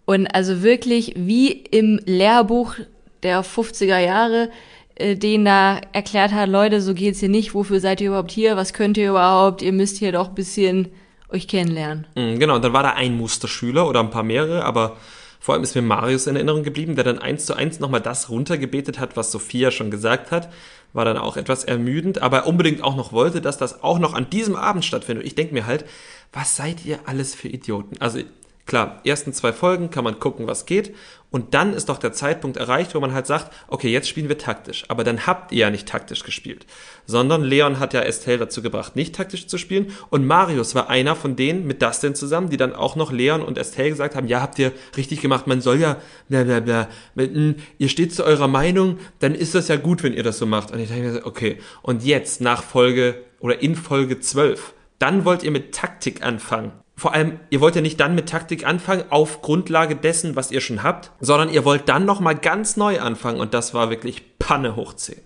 Und 0.06 0.26
also 0.34 0.62
wirklich 0.62 1.12
wie 1.16 1.50
im 1.50 2.00
Lehrbuch 2.06 2.74
der 3.22 3.44
50er 3.44 3.98
Jahre 3.98 4.50
äh, 4.94 5.16
denen 5.16 5.44
da 5.44 5.80
erklärt 5.92 6.32
hat, 6.32 6.48
Leute, 6.48 6.80
so 6.80 6.94
geht's 6.94 7.20
hier 7.20 7.28
nicht, 7.28 7.54
wofür 7.54 7.80
seid 7.80 8.00
ihr 8.00 8.08
überhaupt 8.08 8.30
hier, 8.30 8.56
was 8.56 8.72
könnt 8.72 8.96
ihr 8.96 9.10
überhaupt, 9.10 9.62
ihr 9.62 9.72
müsst 9.72 9.98
hier 9.98 10.12
doch 10.12 10.28
bisschen 10.28 10.88
euch 11.32 11.48
kennenlernen. 11.48 12.06
Mhm, 12.14 12.38
genau, 12.38 12.56
und 12.56 12.64
dann 12.64 12.72
war 12.72 12.82
da 12.82 12.90
ein 12.90 13.16
Musterschüler 13.16 13.88
oder 13.88 14.00
ein 14.00 14.10
paar 14.10 14.22
mehrere, 14.22 14.64
aber 14.64 14.96
vor 15.40 15.54
allem 15.54 15.64
ist 15.64 15.74
mir 15.74 15.82
Marius 15.82 16.28
in 16.28 16.36
Erinnerung 16.36 16.62
geblieben, 16.62 16.94
der 16.94 17.02
dann 17.02 17.18
eins 17.18 17.46
zu 17.46 17.54
eins 17.54 17.80
nochmal 17.80 18.00
das 18.00 18.30
runtergebetet 18.30 19.00
hat, 19.00 19.16
was 19.16 19.32
Sophia 19.32 19.72
schon 19.72 19.90
gesagt 19.90 20.30
hat. 20.30 20.52
War 20.92 21.04
dann 21.04 21.16
auch 21.16 21.36
etwas 21.36 21.64
ermüdend, 21.64 22.22
aber 22.22 22.46
unbedingt 22.46 22.84
auch 22.84 22.94
noch 22.94 23.12
wollte, 23.12 23.40
dass 23.40 23.58
das 23.58 23.82
auch 23.82 23.98
noch 23.98 24.14
an 24.14 24.30
diesem 24.30 24.54
Abend 24.54 24.84
stattfindet. 24.84 25.26
Ich 25.26 25.34
denke 25.34 25.52
mir 25.52 25.66
halt, 25.66 25.84
was 26.32 26.54
seid 26.54 26.84
ihr 26.84 27.00
alles 27.06 27.34
für 27.34 27.48
Idioten? 27.48 27.96
Also 27.98 28.20
Klar, 28.64 29.00
ersten 29.04 29.32
zwei 29.32 29.52
Folgen 29.52 29.90
kann 29.90 30.04
man 30.04 30.20
gucken, 30.20 30.46
was 30.46 30.66
geht. 30.66 30.94
Und 31.32 31.54
dann 31.54 31.72
ist 31.72 31.88
doch 31.88 31.98
der 31.98 32.12
Zeitpunkt 32.12 32.58
erreicht, 32.58 32.94
wo 32.94 33.00
man 33.00 33.14
halt 33.14 33.26
sagt, 33.26 33.52
okay, 33.66 33.90
jetzt 33.90 34.06
spielen 34.06 34.28
wir 34.28 34.36
taktisch. 34.36 34.84
Aber 34.88 35.02
dann 35.02 35.26
habt 35.26 35.50
ihr 35.50 35.58
ja 35.58 35.70
nicht 35.70 35.88
taktisch 35.88 36.22
gespielt. 36.24 36.66
Sondern 37.06 37.42
Leon 37.42 37.80
hat 37.80 37.94
ja 37.94 38.02
Estelle 38.02 38.38
dazu 38.38 38.62
gebracht, 38.62 38.94
nicht 38.94 39.14
taktisch 39.14 39.46
zu 39.46 39.56
spielen. 39.56 39.92
Und 40.10 40.26
Marius 40.26 40.74
war 40.74 40.90
einer 40.90 41.16
von 41.16 41.34
denen 41.34 41.66
mit 41.66 41.80
Dustin 41.80 42.14
zusammen, 42.14 42.50
die 42.50 42.58
dann 42.58 42.74
auch 42.74 42.94
noch 42.94 43.10
Leon 43.10 43.42
und 43.42 43.56
Estelle 43.56 43.88
gesagt 43.88 44.14
haben, 44.14 44.28
ja, 44.28 44.42
habt 44.42 44.58
ihr 44.58 44.72
richtig 44.96 45.22
gemacht, 45.22 45.46
man 45.46 45.62
soll 45.62 45.80
ja, 45.80 45.96
bla, 46.28 46.44
bla, 46.44 46.60
bla. 46.60 46.88
Hm, 47.16 47.56
ihr 47.78 47.88
steht 47.88 48.14
zu 48.14 48.24
eurer 48.24 48.48
Meinung, 48.48 48.98
dann 49.18 49.34
ist 49.34 49.54
das 49.54 49.68
ja 49.68 49.76
gut, 49.76 50.02
wenn 50.02 50.12
ihr 50.12 50.22
das 50.22 50.38
so 50.38 50.44
macht. 50.44 50.70
Und 50.70 50.80
ich 50.80 50.88
denke 50.88 51.12
mir, 51.12 51.26
okay. 51.26 51.58
Und 51.80 52.04
jetzt 52.04 52.42
nach 52.42 52.62
Folge 52.62 53.24
oder 53.40 53.60
in 53.60 53.74
Folge 53.74 54.20
12, 54.20 54.74
dann 54.98 55.24
wollt 55.24 55.42
ihr 55.42 55.50
mit 55.50 55.74
Taktik 55.74 56.22
anfangen 56.22 56.72
vor 57.02 57.14
allem, 57.14 57.40
ihr 57.50 57.60
wollt 57.60 57.74
ja 57.74 57.82
nicht 57.82 57.98
dann 57.98 58.14
mit 58.14 58.28
Taktik 58.28 58.64
anfangen 58.64 59.02
auf 59.10 59.42
Grundlage 59.42 59.96
dessen, 59.96 60.36
was 60.36 60.52
ihr 60.52 60.60
schon 60.60 60.84
habt, 60.84 61.10
sondern 61.18 61.48
ihr 61.48 61.64
wollt 61.64 61.88
dann 61.88 62.04
nochmal 62.04 62.36
ganz 62.36 62.76
neu 62.76 63.00
anfangen 63.00 63.40
und 63.40 63.54
das 63.54 63.74
war 63.74 63.90
wirklich 63.90 64.38
Panne 64.38 64.76
hoch 64.76 64.94
10. 64.94 65.16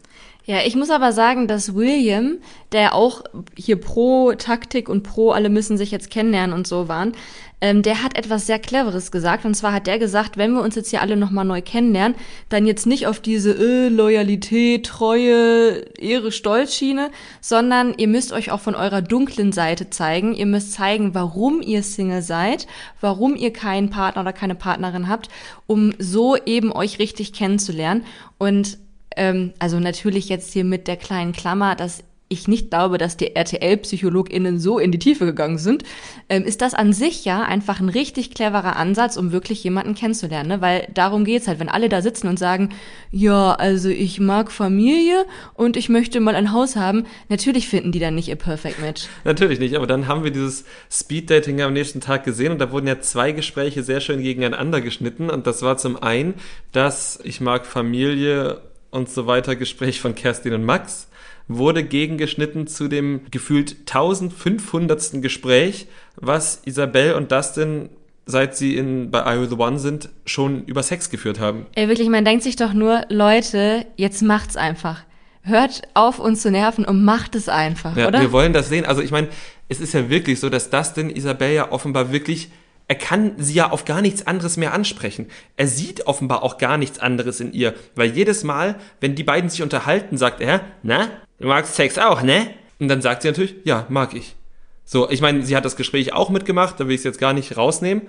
Ja, 0.46 0.60
ich 0.64 0.74
muss 0.74 0.88
aber 0.88 1.12
sagen, 1.12 1.48
dass 1.48 1.74
William, 1.74 2.38
der 2.72 2.94
auch 2.94 3.24
hier 3.58 3.78
pro 3.78 4.32
Taktik 4.32 4.88
und 4.88 5.02
pro 5.02 5.32
alle 5.32 5.50
müssen 5.50 5.76
sich 5.76 5.90
jetzt 5.90 6.10
kennenlernen 6.10 6.56
und 6.56 6.66
so 6.66 6.88
waren, 6.88 7.12
ähm, 7.60 7.82
der 7.82 8.02
hat 8.02 8.16
etwas 8.18 8.46
sehr 8.46 8.58
Cleveres 8.58 9.10
gesagt. 9.10 9.44
Und 9.44 9.54
zwar 9.54 9.72
hat 9.72 9.86
der 9.86 9.98
gesagt, 9.98 10.36
wenn 10.36 10.52
wir 10.52 10.62
uns 10.62 10.74
jetzt 10.74 10.90
hier 10.90 11.00
alle 11.00 11.16
nochmal 11.16 11.44
neu 11.44 11.62
kennenlernen, 11.62 12.16
dann 12.48 12.66
jetzt 12.66 12.86
nicht 12.86 13.06
auf 13.06 13.20
diese 13.20 13.52
äh, 13.52 13.88
Loyalität, 13.88 14.86
Treue, 14.86 15.84
Ehre, 15.98 16.32
Stolzschiene, 16.32 17.10
sondern 17.40 17.94
ihr 17.96 18.08
müsst 18.08 18.32
euch 18.32 18.50
auch 18.50 18.60
von 18.60 18.74
eurer 18.74 19.00
dunklen 19.00 19.52
Seite 19.52 19.88
zeigen. 19.88 20.34
Ihr 20.34 20.46
müsst 20.46 20.72
zeigen, 20.72 21.14
warum 21.14 21.62
ihr 21.62 21.82
Single 21.82 22.22
seid, 22.22 22.66
warum 23.00 23.36
ihr 23.36 23.52
keinen 23.52 23.88
Partner 23.88 24.22
oder 24.22 24.34
keine 24.34 24.54
Partnerin 24.54 25.08
habt, 25.08 25.28
um 25.66 25.94
so 25.98 26.36
eben 26.36 26.72
euch 26.72 26.98
richtig 26.98 27.32
kennenzulernen. 27.32 28.04
Und 28.36 28.76
ähm, 29.16 29.54
also 29.58 29.80
natürlich 29.80 30.28
jetzt 30.28 30.52
hier 30.52 30.64
mit 30.64 30.88
der 30.88 30.96
kleinen 30.96 31.32
Klammer, 31.32 31.74
dass 31.74 32.04
ich 32.28 32.48
nicht 32.48 32.70
glaube, 32.70 32.98
dass 32.98 33.16
die 33.16 33.36
RTL-PsychologInnen 33.36 34.58
so 34.58 34.80
in 34.80 34.90
die 34.90 34.98
Tiefe 34.98 35.26
gegangen 35.26 35.58
sind, 35.58 35.84
ähm, 36.28 36.42
ist 36.42 36.60
das 36.60 36.74
an 36.74 36.92
sich 36.92 37.24
ja 37.24 37.42
einfach 37.42 37.78
ein 37.78 37.88
richtig 37.88 38.34
cleverer 38.34 38.76
Ansatz, 38.76 39.16
um 39.16 39.30
wirklich 39.30 39.62
jemanden 39.62 39.94
kennenzulernen. 39.94 40.48
Ne? 40.48 40.60
Weil 40.60 40.88
darum 40.92 41.24
geht's 41.24 41.46
halt, 41.46 41.60
wenn 41.60 41.68
alle 41.68 41.88
da 41.88 42.02
sitzen 42.02 42.26
und 42.26 42.38
sagen, 42.38 42.70
ja, 43.12 43.52
also 43.52 43.88
ich 43.88 44.18
mag 44.18 44.50
Familie 44.50 45.24
und 45.54 45.76
ich 45.76 45.88
möchte 45.88 46.18
mal 46.18 46.34
ein 46.34 46.52
Haus 46.52 46.74
haben, 46.74 47.06
natürlich 47.28 47.68
finden 47.68 47.92
die 47.92 48.00
dann 48.00 48.16
nicht 48.16 48.28
ihr 48.28 48.36
Perfect 48.36 48.80
Match. 48.80 49.06
Natürlich 49.24 49.60
nicht, 49.60 49.76
aber 49.76 49.86
dann 49.86 50.08
haben 50.08 50.24
wir 50.24 50.32
dieses 50.32 50.64
Speed-Dating 50.90 51.60
am 51.60 51.72
nächsten 51.72 52.00
Tag 52.00 52.24
gesehen 52.24 52.50
und 52.50 52.58
da 52.58 52.72
wurden 52.72 52.88
ja 52.88 53.00
zwei 53.00 53.30
Gespräche 53.30 53.84
sehr 53.84 54.00
schön 54.00 54.20
gegeneinander 54.20 54.80
geschnitten 54.80 55.30
und 55.30 55.46
das 55.46 55.62
war 55.62 55.76
zum 55.76 56.02
einen, 56.02 56.34
dass 56.72 57.20
ich 57.22 57.40
mag 57.40 57.66
Familie 57.66 58.62
und 58.90 59.08
so 59.08 59.28
weiter 59.28 59.54
Gespräch 59.54 60.00
von 60.00 60.16
Kerstin 60.16 60.54
und 60.54 60.64
Max 60.64 61.08
wurde 61.48 61.85
gegengeschnitten 61.85 62.66
zu 62.66 62.88
dem 62.88 63.22
gefühlt 63.30 63.76
1500. 63.87 65.22
Gespräch, 65.22 65.87
was 66.16 66.62
Isabelle 66.64 67.16
und 67.16 67.30
Dustin 67.32 67.90
seit 68.26 68.56
sie 68.56 68.76
in, 68.76 69.11
bei 69.12 69.37
I 69.37 69.46
the 69.46 69.54
One 69.54 69.78
sind, 69.78 70.09
schon 70.26 70.64
über 70.64 70.82
Sex 70.82 71.11
geführt 71.11 71.38
haben. 71.38 71.66
Ey, 71.76 71.88
wirklich, 71.88 72.09
man 72.09 72.24
denkt 72.24 72.42
sich 72.42 72.56
doch 72.56 72.72
nur, 72.72 73.02
Leute, 73.09 73.87
jetzt 73.97 74.20
macht's 74.22 74.57
einfach. 74.57 75.05
Hört 75.42 75.82
auf, 75.94 76.18
uns 76.18 76.42
zu 76.42 76.51
nerven 76.51 76.84
und 76.84 77.05
macht 77.05 77.36
es 77.36 77.49
einfach, 77.49 77.97
ja, 77.97 78.09
oder? 78.09 78.20
Wir 78.20 78.32
wollen 78.32 78.53
das 78.53 78.68
sehen. 78.68 78.84
Also 78.84 79.01
ich 79.01 79.12
meine, 79.12 79.28
es 79.68 79.80
ist 79.80 79.94
ja 79.94 80.11
wirklich 80.11 80.40
so, 80.40 80.51
dass 80.51 80.70
Dustin 80.70 81.09
Isabelle 81.09 81.55
ja 81.55 81.70
offenbar 81.70 82.11
wirklich 82.11 82.51
er 82.89 82.95
kann 82.95 83.32
sie 83.37 83.55
ja 83.55 83.70
auf 83.70 83.84
gar 83.84 84.01
nichts 84.01 84.26
anderes 84.26 84.57
mehr 84.57 84.72
ansprechen. 84.72 85.26
Er 85.57 85.66
sieht 85.66 86.07
offenbar 86.07 86.43
auch 86.43 86.59
gar 86.59 86.78
nichts 86.78 86.99
anderes 86.99 87.41
in 87.41 87.53
ihr, 87.53 87.74
weil 87.95 88.11
jedes 88.11 88.45
Mal, 88.45 88.76
wenn 89.01 89.14
die 89.14 89.24
beiden 89.24 89.51
sich 89.51 89.62
unterhalten, 89.62 90.16
sagt 90.16 90.41
er, 90.41 90.61
na, 90.82 91.09
du 91.41 91.49
magst 91.49 91.74
Sex 91.74 91.99
auch, 91.99 92.22
ne? 92.22 92.49
Und 92.78 92.89
dann 92.89 93.03
sagt 93.03 93.22
sie 93.22 93.28
natürlich, 93.28 93.57
ja, 93.64 93.87
mag 93.89 94.14
ich. 94.14 94.37
So, 94.84 95.11
ich 95.11 95.20
meine, 95.20 95.45
sie 95.45 95.57
hat 95.57 95.64
das 95.64 95.76
Gespräch 95.76 96.12
auch 96.12 96.30
mitgemacht, 96.30 96.78
da 96.78 96.87
will 96.87 96.95
ich 96.95 97.01
es 97.01 97.05
jetzt 97.05 97.18
gar 97.18 97.32
nicht 97.32 97.57
rausnehmen, 97.57 98.03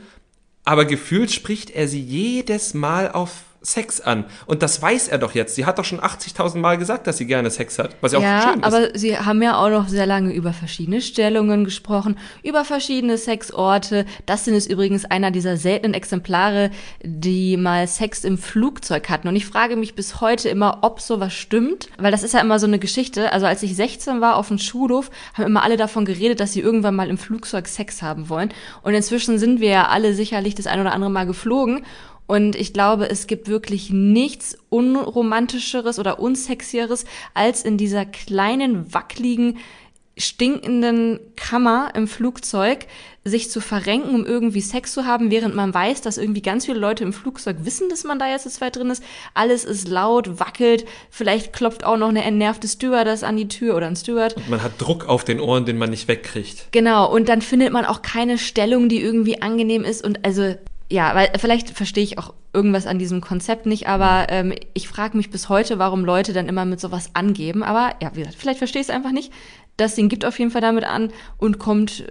aber 0.63 0.85
gefühlt 0.85 1.31
spricht 1.31 1.71
er 1.71 1.87
sie 1.87 2.01
jedes 2.01 2.73
Mal 2.75 3.11
auf 3.11 3.31
Sex 3.61 3.99
an. 4.01 4.25
Und 4.45 4.61
das 4.63 4.81
weiß 4.81 5.07
er 5.07 5.17
doch 5.17 5.33
jetzt. 5.33 5.55
Sie 5.55 5.65
hat 5.65 5.77
doch 5.79 5.85
schon 5.85 5.99
80.000 5.99 6.57
Mal 6.57 6.77
gesagt, 6.77 7.07
dass 7.07 7.17
sie 7.17 7.25
gerne 7.25 7.49
Sex 7.49 7.79
hat. 7.79 7.95
Was 8.01 8.11
ja, 8.13 8.19
Ja, 8.19 8.39
auch 8.39 8.43
schön 8.49 8.59
ist. 8.59 8.65
aber 8.65 8.89
sie 8.97 9.17
haben 9.17 9.41
ja 9.41 9.57
auch 9.57 9.69
noch 9.69 9.87
sehr 9.87 10.05
lange 10.05 10.33
über 10.33 10.53
verschiedene 10.53 11.01
Stellungen 11.01 11.65
gesprochen, 11.65 12.17
über 12.43 12.63
verschiedene 12.65 13.17
Sexorte. 13.17 14.05
Das 14.25 14.45
sind 14.45 14.55
es 14.55 14.67
übrigens 14.67 15.05
einer 15.05 15.31
dieser 15.31 15.57
seltenen 15.57 15.93
Exemplare, 15.93 16.71
die 17.03 17.57
mal 17.57 17.87
Sex 17.87 18.23
im 18.23 18.37
Flugzeug 18.37 19.09
hatten. 19.09 19.27
Und 19.27 19.35
ich 19.35 19.45
frage 19.45 19.75
mich 19.75 19.95
bis 19.95 20.21
heute 20.21 20.49
immer, 20.49 20.79
ob 20.81 21.01
sowas 21.01 21.33
stimmt, 21.33 21.89
weil 21.97 22.11
das 22.11 22.23
ist 22.23 22.33
ja 22.33 22.39
immer 22.41 22.59
so 22.59 22.67
eine 22.67 22.79
Geschichte. 22.79 23.31
Also 23.31 23.45
als 23.45 23.63
ich 23.63 23.75
16 23.75 24.21
war 24.21 24.35
auf 24.35 24.47
dem 24.47 24.59
Schulhof, 24.59 25.09
haben 25.33 25.45
immer 25.45 25.63
alle 25.63 25.77
davon 25.77 26.05
geredet, 26.05 26.39
dass 26.39 26.53
sie 26.53 26.61
irgendwann 26.61 26.95
mal 26.95 27.09
im 27.09 27.17
Flugzeug 27.17 27.67
Sex 27.67 28.01
haben 28.01 28.29
wollen. 28.29 28.53
Und 28.83 28.93
inzwischen 28.93 29.39
sind 29.39 29.59
wir 29.59 29.69
ja 29.69 29.87
alle 29.87 30.13
sicherlich 30.13 30.55
das 30.55 30.67
ein 30.67 30.79
oder 30.79 30.93
andere 30.93 31.11
Mal 31.11 31.25
geflogen. 31.25 31.83
Und 32.27 32.55
ich 32.55 32.73
glaube, 32.73 33.09
es 33.09 33.25
gibt 33.25 33.47
wirklich 33.47 33.89
nichts 33.89 34.57
unromantischeres 34.69 35.97
oder 35.97 36.19
unsexieres, 36.19 37.05
als 37.33 37.63
in 37.63 37.77
dieser 37.77 38.05
kleinen, 38.05 38.93
wackeligen, 38.93 39.57
stinkenden 40.17 41.19
Kammer 41.35 41.91
im 41.95 42.07
Flugzeug 42.07 42.87
sich 43.23 43.51
zu 43.51 43.61
verrenken, 43.61 44.15
um 44.15 44.25
irgendwie 44.25 44.61
Sex 44.61 44.93
zu 44.93 45.05
haben, 45.05 45.31
während 45.31 45.53
man 45.53 45.73
weiß, 45.73 46.01
dass 46.01 46.17
irgendwie 46.17 46.41
ganz 46.41 46.65
viele 46.65 46.79
Leute 46.79 47.03
im 47.03 47.13
Flugzeug 47.13 47.57
wissen, 47.61 47.89
dass 47.89 48.03
man 48.03 48.17
da 48.17 48.27
jetzt 48.27 48.43
zu 48.43 48.49
zweit 48.49 48.75
drin 48.75 48.89
ist. 48.89 49.03
Alles 49.33 49.63
ist 49.63 49.87
laut, 49.87 50.39
wackelt, 50.39 50.85
vielleicht 51.11 51.53
klopft 51.53 51.83
auch 51.83 51.97
noch 51.97 52.09
eine 52.09 52.23
entnervte 52.23 52.67
Stewardess 52.67 53.23
an 53.23 53.37
die 53.37 53.47
Tür 53.47 53.75
oder 53.75 53.87
ein 53.87 53.95
Steward. 53.95 54.35
man 54.49 54.63
hat 54.63 54.73
Druck 54.79 55.07
auf 55.07 55.23
den 55.23 55.39
Ohren, 55.39 55.65
den 55.65 55.77
man 55.77 55.89
nicht 55.89 56.07
wegkriegt. 56.07 56.69
Genau, 56.71 57.11
und 57.11 57.29
dann 57.29 57.41
findet 57.41 57.71
man 57.71 57.85
auch 57.85 58.01
keine 58.01 58.37
Stellung, 58.37 58.89
die 58.89 59.01
irgendwie 59.01 59.41
angenehm 59.41 59.83
ist 59.83 60.03
und 60.03 60.25
also 60.25 60.55
ja, 60.89 61.13
weil 61.15 61.29
vielleicht 61.37 61.69
verstehe 61.71 62.03
ich 62.03 62.17
auch 62.17 62.33
irgendwas 62.53 62.87
an 62.87 62.97
diesem 62.97 63.21
Konzept 63.21 63.65
nicht, 63.65 63.87
aber 63.87 64.27
ähm, 64.29 64.53
ich 64.73 64.87
frage 64.87 65.17
mich 65.17 65.29
bis 65.29 65.49
heute, 65.49 65.79
warum 65.79 66.05
Leute 66.05 66.33
dann 66.33 66.47
immer 66.47 66.65
mit 66.65 66.79
sowas 66.79 67.09
angeben. 67.13 67.61
Aber 67.61 67.93
ja, 68.01 68.11
wie 68.13 68.19
gesagt, 68.19 68.37
vielleicht 68.37 68.59
verstehe 68.59 68.81
ich 68.81 68.87
es 68.87 68.93
einfach 68.93 69.11
nicht. 69.11 69.31
Das 69.75 69.95
Ding 69.95 70.09
gibt 70.09 70.25
auf 70.25 70.39
jeden 70.39 70.51
Fall 70.51 70.61
damit 70.61 70.85
an 70.85 71.11
und 71.37 71.59
kommt 71.59 72.05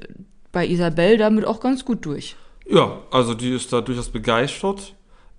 bei 0.52 0.66
Isabel 0.66 1.16
damit 1.16 1.44
auch 1.44 1.60
ganz 1.60 1.84
gut 1.84 2.04
durch. 2.04 2.36
Ja, 2.68 2.98
also 3.10 3.34
die 3.34 3.54
ist 3.54 3.72
da 3.72 3.80
durchaus 3.80 4.10
begeistert. 4.10 4.94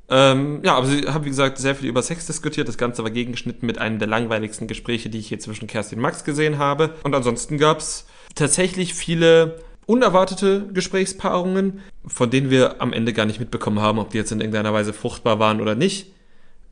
Ähm, 0.09 0.61
ja, 0.63 0.75
aber 0.75 0.88
sie 0.88 1.01
haben, 1.05 1.25
wie 1.25 1.29
gesagt, 1.29 1.57
sehr 1.57 1.75
viel 1.75 1.89
über 1.89 2.01
Sex 2.01 2.25
diskutiert. 2.25 2.67
Das 2.67 2.77
Ganze 2.77 3.03
war 3.03 3.11
gegengeschnitten 3.11 3.65
mit 3.65 3.77
einem 3.77 3.99
der 3.99 4.07
langweiligsten 4.07 4.67
Gespräche, 4.67 5.09
die 5.09 5.19
ich 5.19 5.27
hier 5.27 5.39
zwischen 5.39 5.67
Kerstin 5.67 5.99
und 5.99 6.03
Max 6.03 6.23
gesehen 6.23 6.57
habe. 6.57 6.95
Und 7.03 7.13
ansonsten 7.13 7.57
gab's 7.57 8.07
tatsächlich 8.33 8.93
viele 8.93 9.59
unerwartete 9.88 10.67
Gesprächspaarungen, 10.73 11.79
von 12.05 12.29
denen 12.29 12.51
wir 12.51 12.81
am 12.81 12.93
Ende 12.93 13.13
gar 13.13 13.25
nicht 13.25 13.39
mitbekommen 13.39 13.79
haben, 13.81 13.97
ob 13.97 14.11
die 14.11 14.17
jetzt 14.17 14.31
in 14.31 14.39
irgendeiner 14.39 14.73
Weise 14.73 14.93
fruchtbar 14.93 15.39
waren 15.39 15.59
oder 15.61 15.73
nicht. 15.73 16.13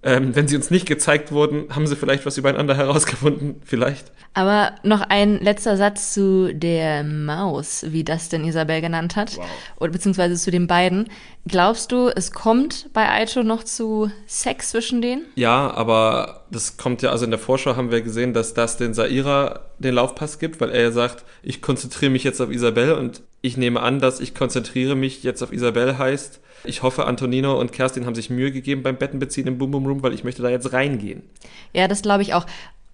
Ähm, 0.04 0.36
wenn 0.36 0.48
sie 0.48 0.56
uns 0.56 0.70
nicht 0.70 0.86
gezeigt 0.86 1.32
wurden, 1.32 1.74
haben 1.76 1.88
sie 1.88 1.96
vielleicht 1.96 2.28
was 2.28 2.38
übereinander 2.38 2.76
herausgefunden, 2.78 3.56
vielleicht. 3.66 4.12
Aber 4.36 4.74
noch 4.84 5.02
ein 5.02 5.40
letzter 5.40 5.78
Satz 5.78 6.14
zu 6.14 6.54
der 6.54 7.04
Maus, 7.04 7.86
wie 7.90 8.04
das 8.04 8.30
denn 8.30 8.46
Isabel 8.46 8.82
genannt 8.82 9.16
hat, 9.16 9.38
Wow. 9.38 9.46
oder 9.80 9.92
beziehungsweise 9.94 10.36
zu 10.36 10.52
den 10.52 10.68
beiden. 10.68 11.08
Glaubst 11.48 11.92
du, 11.92 12.10
es 12.10 12.32
kommt 12.32 12.90
bei 12.94 13.08
Aito 13.08 13.44
noch 13.44 13.64
zu 13.64 14.10
Sex 14.26 14.72
zwischen 14.72 15.02
denen? 15.02 15.26
Ja, 15.36 15.72
aber 15.72 16.46
das 16.50 16.78
kommt 16.78 17.04
ja, 17.04 17.12
also 17.12 17.26
in 17.26 17.32
der 17.32 17.40
Vorschau 17.40 17.76
haben 17.76 17.92
wir 17.92 18.02
gesehen, 18.02 18.34
dass 18.34 18.56
das 18.56 18.78
den 18.78 18.96
Saira 18.96 19.60
den 19.78 19.94
Laufpass 19.94 20.40
gibt, 20.40 20.60
weil 20.60 20.72
er 20.72 20.82
ja 20.82 20.92
sagt, 20.92 21.24
ich 21.44 21.62
konzentriere 21.62 22.12
mich 22.12 22.24
jetzt 22.24 22.42
auf 22.42 22.50
Isabel 22.50 22.94
und 22.94 23.22
ich 23.42 23.58
nehme 23.58 23.82
an, 23.82 24.00
dass 24.00 24.22
ich 24.22 24.34
konzentriere 24.34 24.96
mich 24.96 25.22
jetzt 25.22 25.44
auf 25.44 25.54
Isabel 25.54 26.00
heißt, 26.00 26.40
ich 26.64 26.82
hoffe, 26.82 27.06
Antonino 27.06 27.60
und 27.60 27.72
Kerstin 27.72 28.06
haben 28.06 28.16
sich 28.16 28.30
Mühe 28.30 28.52
gegeben 28.52 28.84
beim 28.84 28.98
Bettenbeziehen 28.98 29.48
im 29.48 29.58
Boom 29.58 29.72
Boom 29.72 29.86
Room, 29.86 30.04
weil 30.04 30.14
ich 30.14 30.24
möchte 30.24 30.42
da 30.42 30.50
jetzt 30.50 30.74
reingehen. 30.74 31.24
Ja, 31.74 31.88
das 31.88 32.02
glaube 32.02 32.24
ich 32.24 32.34
auch. 32.34 32.46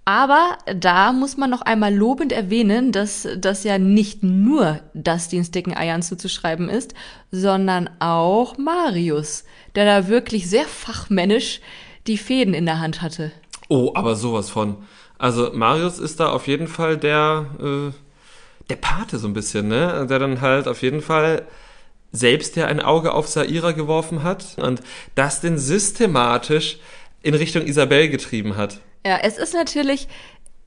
Aber 0.03 0.57
da 0.65 1.13
muss 1.13 1.37
man 1.37 1.49
noch 1.49 1.61
einmal 1.61 1.93
lobend 1.93 2.31
erwähnen, 2.31 2.91
dass 2.91 3.27
das 3.37 3.63
ja 3.63 3.77
nicht 3.77 4.23
nur 4.23 4.79
Dustins 4.95 5.51
dicken 5.51 5.75
Eiern 5.77 6.01
zuzuschreiben 6.01 6.69
ist, 6.69 6.95
sondern 7.31 7.89
auch 7.99 8.57
Marius, 8.57 9.43
der 9.75 9.85
da 9.85 10.07
wirklich 10.07 10.49
sehr 10.49 10.65
fachmännisch 10.65 11.61
die 12.07 12.17
Fäden 12.17 12.55
in 12.55 12.65
der 12.65 12.79
Hand 12.79 13.01
hatte. 13.01 13.31
Oh, 13.69 13.91
aber 13.93 14.15
sowas 14.15 14.49
von. 14.49 14.77
Also 15.19 15.51
Marius 15.53 15.99
ist 15.99 16.19
da 16.19 16.29
auf 16.31 16.47
jeden 16.47 16.67
Fall 16.67 16.97
der, 16.97 17.45
äh, 17.59 17.91
der 18.69 18.75
Pate 18.77 19.19
so 19.19 19.27
ein 19.27 19.33
bisschen, 19.33 19.67
ne? 19.67 20.07
Der 20.09 20.17
dann 20.17 20.41
halt 20.41 20.67
auf 20.67 20.81
jeden 20.81 21.01
Fall 21.01 21.45
selbst 22.11 22.55
ja 22.55 22.65
ein 22.65 22.81
Auge 22.81 23.13
auf 23.13 23.27
Saira 23.27 23.71
geworfen 23.71 24.23
hat 24.23 24.57
und 24.57 24.81
das 25.13 25.41
denn 25.41 25.59
systematisch 25.59 26.79
in 27.21 27.35
Richtung 27.35 27.67
Isabel 27.67 28.09
getrieben 28.09 28.57
hat. 28.57 28.79
Ja, 29.05 29.17
es 29.23 29.37
ist 29.37 29.53
natürlich, 29.53 30.07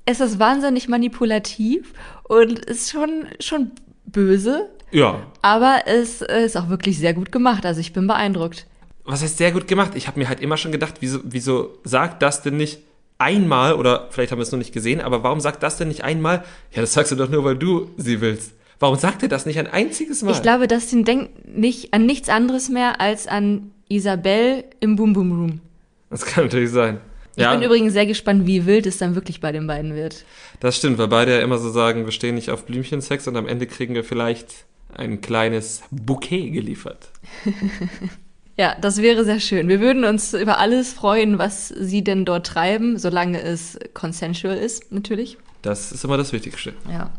es 0.06 0.20
ist 0.20 0.38
wahnsinnig 0.38 0.88
manipulativ 0.88 1.92
und 2.24 2.58
ist 2.58 2.90
schon, 2.90 3.26
schon 3.40 3.70
böse, 4.06 4.68
Ja. 4.90 5.20
aber 5.42 5.82
es 5.86 6.20
ist 6.22 6.56
auch 6.56 6.68
wirklich 6.68 6.98
sehr 6.98 7.14
gut 7.14 7.30
gemacht. 7.32 7.64
Also 7.66 7.80
ich 7.80 7.92
bin 7.92 8.06
beeindruckt. 8.06 8.66
Was 9.04 9.22
heißt 9.22 9.38
sehr 9.38 9.52
gut 9.52 9.68
gemacht? 9.68 9.92
Ich 9.94 10.06
habe 10.06 10.18
mir 10.18 10.28
halt 10.28 10.40
immer 10.40 10.56
schon 10.56 10.72
gedacht, 10.72 10.94
wieso, 11.00 11.20
wieso 11.24 11.78
sagt 11.84 12.22
das 12.22 12.42
denn 12.42 12.56
nicht 12.56 12.80
einmal, 13.18 13.74
oder 13.74 14.08
vielleicht 14.10 14.32
haben 14.32 14.38
wir 14.38 14.42
es 14.44 14.50
noch 14.52 14.58
nicht 14.58 14.72
gesehen, 14.72 15.00
aber 15.00 15.22
warum 15.22 15.40
sagt 15.40 15.62
das 15.62 15.76
denn 15.76 15.88
nicht 15.88 16.02
einmal? 16.04 16.42
Ja, 16.72 16.80
das 16.80 16.94
sagst 16.94 17.12
du 17.12 17.16
doch 17.16 17.28
nur, 17.28 17.44
weil 17.44 17.56
du 17.56 17.90
sie 17.96 18.20
willst. 18.20 18.52
Warum 18.80 18.96
sagt 18.96 19.22
er 19.22 19.28
das 19.28 19.46
nicht 19.46 19.58
ein 19.58 19.68
einziges 19.68 20.22
Mal? 20.22 20.32
Ich 20.32 20.42
glaube, 20.42 20.66
Dustin 20.66 21.04
denkt 21.04 21.46
nicht 21.56 21.94
an 21.94 22.06
nichts 22.06 22.28
anderes 22.28 22.68
mehr 22.68 23.00
als 23.00 23.26
an 23.28 23.70
Isabel 23.88 24.64
im 24.80 24.96
Boom 24.96 25.12
Boom 25.12 25.30
Room. 25.32 25.60
das 26.10 26.24
kann 26.26 26.44
natürlich 26.44 26.70
sein. 26.70 26.98
Ich 27.36 27.42
ja, 27.42 27.52
bin 27.52 27.62
übrigens 27.62 27.92
sehr 27.92 28.06
gespannt, 28.06 28.46
wie 28.46 28.66
wild 28.66 28.86
es 28.86 28.98
dann 28.98 29.14
wirklich 29.14 29.40
bei 29.40 29.50
den 29.52 29.66
beiden 29.66 29.94
wird. 29.94 30.24
das 30.60 30.76
stimmt, 30.76 30.98
weil 30.98 31.08
beide 31.08 31.32
ja 31.32 31.40
immer 31.40 31.58
so 31.58 31.70
sagen, 31.70 32.04
wir 32.04 32.12
stehen 32.12 32.36
nicht 32.36 32.50
auf 32.50 32.64
Blümchensex 32.64 33.26
und 33.26 33.36
am 33.36 33.48
Ende 33.48 33.66
kriegen 33.66 33.94
wir 33.94 34.04
vielleicht 34.04 34.66
ein 34.96 35.20
kleines 35.20 35.82
Bouquet 35.90 36.50
geliefert. 36.50 37.08
Ja, 38.56 38.76
das 38.80 39.02
wäre 39.02 39.24
sehr 39.24 39.40
schön. 39.40 39.68
Wir 39.68 39.80
würden 39.80 40.04
uns 40.04 40.32
über 40.32 40.58
alles 40.58 40.92
freuen, 40.92 41.38
was 41.38 41.68
sie 41.68 42.04
denn 42.04 42.24
dort 42.24 42.46
treiben, 42.46 42.98
solange 42.98 43.42
es 43.42 43.78
consensual 43.94 44.56
ist, 44.56 44.92
natürlich. 44.92 45.38
Das 45.62 45.90
ist 45.90 46.04
immer 46.04 46.16
das 46.16 46.32
Wichtigste. 46.32 46.72
Ja. 46.88 47.10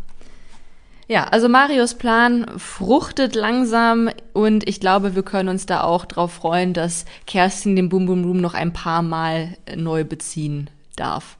Ja, 1.07 1.25
also 1.25 1.47
Marios 1.47 1.93
Plan 1.93 2.45
fruchtet 2.57 3.35
langsam 3.35 4.09
und 4.33 4.67
ich 4.67 4.79
glaube, 4.79 5.15
wir 5.15 5.21
können 5.21 5.49
uns 5.49 5.67
da 5.67 5.81
auch 5.81 6.05
drauf 6.05 6.33
freuen, 6.33 6.73
dass 6.73 7.05
Kerstin 7.27 7.75
den 7.75 7.89
Boom 7.89 8.07
Boom 8.07 8.23
Room 8.25 8.41
noch 8.41 8.55
ein 8.55 8.73
paar 8.73 9.03
Mal 9.03 9.55
neu 9.75 10.03
beziehen 10.03 10.69
darf. 10.95 11.37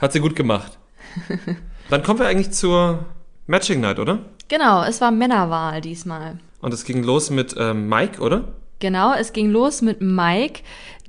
Hat 0.00 0.12
sie 0.12 0.20
gut 0.20 0.34
gemacht. 0.34 0.78
Dann 1.90 2.02
kommen 2.02 2.18
wir 2.18 2.26
eigentlich 2.26 2.52
zur 2.52 3.04
Matching 3.46 3.80
Night, 3.80 3.98
oder? 3.98 4.20
Genau, 4.48 4.82
es 4.84 5.02
war 5.02 5.10
Männerwahl 5.10 5.82
diesmal. 5.82 6.38
Und 6.60 6.72
es 6.72 6.84
ging 6.84 7.02
los 7.02 7.28
mit 7.28 7.54
ähm, 7.58 7.88
Mike, 7.88 8.20
oder? 8.20 8.48
Genau, 8.78 9.14
es 9.14 9.32
ging 9.34 9.50
los 9.50 9.82
mit 9.82 10.00
Mike, 10.00 10.62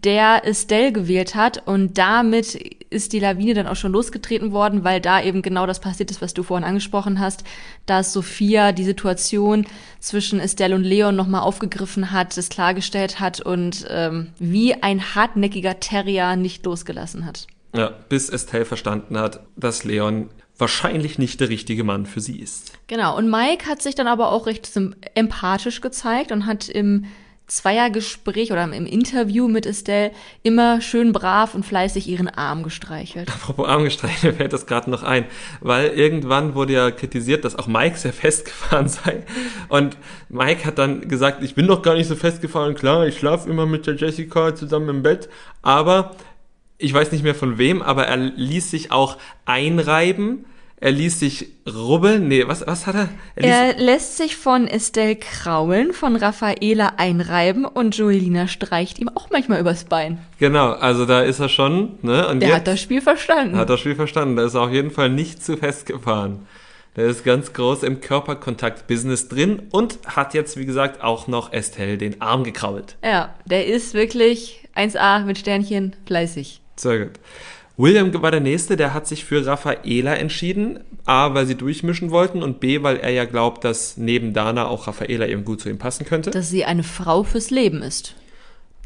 der 0.06 0.46
Estelle 0.46 0.92
gewählt 0.92 1.36
hat 1.36 1.68
und 1.68 1.98
damit 1.98 2.54
ist 2.54 3.12
die 3.12 3.20
Lawine 3.20 3.56
dann 3.56 3.68
auch 3.68 3.76
schon 3.76 3.92
losgetreten 3.92 4.52
worden, 4.52 4.84
weil 4.84 5.02
da 5.02 5.22
eben 5.22 5.42
genau 5.42 5.66
das 5.66 5.80
passiert 5.80 6.12
ist, 6.12 6.22
was 6.22 6.34
du 6.34 6.44
vorhin 6.44 6.64
angesprochen 6.64 7.20
hast, 7.20 7.44
dass 7.86 8.14
Sophia 8.14 8.72
die 8.72 8.84
Situation 8.84 9.66
zwischen 10.00 10.40
Estelle 10.40 10.76
und 10.76 10.84
Leon 10.84 11.16
nochmal 11.16 11.42
aufgegriffen 11.42 12.12
hat, 12.12 12.38
es 12.38 12.50
klargestellt 12.50 13.20
hat 13.20 13.42
und 13.42 13.86
ähm, 13.90 14.30
wie 14.40 14.76
ein 14.76 15.16
hartnäckiger 15.16 15.80
Terrier 15.80 16.36
nicht 16.36 16.66
losgelassen 16.66 17.26
hat. 17.26 17.48
Ja, 17.76 17.92
bis 18.08 18.30
Estelle 18.30 18.66
verstanden 18.66 19.18
hat, 19.18 19.42
dass 19.58 19.84
Leon 19.84 20.30
wahrscheinlich 20.58 21.18
nicht 21.18 21.42
der 21.42 21.50
richtige 21.50 21.84
Mann 21.84 22.06
für 22.06 22.22
sie 22.22 22.40
ist. 22.40 22.72
Genau, 22.88 23.18
und 23.18 23.30
Mike 23.30 23.66
hat 23.66 23.82
sich 23.82 23.96
dann 23.96 24.08
aber 24.08 24.32
auch 24.32 24.46
recht 24.48 24.70
empathisch 25.16 25.82
gezeigt 25.82 26.32
und 26.32 26.46
hat 26.46 26.70
im 26.70 27.06
Zweiergespräch 27.48 28.52
oder 28.52 28.64
im 28.64 28.86
Interview 28.86 29.48
mit 29.48 29.66
Estelle 29.66 30.12
immer 30.42 30.82
schön 30.82 31.14
brav 31.14 31.54
und 31.54 31.64
fleißig 31.64 32.08
ihren 32.08 32.28
Arm 32.28 32.64
gestreichelt. 32.64 33.30
Apropos 33.30 33.68
Armgestreiche, 33.68 34.28
mir 34.28 34.34
fällt 34.38 34.54
das 34.54 34.66
gerade 34.66 34.90
noch 34.90 35.04
ein, 35.04 35.26
weil 35.62 35.90
irgendwann 35.90 36.56
wurde 36.56 36.74
ja 36.74 36.92
kritisiert, 36.92 37.46
dass 37.46 37.56
auch 37.56 37.68
Mike 37.68 37.98
sehr 37.98 38.14
festgefahren 38.14 38.88
sei. 38.88 39.24
Und 39.70 39.98
Mike 40.30 40.66
hat 40.66 40.80
dann 40.80 41.08
gesagt, 41.08 41.44
ich 41.44 41.54
bin 41.54 41.68
doch 41.68 41.82
gar 41.82 41.96
nicht 41.96 42.08
so 42.08 42.16
festgefahren, 42.16 42.74
klar, 42.74 43.06
ich 43.06 43.18
schlafe 43.18 43.50
immer 43.50 43.66
mit 43.66 43.86
der 43.86 43.96
Jessica 43.96 44.56
zusammen 44.56 44.90
im 44.90 45.04
Bett, 45.04 45.30
aber 45.62 46.16
ich 46.78 46.94
weiß 46.94 47.12
nicht 47.12 47.24
mehr 47.24 47.36
von 47.36 47.58
wem, 47.58 47.82
aber 47.82 48.08
er 48.08 48.18
ließ 48.18 48.72
sich 48.72 48.92
auch 48.92 49.18
einreiben, 49.46 50.46
er 50.78 50.92
ließ 50.92 51.20
sich 51.20 51.48
rubbeln, 51.68 52.28
nee, 52.28 52.44
was, 52.48 52.66
was 52.68 52.86
hat 52.86 52.96
er? 52.96 53.10
er 53.36 53.74
Er 53.74 53.78
lässt 53.80 54.18
sich 54.18 54.36
von 54.36 54.68
Estelle 54.68 55.16
kraulen, 55.16 55.94
von 55.94 56.16
Raffaela 56.16 56.94
einreiben 56.98 57.66
und 57.66 57.96
Joelina 57.96 58.48
streicht 58.48 59.00
ihm 59.00 59.10
auch 59.10 59.30
manchmal 59.32 59.60
übers 59.60 59.86
Bein. 59.86 60.20
genau, 60.38 60.72
also 60.72 61.06
da 61.06 61.22
ist 61.22 61.40
er 61.40 61.50
schon, 61.50 61.98
ne? 62.02 62.28
Und 62.28 62.42
Der 62.42 62.56
hat 62.56 62.68
das 62.68 62.82
Spiel 62.82 63.02
verstanden. 63.02 63.56
hat 63.56 63.70
das 63.70 63.80
Spiel 63.80 63.96
verstanden, 63.96 64.36
da 64.36 64.46
ist 64.46 64.54
er 64.54 64.62
auf 64.64 64.72
jeden 64.72 64.92
Fall 64.92 65.10
nicht 65.10 65.44
zu 65.44 65.58
festgefahren. 65.58 66.46
Der 66.96 67.06
ist 67.08 67.26
ganz 67.26 67.52
groß 67.52 67.84
im 67.84 68.00
Körperkontakt-Business 68.00 69.28
drin 69.28 69.64
und 69.72 69.98
hat 70.06 70.34
jetzt, 70.34 70.56
wie 70.58 70.66
gesagt, 70.66 71.04
auch 71.04 71.28
noch 71.28 71.52
Estelle 71.52 71.98
den 71.98 72.22
Arm 72.22 72.44
gekrault. 72.44 72.96
ja, 73.04 73.34
der 73.46 73.66
ist 73.68 73.94
wirklich 73.94 74.62
1a 74.76 75.24
mit 75.26 75.38
Sternchen, 75.38 75.96
fleißig. 76.06 76.62
Sehr 76.78 77.00
gut. 77.06 77.12
William 77.78 78.14
war 78.22 78.32
der 78.32 78.40
Nächste, 78.40 78.78
der 78.78 78.94
hat 78.94 79.06
sich 79.06 79.26
für 79.26 79.46
Raffaela 79.46 80.16
entschieden. 80.16 80.80
A, 81.06 81.34
weil 81.34 81.46
sie 81.46 81.56
durchmischen 81.56 82.10
wollten 82.10 82.42
und 82.42 82.60
B, 82.60 82.82
weil 82.82 82.98
er 82.98 83.12
ja 83.12 83.26
glaubt, 83.26 83.64
dass 83.64 83.98
neben 83.98 84.34
Dana 84.34 84.68
auch 84.68 84.88
Raffaela 84.88 85.28
eben 85.28 85.46
gut 85.46 85.62
zu 85.62 85.70
ihm 85.70 85.78
passen 85.78 86.06
könnte. 86.06 86.32
Dass 86.32 86.50
sie 86.50 86.66
eine 86.66 86.84
Frau 86.84 87.24
fürs 87.24 87.52
Leben 87.52 87.84
ist. 87.84 88.16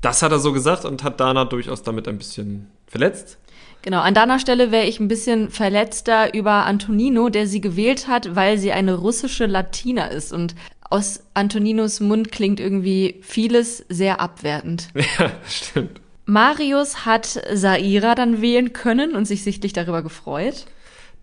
Das 0.01 0.21
hat 0.21 0.31
er 0.31 0.39
so 0.39 0.51
gesagt 0.51 0.85
und 0.85 1.03
hat 1.03 1.19
Dana 1.19 1.45
durchaus 1.45 1.83
damit 1.83 2.07
ein 2.07 2.17
bisschen 2.17 2.67
verletzt. 2.87 3.37
Genau, 3.81 4.01
an 4.01 4.13
Danas 4.13 4.41
Stelle 4.41 4.71
wäre 4.71 4.85
ich 4.85 4.99
ein 4.99 5.07
bisschen 5.07 5.49
verletzter 5.49 6.33
über 6.33 6.65
Antonino, 6.65 7.29
der 7.29 7.47
sie 7.47 7.61
gewählt 7.61 8.07
hat, 8.07 8.35
weil 8.35 8.57
sie 8.57 8.73
eine 8.73 8.95
russische 8.95 9.45
Latina 9.45 10.07
ist. 10.07 10.33
Und 10.33 10.55
aus 10.89 11.21
Antoninos 11.33 12.01
Mund 12.01 12.31
klingt 12.31 12.59
irgendwie 12.59 13.19
vieles 13.21 13.85
sehr 13.87 14.19
abwertend. 14.19 14.89
Ja, 14.95 15.31
stimmt. 15.47 16.01
Marius 16.29 17.05
hat 17.05 17.41
Saira 17.51 18.13
dann 18.13 18.41
wählen 18.41 18.71
können 18.71 19.15
und 19.15 19.25
sich 19.25 19.43
sichtlich 19.43 19.73
darüber 19.73 20.03
gefreut. 20.03 20.65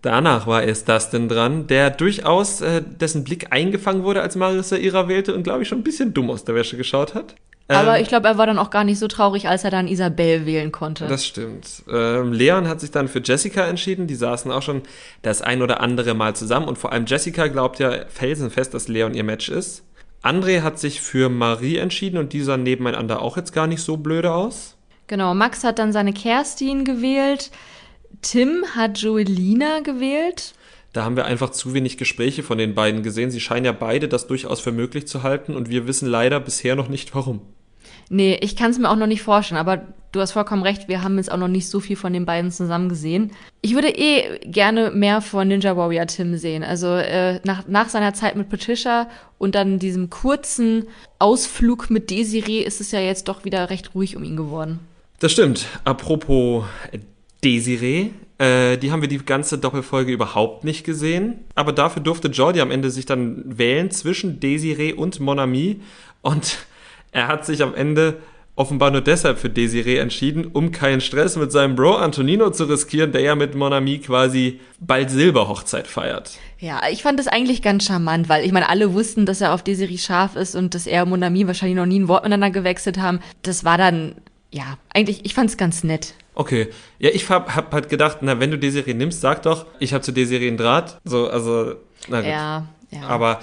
Danach 0.01 0.45
war 0.47 0.63
erst 0.63 0.89
Dustin 0.89 1.29
dran, 1.29 1.65
der 1.67 1.89
durchaus 1.89 2.61
äh, 2.61 2.83
dessen 2.83 3.23
Blick 3.23 3.47
eingefangen 3.51 4.03
wurde, 4.03 4.21
als 4.21 4.35
Marius 4.35 4.69
Saira 4.69 5.07
wählte 5.07 5.33
und 5.33 5.43
glaube 5.43 5.63
ich 5.63 5.69
schon 5.69 5.79
ein 5.79 5.83
bisschen 5.83 6.13
dumm 6.13 6.29
aus 6.29 6.43
der 6.43 6.55
Wäsche 6.55 6.77
geschaut 6.77 7.15
hat. 7.15 7.35
Aber 7.69 7.97
ähm, 7.97 8.01
ich 8.01 8.09
glaube, 8.09 8.27
er 8.27 8.37
war 8.37 8.45
dann 8.45 8.59
auch 8.59 8.69
gar 8.69 8.83
nicht 8.83 8.99
so 8.99 9.07
traurig, 9.07 9.47
als 9.47 9.63
er 9.63 9.71
dann 9.71 9.87
Isabel 9.87 10.45
wählen 10.45 10.71
konnte. 10.71 11.07
Das 11.07 11.25
stimmt. 11.25 11.83
Ähm, 11.89 12.31
Leon 12.31 12.67
hat 12.67 12.79
sich 12.79 12.91
dann 12.91 13.07
für 13.07 13.21
Jessica 13.21 13.65
entschieden. 13.65 14.07
Die 14.07 14.15
saßen 14.15 14.51
auch 14.51 14.61
schon 14.61 14.83
das 15.21 15.41
ein 15.41 15.61
oder 15.61 15.81
andere 15.81 16.13
Mal 16.13 16.35
zusammen. 16.35 16.67
Und 16.67 16.77
vor 16.77 16.93
allem 16.93 17.05
Jessica 17.05 17.47
glaubt 17.47 17.79
ja 17.79 18.05
felsenfest, 18.07 18.73
dass 18.73 18.87
Leon 18.87 19.13
ihr 19.13 19.23
Match 19.23 19.49
ist. 19.49 19.83
André 20.23 20.61
hat 20.61 20.79
sich 20.79 21.01
für 21.01 21.29
Marie 21.29 21.77
entschieden 21.77 22.17
und 22.17 22.33
die 22.33 22.41
sahen 22.41 22.63
nebeneinander 22.63 23.21
auch 23.21 23.35
jetzt 23.35 23.53
gar 23.53 23.67
nicht 23.67 23.81
so 23.81 23.97
blöde 23.97 24.31
aus. 24.33 24.76
Genau, 25.07 25.33
Max 25.33 25.63
hat 25.63 25.79
dann 25.79 25.93
seine 25.93 26.13
Kerstin 26.13 26.85
gewählt. 26.85 27.51
Tim 28.21 28.65
hat 28.75 28.97
Joelina 28.99 29.79
gewählt. 29.79 30.53
Da 30.93 31.03
haben 31.03 31.15
wir 31.15 31.25
einfach 31.25 31.51
zu 31.51 31.73
wenig 31.73 31.97
Gespräche 31.97 32.43
von 32.43 32.57
den 32.57 32.73
beiden 32.73 33.03
gesehen. 33.03 33.31
Sie 33.31 33.39
scheinen 33.39 33.65
ja 33.65 33.71
beide 33.71 34.07
das 34.07 34.27
durchaus 34.27 34.59
für 34.59 34.71
möglich 34.71 35.07
zu 35.07 35.23
halten 35.23 35.55
und 35.55 35.69
wir 35.69 35.87
wissen 35.87 36.07
leider 36.07 36.39
bisher 36.39 36.75
noch 36.75 36.89
nicht 36.89 37.13
warum. 37.13 37.41
Nee, 38.09 38.37
ich 38.41 38.55
kann 38.55 38.71
es 38.71 38.79
mir 38.79 38.89
auch 38.89 38.95
noch 38.95 39.07
nicht 39.07 39.21
vorstellen, 39.21 39.59
aber 39.59 39.81
du 40.11 40.21
hast 40.21 40.31
vollkommen 40.31 40.63
recht, 40.63 40.87
wir 40.87 41.03
haben 41.03 41.17
jetzt 41.17 41.31
auch 41.31 41.37
noch 41.37 41.49
nicht 41.49 41.69
so 41.69 41.79
viel 41.79 41.97
von 41.97 42.13
den 42.13 42.25
beiden 42.25 42.51
zusammen 42.51 42.89
gesehen. 42.89 43.31
Ich 43.61 43.75
würde 43.75 43.89
eh 43.89 44.39
gerne 44.45 44.91
mehr 44.91 45.21
von 45.21 45.47
Ninja 45.47 45.75
Warrior 45.75 46.07
Tim 46.07 46.37
sehen. 46.37 46.63
Also 46.63 46.87
äh, 46.87 47.41
nach, 47.43 47.67
nach 47.67 47.89
seiner 47.89 48.13
Zeit 48.13 48.35
mit 48.35 48.49
Patricia 48.49 49.09
und 49.37 49.55
dann 49.55 49.79
diesem 49.79 50.09
kurzen 50.09 50.87
Ausflug 51.19 51.89
mit 51.89 52.09
Desiree 52.09 52.61
ist 52.61 52.79
es 52.81 52.91
ja 52.91 52.99
jetzt 52.99 53.27
doch 53.27 53.43
wieder 53.43 53.69
recht 53.69 53.93
ruhig 53.93 54.15
um 54.15 54.23
ihn 54.23 54.37
geworden. 54.37 54.79
Das 55.19 55.31
stimmt. 55.31 55.65
Apropos 55.83 56.65
Desiree, 57.43 58.11
äh, 58.37 58.77
die 58.77 58.91
haben 58.91 59.01
wir 59.01 59.09
die 59.09 59.17
ganze 59.17 59.57
Doppelfolge 59.57 60.11
überhaupt 60.11 60.63
nicht 60.63 60.83
gesehen. 60.83 61.45
Aber 61.55 61.73
dafür 61.73 62.01
durfte 62.01 62.27
Jordi 62.27 62.61
am 62.61 62.71
Ende 62.71 62.91
sich 62.91 63.05
dann 63.05 63.43
wählen 63.45 63.89
zwischen 63.91 64.39
Desiree 64.39 64.93
und 64.93 65.19
Monami. 65.19 65.81
Und 66.21 66.57
er 67.11 67.27
hat 67.27 67.45
sich 67.45 67.63
am 67.63 67.73
Ende 67.73 68.17
offenbar 68.57 68.89
nur 68.89 69.01
deshalb 69.01 69.37
für 69.37 69.51
Desiree 69.51 69.97
entschieden, 69.97 70.45
um 70.45 70.71
keinen 70.71 70.99
Stress 70.99 71.35
mit 71.35 71.51
seinem 71.51 71.75
Bro 71.75 71.97
Antonino 71.97 72.49
zu 72.49 72.65
riskieren, 72.65 73.11
der 73.11 73.21
ja 73.21 73.35
mit 73.35 73.53
Monami 73.53 73.99
quasi 73.99 74.59
bald 74.79 75.11
Silberhochzeit 75.11 75.87
feiert. 75.87 76.31
Ja, 76.59 76.81
ich 76.91 77.03
fand 77.03 77.19
das 77.19 77.27
eigentlich 77.27 77.61
ganz 77.61 77.85
charmant, 77.85 78.29
weil 78.29 78.43
ich 78.43 78.51
meine, 78.51 78.67
alle 78.67 78.93
wussten, 78.93 79.27
dass 79.27 79.41
er 79.41 79.53
auf 79.53 79.61
Desiree 79.61 79.99
scharf 79.99 80.35
ist 80.35 80.55
und 80.55 80.73
dass 80.73 80.87
er 80.87 81.03
und 81.03 81.09
Monami 81.09 81.45
wahrscheinlich 81.45 81.77
noch 81.77 81.85
nie 81.85 81.99
ein 81.99 82.07
Wort 82.07 82.23
miteinander 82.23 82.49
gewechselt 82.49 82.97
haben. 82.97 83.19
Das 83.43 83.63
war 83.63 83.77
dann, 83.77 84.15
ja, 84.51 84.77
eigentlich, 84.93 85.25
ich 85.25 85.33
fand 85.33 85.49
es 85.49 85.57
ganz 85.57 85.83
nett. 85.83 86.13
Okay. 86.35 86.69
Ja, 86.99 87.09
ich 87.11 87.29
hab, 87.29 87.55
hab 87.55 87.73
halt 87.73 87.89
gedacht, 87.89 88.19
na, 88.21 88.39
wenn 88.39 88.51
du 88.51 88.57
Desiree 88.57 88.93
nimmst, 88.93 89.21
sag 89.21 89.41
doch, 89.43 89.65
ich 89.79 89.93
habe 89.93 90.03
zu 90.03 90.11
Desiree 90.11 90.47
einen 90.47 90.57
Draht. 90.57 90.99
So, 91.03 91.27
also, 91.27 91.75
na 92.07 92.21
gut. 92.21 92.29
Ja, 92.29 92.67
ja. 92.91 93.01
Aber 93.07 93.39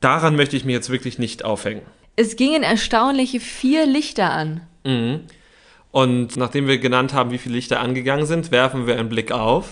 daran 0.00 0.36
möchte 0.36 0.56
ich 0.56 0.64
mir 0.64 0.72
jetzt 0.72 0.90
wirklich 0.90 1.18
nicht 1.18 1.44
aufhängen. 1.44 1.82
Es 2.16 2.36
gingen 2.36 2.62
erstaunliche 2.62 3.40
vier 3.40 3.86
Lichter 3.86 4.30
an. 4.30 4.62
Mhm. 4.84 5.20
Und 5.90 6.36
nachdem 6.36 6.66
wir 6.66 6.78
genannt 6.78 7.14
haben, 7.14 7.30
wie 7.30 7.38
viele 7.38 7.54
Lichter 7.54 7.80
angegangen 7.80 8.26
sind, 8.26 8.50
werfen 8.50 8.86
wir 8.86 8.98
einen 8.98 9.08
Blick 9.08 9.32
auf 9.32 9.68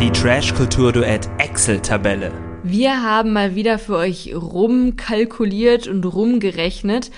die 0.00 0.10
Trash-Kultur-Duett 0.10 1.28
Excel-Tabelle. 1.38 2.32
Wir 2.62 3.02
haben 3.02 3.32
mal 3.32 3.54
wieder 3.54 3.78
für 3.78 3.96
euch 3.96 4.34
rumkalkuliert 4.34 5.88
und 5.88 6.04
rumgerechnet. 6.04 7.10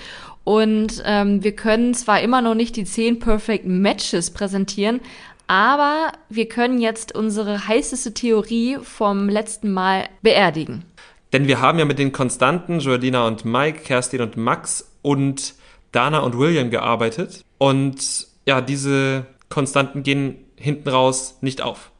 Und 0.43 1.01
ähm, 1.05 1.43
wir 1.43 1.55
können 1.55 1.93
zwar 1.93 2.21
immer 2.21 2.41
noch 2.41 2.55
nicht 2.55 2.75
die 2.75 2.83
10 2.83 3.19
Perfect 3.19 3.65
Matches 3.65 4.31
präsentieren, 4.31 4.99
aber 5.47 6.11
wir 6.29 6.47
können 6.47 6.79
jetzt 6.79 7.15
unsere 7.15 7.67
heißeste 7.67 8.13
Theorie 8.13 8.77
vom 8.81 9.29
letzten 9.29 9.71
Mal 9.71 10.09
beerdigen. 10.21 10.85
Denn 11.31 11.47
wir 11.47 11.61
haben 11.61 11.79
ja 11.79 11.85
mit 11.85 11.99
den 11.99 12.11
Konstanten 12.11 12.79
Joelina 12.79 13.25
und 13.25 13.45
Mike, 13.45 13.79
Kerstin 13.79 14.21
und 14.21 14.37
Max 14.37 14.91
und 15.01 15.55
Dana 15.91 16.19
und 16.19 16.37
William 16.37 16.69
gearbeitet. 16.69 17.43
Und 17.57 18.27
ja, 18.45 18.61
diese 18.61 19.25
Konstanten 19.49 20.03
gehen 20.03 20.35
hinten 20.55 20.89
raus 20.89 21.37
nicht 21.41 21.61
auf. 21.61 21.91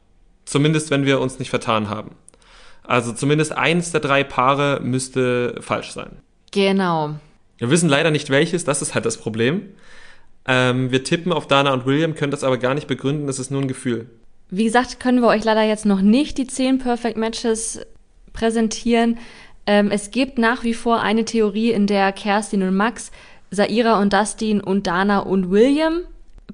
Zumindest, 0.44 0.90
wenn 0.90 1.04
wir 1.04 1.20
uns 1.20 1.38
nicht 1.38 1.50
vertan 1.50 1.88
haben. 1.88 2.16
Also 2.84 3.12
zumindest 3.12 3.52
eins 3.52 3.92
der 3.92 4.00
drei 4.00 4.24
Paare 4.24 4.80
müsste 4.82 5.56
falsch 5.60 5.92
sein. 5.92 6.18
Genau. 6.50 7.14
Wir 7.58 7.70
wissen 7.70 7.88
leider 7.88 8.10
nicht 8.10 8.30
welches, 8.30 8.64
das 8.64 8.82
ist 8.82 8.94
halt 8.94 9.06
das 9.06 9.18
Problem. 9.18 9.62
Ähm, 10.46 10.90
wir 10.90 11.04
tippen 11.04 11.32
auf 11.32 11.46
Dana 11.46 11.72
und 11.72 11.86
William, 11.86 12.14
können 12.14 12.30
das 12.30 12.44
aber 12.44 12.58
gar 12.58 12.74
nicht 12.74 12.86
begründen, 12.86 13.26
das 13.26 13.38
ist 13.38 13.50
nur 13.50 13.62
ein 13.62 13.68
Gefühl. 13.68 14.10
Wie 14.50 14.64
gesagt, 14.64 15.00
können 15.00 15.20
wir 15.20 15.28
euch 15.28 15.44
leider 15.44 15.62
jetzt 15.62 15.86
noch 15.86 16.00
nicht 16.00 16.36
die 16.38 16.46
10 16.46 16.78
Perfect 16.78 17.16
Matches 17.16 17.80
präsentieren. 18.32 19.18
Ähm, 19.66 19.90
es 19.90 20.10
gibt 20.10 20.38
nach 20.38 20.64
wie 20.64 20.74
vor 20.74 21.00
eine 21.00 21.24
Theorie, 21.24 21.70
in 21.70 21.86
der 21.86 22.12
Kerstin 22.12 22.62
und 22.62 22.76
Max, 22.76 23.10
Saira 23.50 24.00
und 24.00 24.12
Dustin 24.12 24.60
und 24.60 24.86
Dana 24.86 25.20
und 25.20 25.50
William 25.50 26.00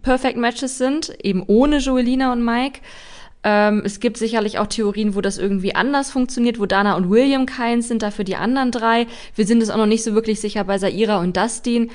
Perfect 0.02 0.36
Matches 0.36 0.78
sind, 0.78 1.12
eben 1.22 1.42
ohne 1.46 1.78
Joelina 1.78 2.32
und 2.32 2.44
Mike. 2.44 2.80
Ähm, 3.42 3.82
es 3.84 4.00
gibt 4.00 4.18
sicherlich 4.18 4.58
auch 4.58 4.66
Theorien, 4.66 5.14
wo 5.14 5.20
das 5.20 5.38
irgendwie 5.38 5.74
anders 5.74 6.10
funktioniert, 6.10 6.58
wo 6.58 6.66
Dana 6.66 6.96
und 6.96 7.08
William 7.08 7.46
keins 7.46 7.88
sind, 7.88 8.02
dafür 8.02 8.24
die 8.24 8.36
anderen 8.36 8.70
drei. 8.70 9.06
Wir 9.34 9.46
sind 9.46 9.62
es 9.62 9.70
auch 9.70 9.78
noch 9.78 9.86
nicht 9.86 10.04
so 10.04 10.14
wirklich 10.14 10.40
sicher 10.40 10.64
bei 10.64 10.78
Saira 10.78 11.20
und 11.20 11.36
Dustin. 11.36 11.90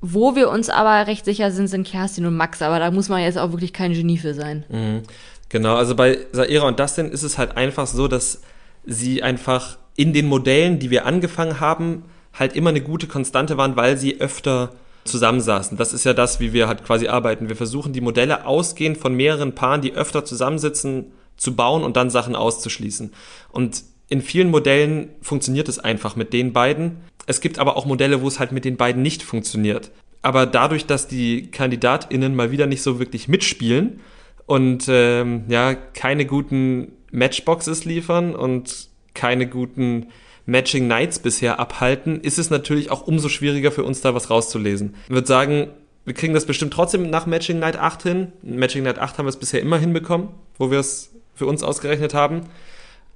Wo 0.00 0.34
wir 0.34 0.50
uns 0.50 0.68
aber 0.68 1.06
recht 1.06 1.24
sicher 1.24 1.52
sind, 1.52 1.68
sind 1.68 1.86
Kerstin 1.86 2.26
und 2.26 2.36
Max, 2.36 2.60
aber 2.60 2.80
da 2.80 2.90
muss 2.90 3.08
man 3.08 3.22
jetzt 3.22 3.38
auch 3.38 3.52
wirklich 3.52 3.72
kein 3.72 3.92
Genie 3.92 4.18
für 4.18 4.34
sein. 4.34 4.64
Mhm. 4.68 5.02
Genau, 5.48 5.76
also 5.76 5.94
bei 5.94 6.18
Saira 6.32 6.66
und 6.66 6.80
Dustin 6.80 7.10
ist 7.10 7.22
es 7.22 7.38
halt 7.38 7.56
einfach 7.56 7.86
so, 7.86 8.08
dass 8.08 8.42
sie 8.84 9.22
einfach 9.22 9.78
in 9.96 10.12
den 10.12 10.26
Modellen, 10.26 10.78
die 10.78 10.90
wir 10.90 11.06
angefangen 11.06 11.60
haben, 11.60 12.04
halt 12.32 12.56
immer 12.56 12.70
eine 12.70 12.80
gute 12.80 13.06
Konstante 13.06 13.56
waren, 13.56 13.76
weil 13.76 13.96
sie 13.96 14.20
öfter 14.20 14.72
zusammensaßen. 15.04 15.76
Das 15.76 15.92
ist 15.92 16.04
ja 16.04 16.14
das, 16.14 16.40
wie 16.40 16.52
wir 16.52 16.68
halt 16.68 16.84
quasi 16.84 17.08
arbeiten. 17.08 17.48
Wir 17.48 17.56
versuchen 17.56 17.92
die 17.92 18.00
Modelle 18.00 18.46
ausgehend 18.46 18.98
von 18.98 19.14
mehreren 19.14 19.54
Paaren, 19.54 19.80
die 19.80 19.94
öfter 19.94 20.24
zusammensitzen, 20.24 21.12
zu 21.36 21.56
bauen 21.56 21.82
und 21.82 21.96
dann 21.96 22.10
Sachen 22.10 22.36
auszuschließen. 22.36 23.12
Und 23.50 23.82
in 24.08 24.20
vielen 24.20 24.50
Modellen 24.50 25.08
funktioniert 25.22 25.68
es 25.68 25.78
einfach 25.78 26.16
mit 26.16 26.32
den 26.32 26.52
beiden. 26.52 26.98
Es 27.26 27.40
gibt 27.40 27.58
aber 27.58 27.76
auch 27.76 27.86
Modelle, 27.86 28.20
wo 28.20 28.28
es 28.28 28.38
halt 28.38 28.52
mit 28.52 28.64
den 28.64 28.76
beiden 28.76 29.02
nicht 29.02 29.22
funktioniert. 29.22 29.90
Aber 30.20 30.46
dadurch, 30.46 30.86
dass 30.86 31.08
die 31.08 31.50
KandidatInnen 31.50 32.36
mal 32.36 32.50
wieder 32.50 32.66
nicht 32.66 32.82
so 32.82 32.98
wirklich 32.98 33.26
mitspielen 33.26 34.00
und 34.46 34.84
ähm, 34.88 35.44
ja, 35.48 35.74
keine 35.74 36.26
guten 36.26 36.92
Matchboxes 37.10 37.84
liefern 37.84 38.36
und 38.36 38.88
keine 39.14 39.48
guten 39.48 40.06
Matching 40.46 40.86
Nights 40.86 41.18
bisher 41.18 41.60
abhalten, 41.60 42.20
ist 42.20 42.38
es 42.38 42.50
natürlich 42.50 42.90
auch 42.90 43.06
umso 43.06 43.28
schwieriger 43.28 43.70
für 43.70 43.84
uns 43.84 44.00
da 44.00 44.14
was 44.14 44.30
rauszulesen. 44.30 44.94
Ich 45.04 45.14
würde 45.14 45.28
sagen, 45.28 45.68
wir 46.04 46.14
kriegen 46.14 46.34
das 46.34 46.46
bestimmt 46.46 46.72
trotzdem 46.72 47.10
nach 47.10 47.26
Matching 47.26 47.58
Night 47.58 47.76
8 47.76 48.02
hin. 48.02 48.32
Matching 48.42 48.82
Night 48.82 48.98
8 48.98 49.18
haben 49.18 49.26
wir 49.26 49.30
es 49.30 49.36
bisher 49.36 49.60
immer 49.60 49.78
hinbekommen, 49.78 50.28
wo 50.58 50.70
wir 50.70 50.80
es 50.80 51.12
für 51.34 51.46
uns 51.46 51.62
ausgerechnet 51.62 52.12
haben. 52.14 52.42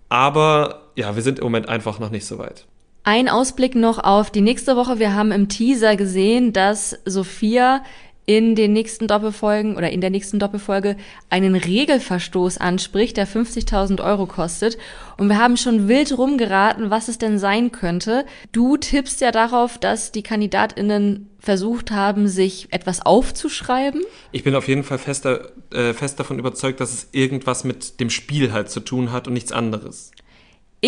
Aber 0.09 0.83
ja, 0.95 1.17
wir 1.17 1.23
sind 1.23 1.39
im 1.39 1.45
Moment 1.45 1.69
einfach 1.69 1.99
noch 1.99 2.11
nicht 2.11 2.27
so 2.27 2.39
weit. 2.39 2.67
Ein 3.03 3.29
Ausblick 3.29 3.77
noch 3.77 4.03
auf 4.03 4.31
die 4.31 4.41
nächste 4.41 4.77
Woche. 4.77 4.99
Wir 4.99 5.15
haben 5.15 5.31
im 5.31 5.49
Teaser 5.49 5.97
gesehen, 5.97 6.53
dass 6.53 6.99
Sophia 7.05 7.85
in 8.27 8.57
den 8.57 8.73
nächsten 8.73 9.07
Doppelfolgen 9.07 9.77
oder 9.77 9.91
in 9.91 10.01
der 10.01 10.11
nächsten 10.11 10.41
Doppelfolge 10.41 10.97
einen 11.31 11.55
Regelverstoß 11.55 12.59
anspricht, 12.59 13.17
der 13.17 13.27
50.000 13.27 14.03
Euro 14.05 14.27
kostet. 14.27 14.77
Und 15.17 15.29
wir 15.29 15.39
haben 15.39 15.57
schon 15.57 15.87
wild 15.87 16.19
rumgeraten, 16.19 16.91
was 16.91 17.07
es 17.07 17.19
denn 17.19 17.39
sein 17.39 17.71
könnte. 17.71 18.27
Du 18.51 18.77
tippst 18.77 19.21
ja 19.21 19.31
darauf, 19.31 19.79
dass 19.79 20.11
die 20.11 20.25
KandidatInnen 20.25 21.31
versucht 21.39 21.93
haben, 21.93 22.27
sich 22.27 22.67
etwas 22.73 23.07
aufzuschreiben. 23.07 24.03
Ich 24.33 24.43
bin 24.43 24.57
auf 24.57 24.67
jeden 24.67 24.83
Fall 24.83 24.99
fest, 24.99 25.25
äh, 25.27 25.95
fest 25.95 26.19
davon 26.19 26.41
überzeugt, 26.41 26.81
dass 26.81 26.93
es 26.93 27.09
irgendwas 27.13 27.63
mit 27.63 28.01
dem 28.01 28.11
Spiel 28.11 28.53
halt 28.53 28.69
zu 28.69 28.81
tun 28.81 29.13
hat 29.13 29.29
und 29.29 29.35
nichts 29.35 29.53
anderes. 29.53 30.11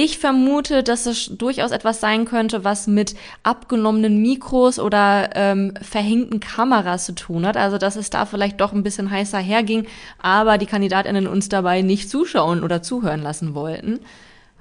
Ich 0.01 0.21
vermute, 0.21 0.85
dass 0.85 1.07
es 1.07 1.27
durchaus 1.27 1.73
etwas 1.73 1.99
sein 1.99 2.25
könnte, 2.25 2.63
was 2.63 2.87
mit 2.87 3.17
abgenommenen 3.43 4.23
Mikros 4.23 4.79
oder 4.79 5.31
ähm, 5.35 5.75
verhängten 5.83 6.39
Kameras 6.39 7.05
zu 7.05 7.17
tun 7.17 7.45
hat. 7.45 7.57
Also 7.57 7.79
dass 7.79 7.97
es 7.97 8.09
da 8.09 8.25
vielleicht 8.25 8.61
doch 8.61 8.73
ein 8.73 8.85
bisschen 8.85 9.11
heißer 9.11 9.41
herging, 9.41 9.89
aber 10.23 10.57
die 10.57 10.67
Kandidatinnen 10.67 11.27
uns 11.27 11.49
dabei 11.49 11.83
nicht 11.83 12.09
zuschauen 12.09 12.63
oder 12.63 12.81
zuhören 12.81 13.23
lassen 13.23 13.57
wollten. 13.57 13.99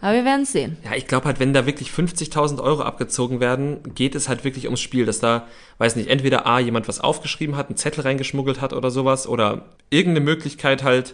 Aber 0.02 0.14
wir 0.14 0.26
werden 0.26 0.42
es 0.42 0.54
sehen. 0.54 0.78
Ja, 0.84 0.96
ich 0.96 1.06
glaube 1.06 1.28
halt, 1.28 1.40
wenn 1.40 1.54
da 1.54 1.68
wirklich 1.68 1.90
50.000 1.90 2.60
Euro 2.60 2.82
abgezogen 2.82 3.40
werden, 3.40 3.94
geht 3.94 4.16
es 4.16 4.28
halt 4.28 4.44
wirklich 4.44 4.66
ums 4.66 4.82
Spiel, 4.82 5.06
dass 5.06 5.20
da, 5.20 5.46
weiß 5.78 5.98
nicht, 5.98 6.10
entweder 6.10 6.48
A, 6.48 6.58
jemand 6.58 6.88
was 6.88 7.00
aufgeschrieben 7.00 7.58
hat, 7.58 7.68
einen 7.68 7.78
Zettel 7.78 8.02
reingeschmuggelt 8.02 8.60
hat 8.60 8.74
oder 8.74 8.90
sowas 8.90 9.28
oder 9.28 9.66
irgendeine 9.92 10.26
Möglichkeit 10.26 10.82
halt, 10.82 11.14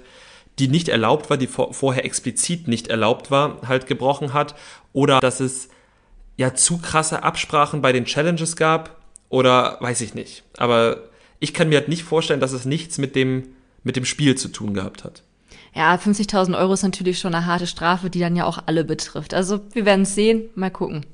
die 0.59 0.67
nicht 0.67 0.89
erlaubt 0.89 1.29
war, 1.29 1.37
die 1.37 1.47
vor, 1.47 1.73
vorher 1.73 2.05
explizit 2.05 2.67
nicht 2.67 2.87
erlaubt 2.87 3.31
war, 3.31 3.61
halt 3.67 3.87
gebrochen 3.87 4.33
hat 4.33 4.55
oder 4.91 5.19
dass 5.19 5.39
es 5.39 5.69
ja 6.37 6.53
zu 6.53 6.77
krasse 6.77 7.23
Absprachen 7.23 7.81
bei 7.81 7.91
den 7.91 8.05
Challenges 8.05 8.55
gab 8.55 8.97
oder 9.29 9.77
weiß 9.79 10.01
ich 10.01 10.13
nicht. 10.13 10.43
Aber 10.57 11.09
ich 11.39 11.53
kann 11.53 11.69
mir 11.69 11.79
halt 11.79 11.89
nicht 11.89 12.03
vorstellen, 12.03 12.39
dass 12.39 12.53
es 12.53 12.65
nichts 12.65 12.97
mit 12.97 13.15
dem, 13.15 13.49
mit 13.83 13.95
dem 13.95 14.05
Spiel 14.05 14.35
zu 14.35 14.49
tun 14.49 14.73
gehabt 14.73 15.03
hat. 15.03 15.23
Ja, 15.75 15.95
50.000 15.95 16.57
Euro 16.57 16.73
ist 16.73 16.83
natürlich 16.83 17.17
schon 17.17 17.33
eine 17.33 17.47
harte 17.47 17.65
Strafe, 17.65 18.09
die 18.09 18.19
dann 18.19 18.35
ja 18.35 18.45
auch 18.45 18.63
alle 18.67 18.83
betrifft. 18.83 19.33
Also 19.33 19.61
wir 19.73 19.85
werden 19.85 20.03
es 20.03 20.13
sehen, 20.13 20.43
mal 20.55 20.69
gucken. 20.69 21.05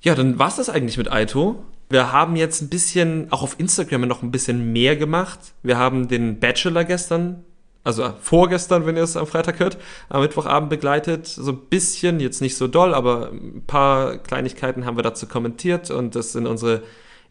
Ja, 0.00 0.14
dann 0.14 0.38
war's 0.38 0.56
das 0.56 0.68
eigentlich 0.68 0.96
mit 0.96 1.10
Aito. 1.10 1.64
Wir 1.88 2.12
haben 2.12 2.36
jetzt 2.36 2.62
ein 2.62 2.68
bisschen, 2.68 3.32
auch 3.32 3.42
auf 3.42 3.58
Instagram 3.58 4.02
noch 4.02 4.22
ein 4.22 4.30
bisschen 4.30 4.72
mehr 4.72 4.96
gemacht. 4.96 5.40
Wir 5.62 5.76
haben 5.76 6.08
den 6.08 6.38
Bachelor 6.38 6.84
gestern, 6.84 7.44
also 7.86 8.12
vorgestern, 8.20 8.84
wenn 8.84 8.96
ihr 8.96 9.04
es 9.04 9.16
am 9.16 9.28
Freitag 9.28 9.60
hört, 9.60 9.78
am 10.08 10.20
Mittwochabend 10.20 10.68
begleitet. 10.68 11.28
So 11.28 11.52
ein 11.52 11.58
bisschen, 11.70 12.18
jetzt 12.18 12.42
nicht 12.42 12.56
so 12.56 12.66
doll, 12.66 12.92
aber 12.92 13.30
ein 13.30 13.62
paar 13.64 14.18
Kleinigkeiten 14.18 14.84
haben 14.84 14.96
wir 14.96 15.04
dazu 15.04 15.28
kommentiert 15.28 15.92
und 15.92 16.16
das 16.16 16.32
sind 16.32 16.48
unsere 16.48 16.82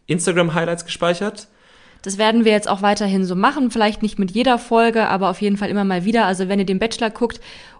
Instagram-Highlights 0.06 0.86
gespeichert. 0.86 1.48
Das 2.00 2.16
werden 2.16 2.46
wir 2.46 2.52
jetzt 2.52 2.70
auch 2.70 2.80
weiterhin 2.80 3.26
so 3.26 3.34
machen. 3.34 3.70
Vielleicht 3.70 4.00
nicht 4.00 4.18
mit 4.18 4.30
jeder 4.30 4.58
Folge, 4.58 5.08
aber 5.08 5.28
auf 5.28 5.42
jeden 5.42 5.58
Fall 5.58 5.68
immer 5.68 5.84
mal 5.84 6.06
wieder. 6.06 6.24
Also 6.24 6.48
wenn 6.48 6.58
ihr 6.58 6.64
den 6.64 6.78
Bachelor 6.78 7.10
guckt 7.10 7.38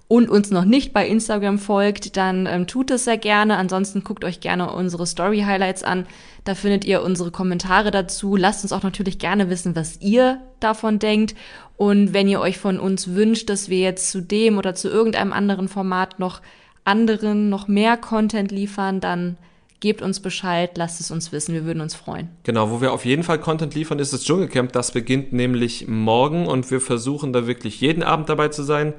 und 0.09 0.29
uns 0.29 0.51
noch 0.51 0.65
nicht 0.65 0.93
bei 0.93 1.07
Instagram 1.07 1.59
folgt, 1.59 2.17
dann 2.17 2.47
ähm, 2.47 2.67
tut 2.67 2.91
es 2.91 3.05
sehr 3.05 3.19
gerne. 3.19 3.57
Ansonsten 3.57 4.05
guckt 4.05 4.25
euch 4.25 4.41
gerne 4.41 4.73
unsere 4.73 5.07
Story 5.07 5.41
Highlights 5.41 5.83
an. 5.83 6.07
Da 6.45 6.55
findet 6.55 6.85
ihr 6.85 7.03
unsere 7.03 7.33
Kommentare 7.33 7.91
dazu. 7.91 8.37
Lasst 8.37 8.63
uns 8.63 8.73
auch 8.73 8.85
natürlich 8.85 9.19
gerne 9.19 9.51
wissen, 9.51 9.75
was 9.75 10.01
ihr 10.01 10.41
davon 10.61 11.01
denkt. 11.01 11.35
Und 11.77 12.15
wenn 12.15 12.29
ihr 12.29 12.41
euch 12.41 12.59
von 12.59 12.79
uns 12.79 13.15
wünscht, 13.15 13.51
dass 13.51 13.69
wir 13.69 13.81
jetzt 13.81 14.11
zu 14.11 14.21
dem 14.21 14.59
oder 14.59 14.75
zu 14.75 14.89
irgendeinem 14.89 15.33
anderen 15.33 15.69
Format 15.69 16.21
noch 16.21 16.41
anderen, 16.85 17.49
noch 17.49 17.67
mehr 17.67 17.97
Content 17.97 18.53
liefern, 18.53 19.01
dann 19.01 19.37
Gebt 19.79 20.01
uns 20.01 20.21
Bescheid, 20.21 20.71
lasst 20.79 21.01
es 21.01 21.11
uns 21.11 21.33
wissen, 21.33 21.53
wir 21.53 21.67
würden 21.67 21.83
uns 21.83 21.95
freuen. 21.95 22.31
Genau, 22.45 22.71
wo 22.71 22.81
wir 22.81 22.93
auf 22.93 23.05
jeden 23.05 23.23
Fall 23.23 23.39
Content 23.39 23.75
liefern, 23.75 23.99
ist 23.99 24.15
das 24.15 24.25
Dschungelcamp. 24.25 24.73
Das 24.73 24.93
beginnt 24.93 25.35
nämlich 25.35 25.87
morgen 25.87 26.47
und 26.47 26.71
wir 26.71 26.81
versuchen 26.81 27.35
da 27.35 27.47
wirklich 27.47 27.81
jeden 27.83 28.03
Abend 28.03 28.31
dabei 28.31 28.49
zu 28.49 28.63
sein. 28.63 28.95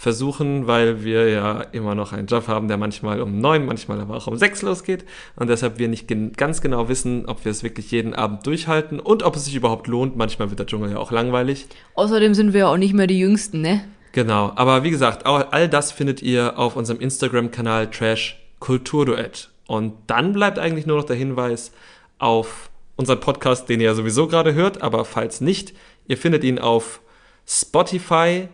Versuchen, 0.00 0.66
weil 0.66 1.04
wir 1.04 1.28
ja 1.28 1.60
immer 1.72 1.94
noch 1.94 2.14
einen 2.14 2.26
Job 2.26 2.48
haben, 2.48 2.68
der 2.68 2.78
manchmal 2.78 3.20
um 3.20 3.38
neun, 3.38 3.66
manchmal 3.66 4.00
aber 4.00 4.16
auch 4.16 4.28
um 4.28 4.38
sechs 4.38 4.62
losgeht 4.62 5.04
und 5.36 5.50
deshalb 5.50 5.78
wir 5.78 5.88
nicht 5.88 6.08
gen 6.08 6.32
ganz 6.32 6.62
genau 6.62 6.88
wissen, 6.88 7.26
ob 7.26 7.44
wir 7.44 7.52
es 7.52 7.62
wirklich 7.62 7.90
jeden 7.90 8.14
Abend 8.14 8.46
durchhalten 8.46 8.98
und 8.98 9.22
ob 9.22 9.36
es 9.36 9.44
sich 9.44 9.54
überhaupt 9.54 9.88
lohnt. 9.88 10.16
Manchmal 10.16 10.48
wird 10.48 10.58
der 10.58 10.66
Dschungel 10.66 10.92
ja 10.92 10.96
auch 10.96 11.10
langweilig. 11.12 11.66
Außerdem 11.96 12.32
sind 12.32 12.54
wir 12.54 12.60
ja 12.60 12.68
auch 12.68 12.78
nicht 12.78 12.94
mehr 12.94 13.08
die 13.08 13.18
Jüngsten, 13.18 13.60
ne? 13.60 13.84
Genau, 14.12 14.52
aber 14.56 14.84
wie 14.84 14.90
gesagt, 14.90 15.26
all 15.26 15.68
das 15.68 15.92
findet 15.92 16.22
ihr 16.22 16.58
auf 16.58 16.76
unserem 16.76 16.98
Instagram-Kanal 16.98 17.90
Trash 17.90 18.42
Kulturduett. 18.58 19.50
Und 19.66 19.92
dann 20.06 20.32
bleibt 20.32 20.58
eigentlich 20.58 20.86
nur 20.86 20.96
noch 20.96 21.04
der 21.04 21.16
Hinweis 21.16 21.72
auf 22.18 22.70
unseren 22.96 23.20
Podcast, 23.20 23.68
den 23.68 23.80
ihr 23.80 23.88
ja 23.88 23.94
sowieso 23.94 24.28
gerade 24.28 24.54
hört, 24.54 24.80
aber 24.80 25.04
falls 25.04 25.42
nicht, 25.42 25.74
ihr 26.08 26.16
findet 26.16 26.42
ihn 26.42 26.58
auf 26.58 27.02
Spotify. 27.46 28.48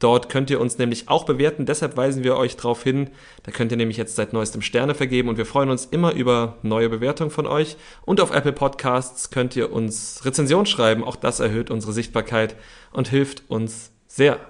Dort 0.00 0.30
könnt 0.30 0.50
ihr 0.50 0.60
uns 0.60 0.78
nämlich 0.78 1.08
auch 1.08 1.24
bewerten, 1.24 1.66
deshalb 1.66 1.96
weisen 1.96 2.24
wir 2.24 2.36
euch 2.36 2.56
darauf 2.56 2.82
hin. 2.82 3.10
Da 3.42 3.52
könnt 3.52 3.70
ihr 3.70 3.76
nämlich 3.76 3.98
jetzt 3.98 4.16
seit 4.16 4.32
neuestem 4.32 4.62
Sterne 4.62 4.94
vergeben 4.94 5.28
und 5.28 5.36
wir 5.36 5.46
freuen 5.46 5.68
uns 5.70 5.84
immer 5.84 6.14
über 6.14 6.56
neue 6.62 6.88
Bewertungen 6.88 7.30
von 7.30 7.46
euch. 7.46 7.76
Und 8.06 8.20
auf 8.20 8.34
Apple 8.34 8.52
Podcasts 8.52 9.30
könnt 9.30 9.54
ihr 9.56 9.72
uns 9.72 10.22
Rezension 10.24 10.64
schreiben, 10.64 11.04
auch 11.04 11.16
das 11.16 11.38
erhöht 11.38 11.70
unsere 11.70 11.92
Sichtbarkeit 11.92 12.56
und 12.92 13.08
hilft 13.08 13.44
uns 13.48 13.92
sehr. 14.06 14.40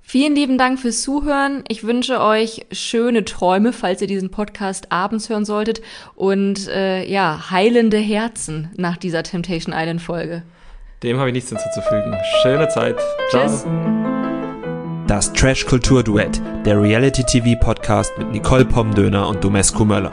Vielen 0.00 0.34
lieben 0.34 0.58
Dank 0.58 0.78
fürs 0.78 1.02
Zuhören. 1.02 1.64
Ich 1.68 1.84
wünsche 1.84 2.20
euch 2.20 2.66
schöne 2.72 3.24
Träume, 3.24 3.72
falls 3.72 4.00
ihr 4.00 4.08
diesen 4.08 4.30
Podcast 4.30 4.90
abends 4.90 5.28
hören 5.28 5.44
solltet. 5.44 5.82
Und 6.14 6.66
äh, 6.68 7.04
ja, 7.04 7.50
heilende 7.50 7.98
Herzen 7.98 8.70
nach 8.76 8.96
dieser 8.96 9.22
Temptation 9.22 9.74
Island 9.76 10.02
Folge. 10.02 10.42
Dem 11.02 11.18
habe 11.18 11.28
ich 11.28 11.34
nichts 11.34 11.50
hinzuzufügen. 11.50 12.16
Schöne 12.42 12.68
Zeit. 12.68 12.98
Ciao. 13.30 13.46
Tschüss. 13.46 14.19
Das 15.10 15.32
Trash 15.32 15.66
Kultur 15.66 16.04
Duett, 16.04 16.40
der 16.64 16.80
Reality 16.80 17.24
TV 17.24 17.58
Podcast 17.58 18.16
mit 18.16 18.30
Nicole 18.30 18.64
Pomdöner 18.64 19.26
und 19.26 19.42
Domescu 19.42 19.84
Möller. 19.84 20.12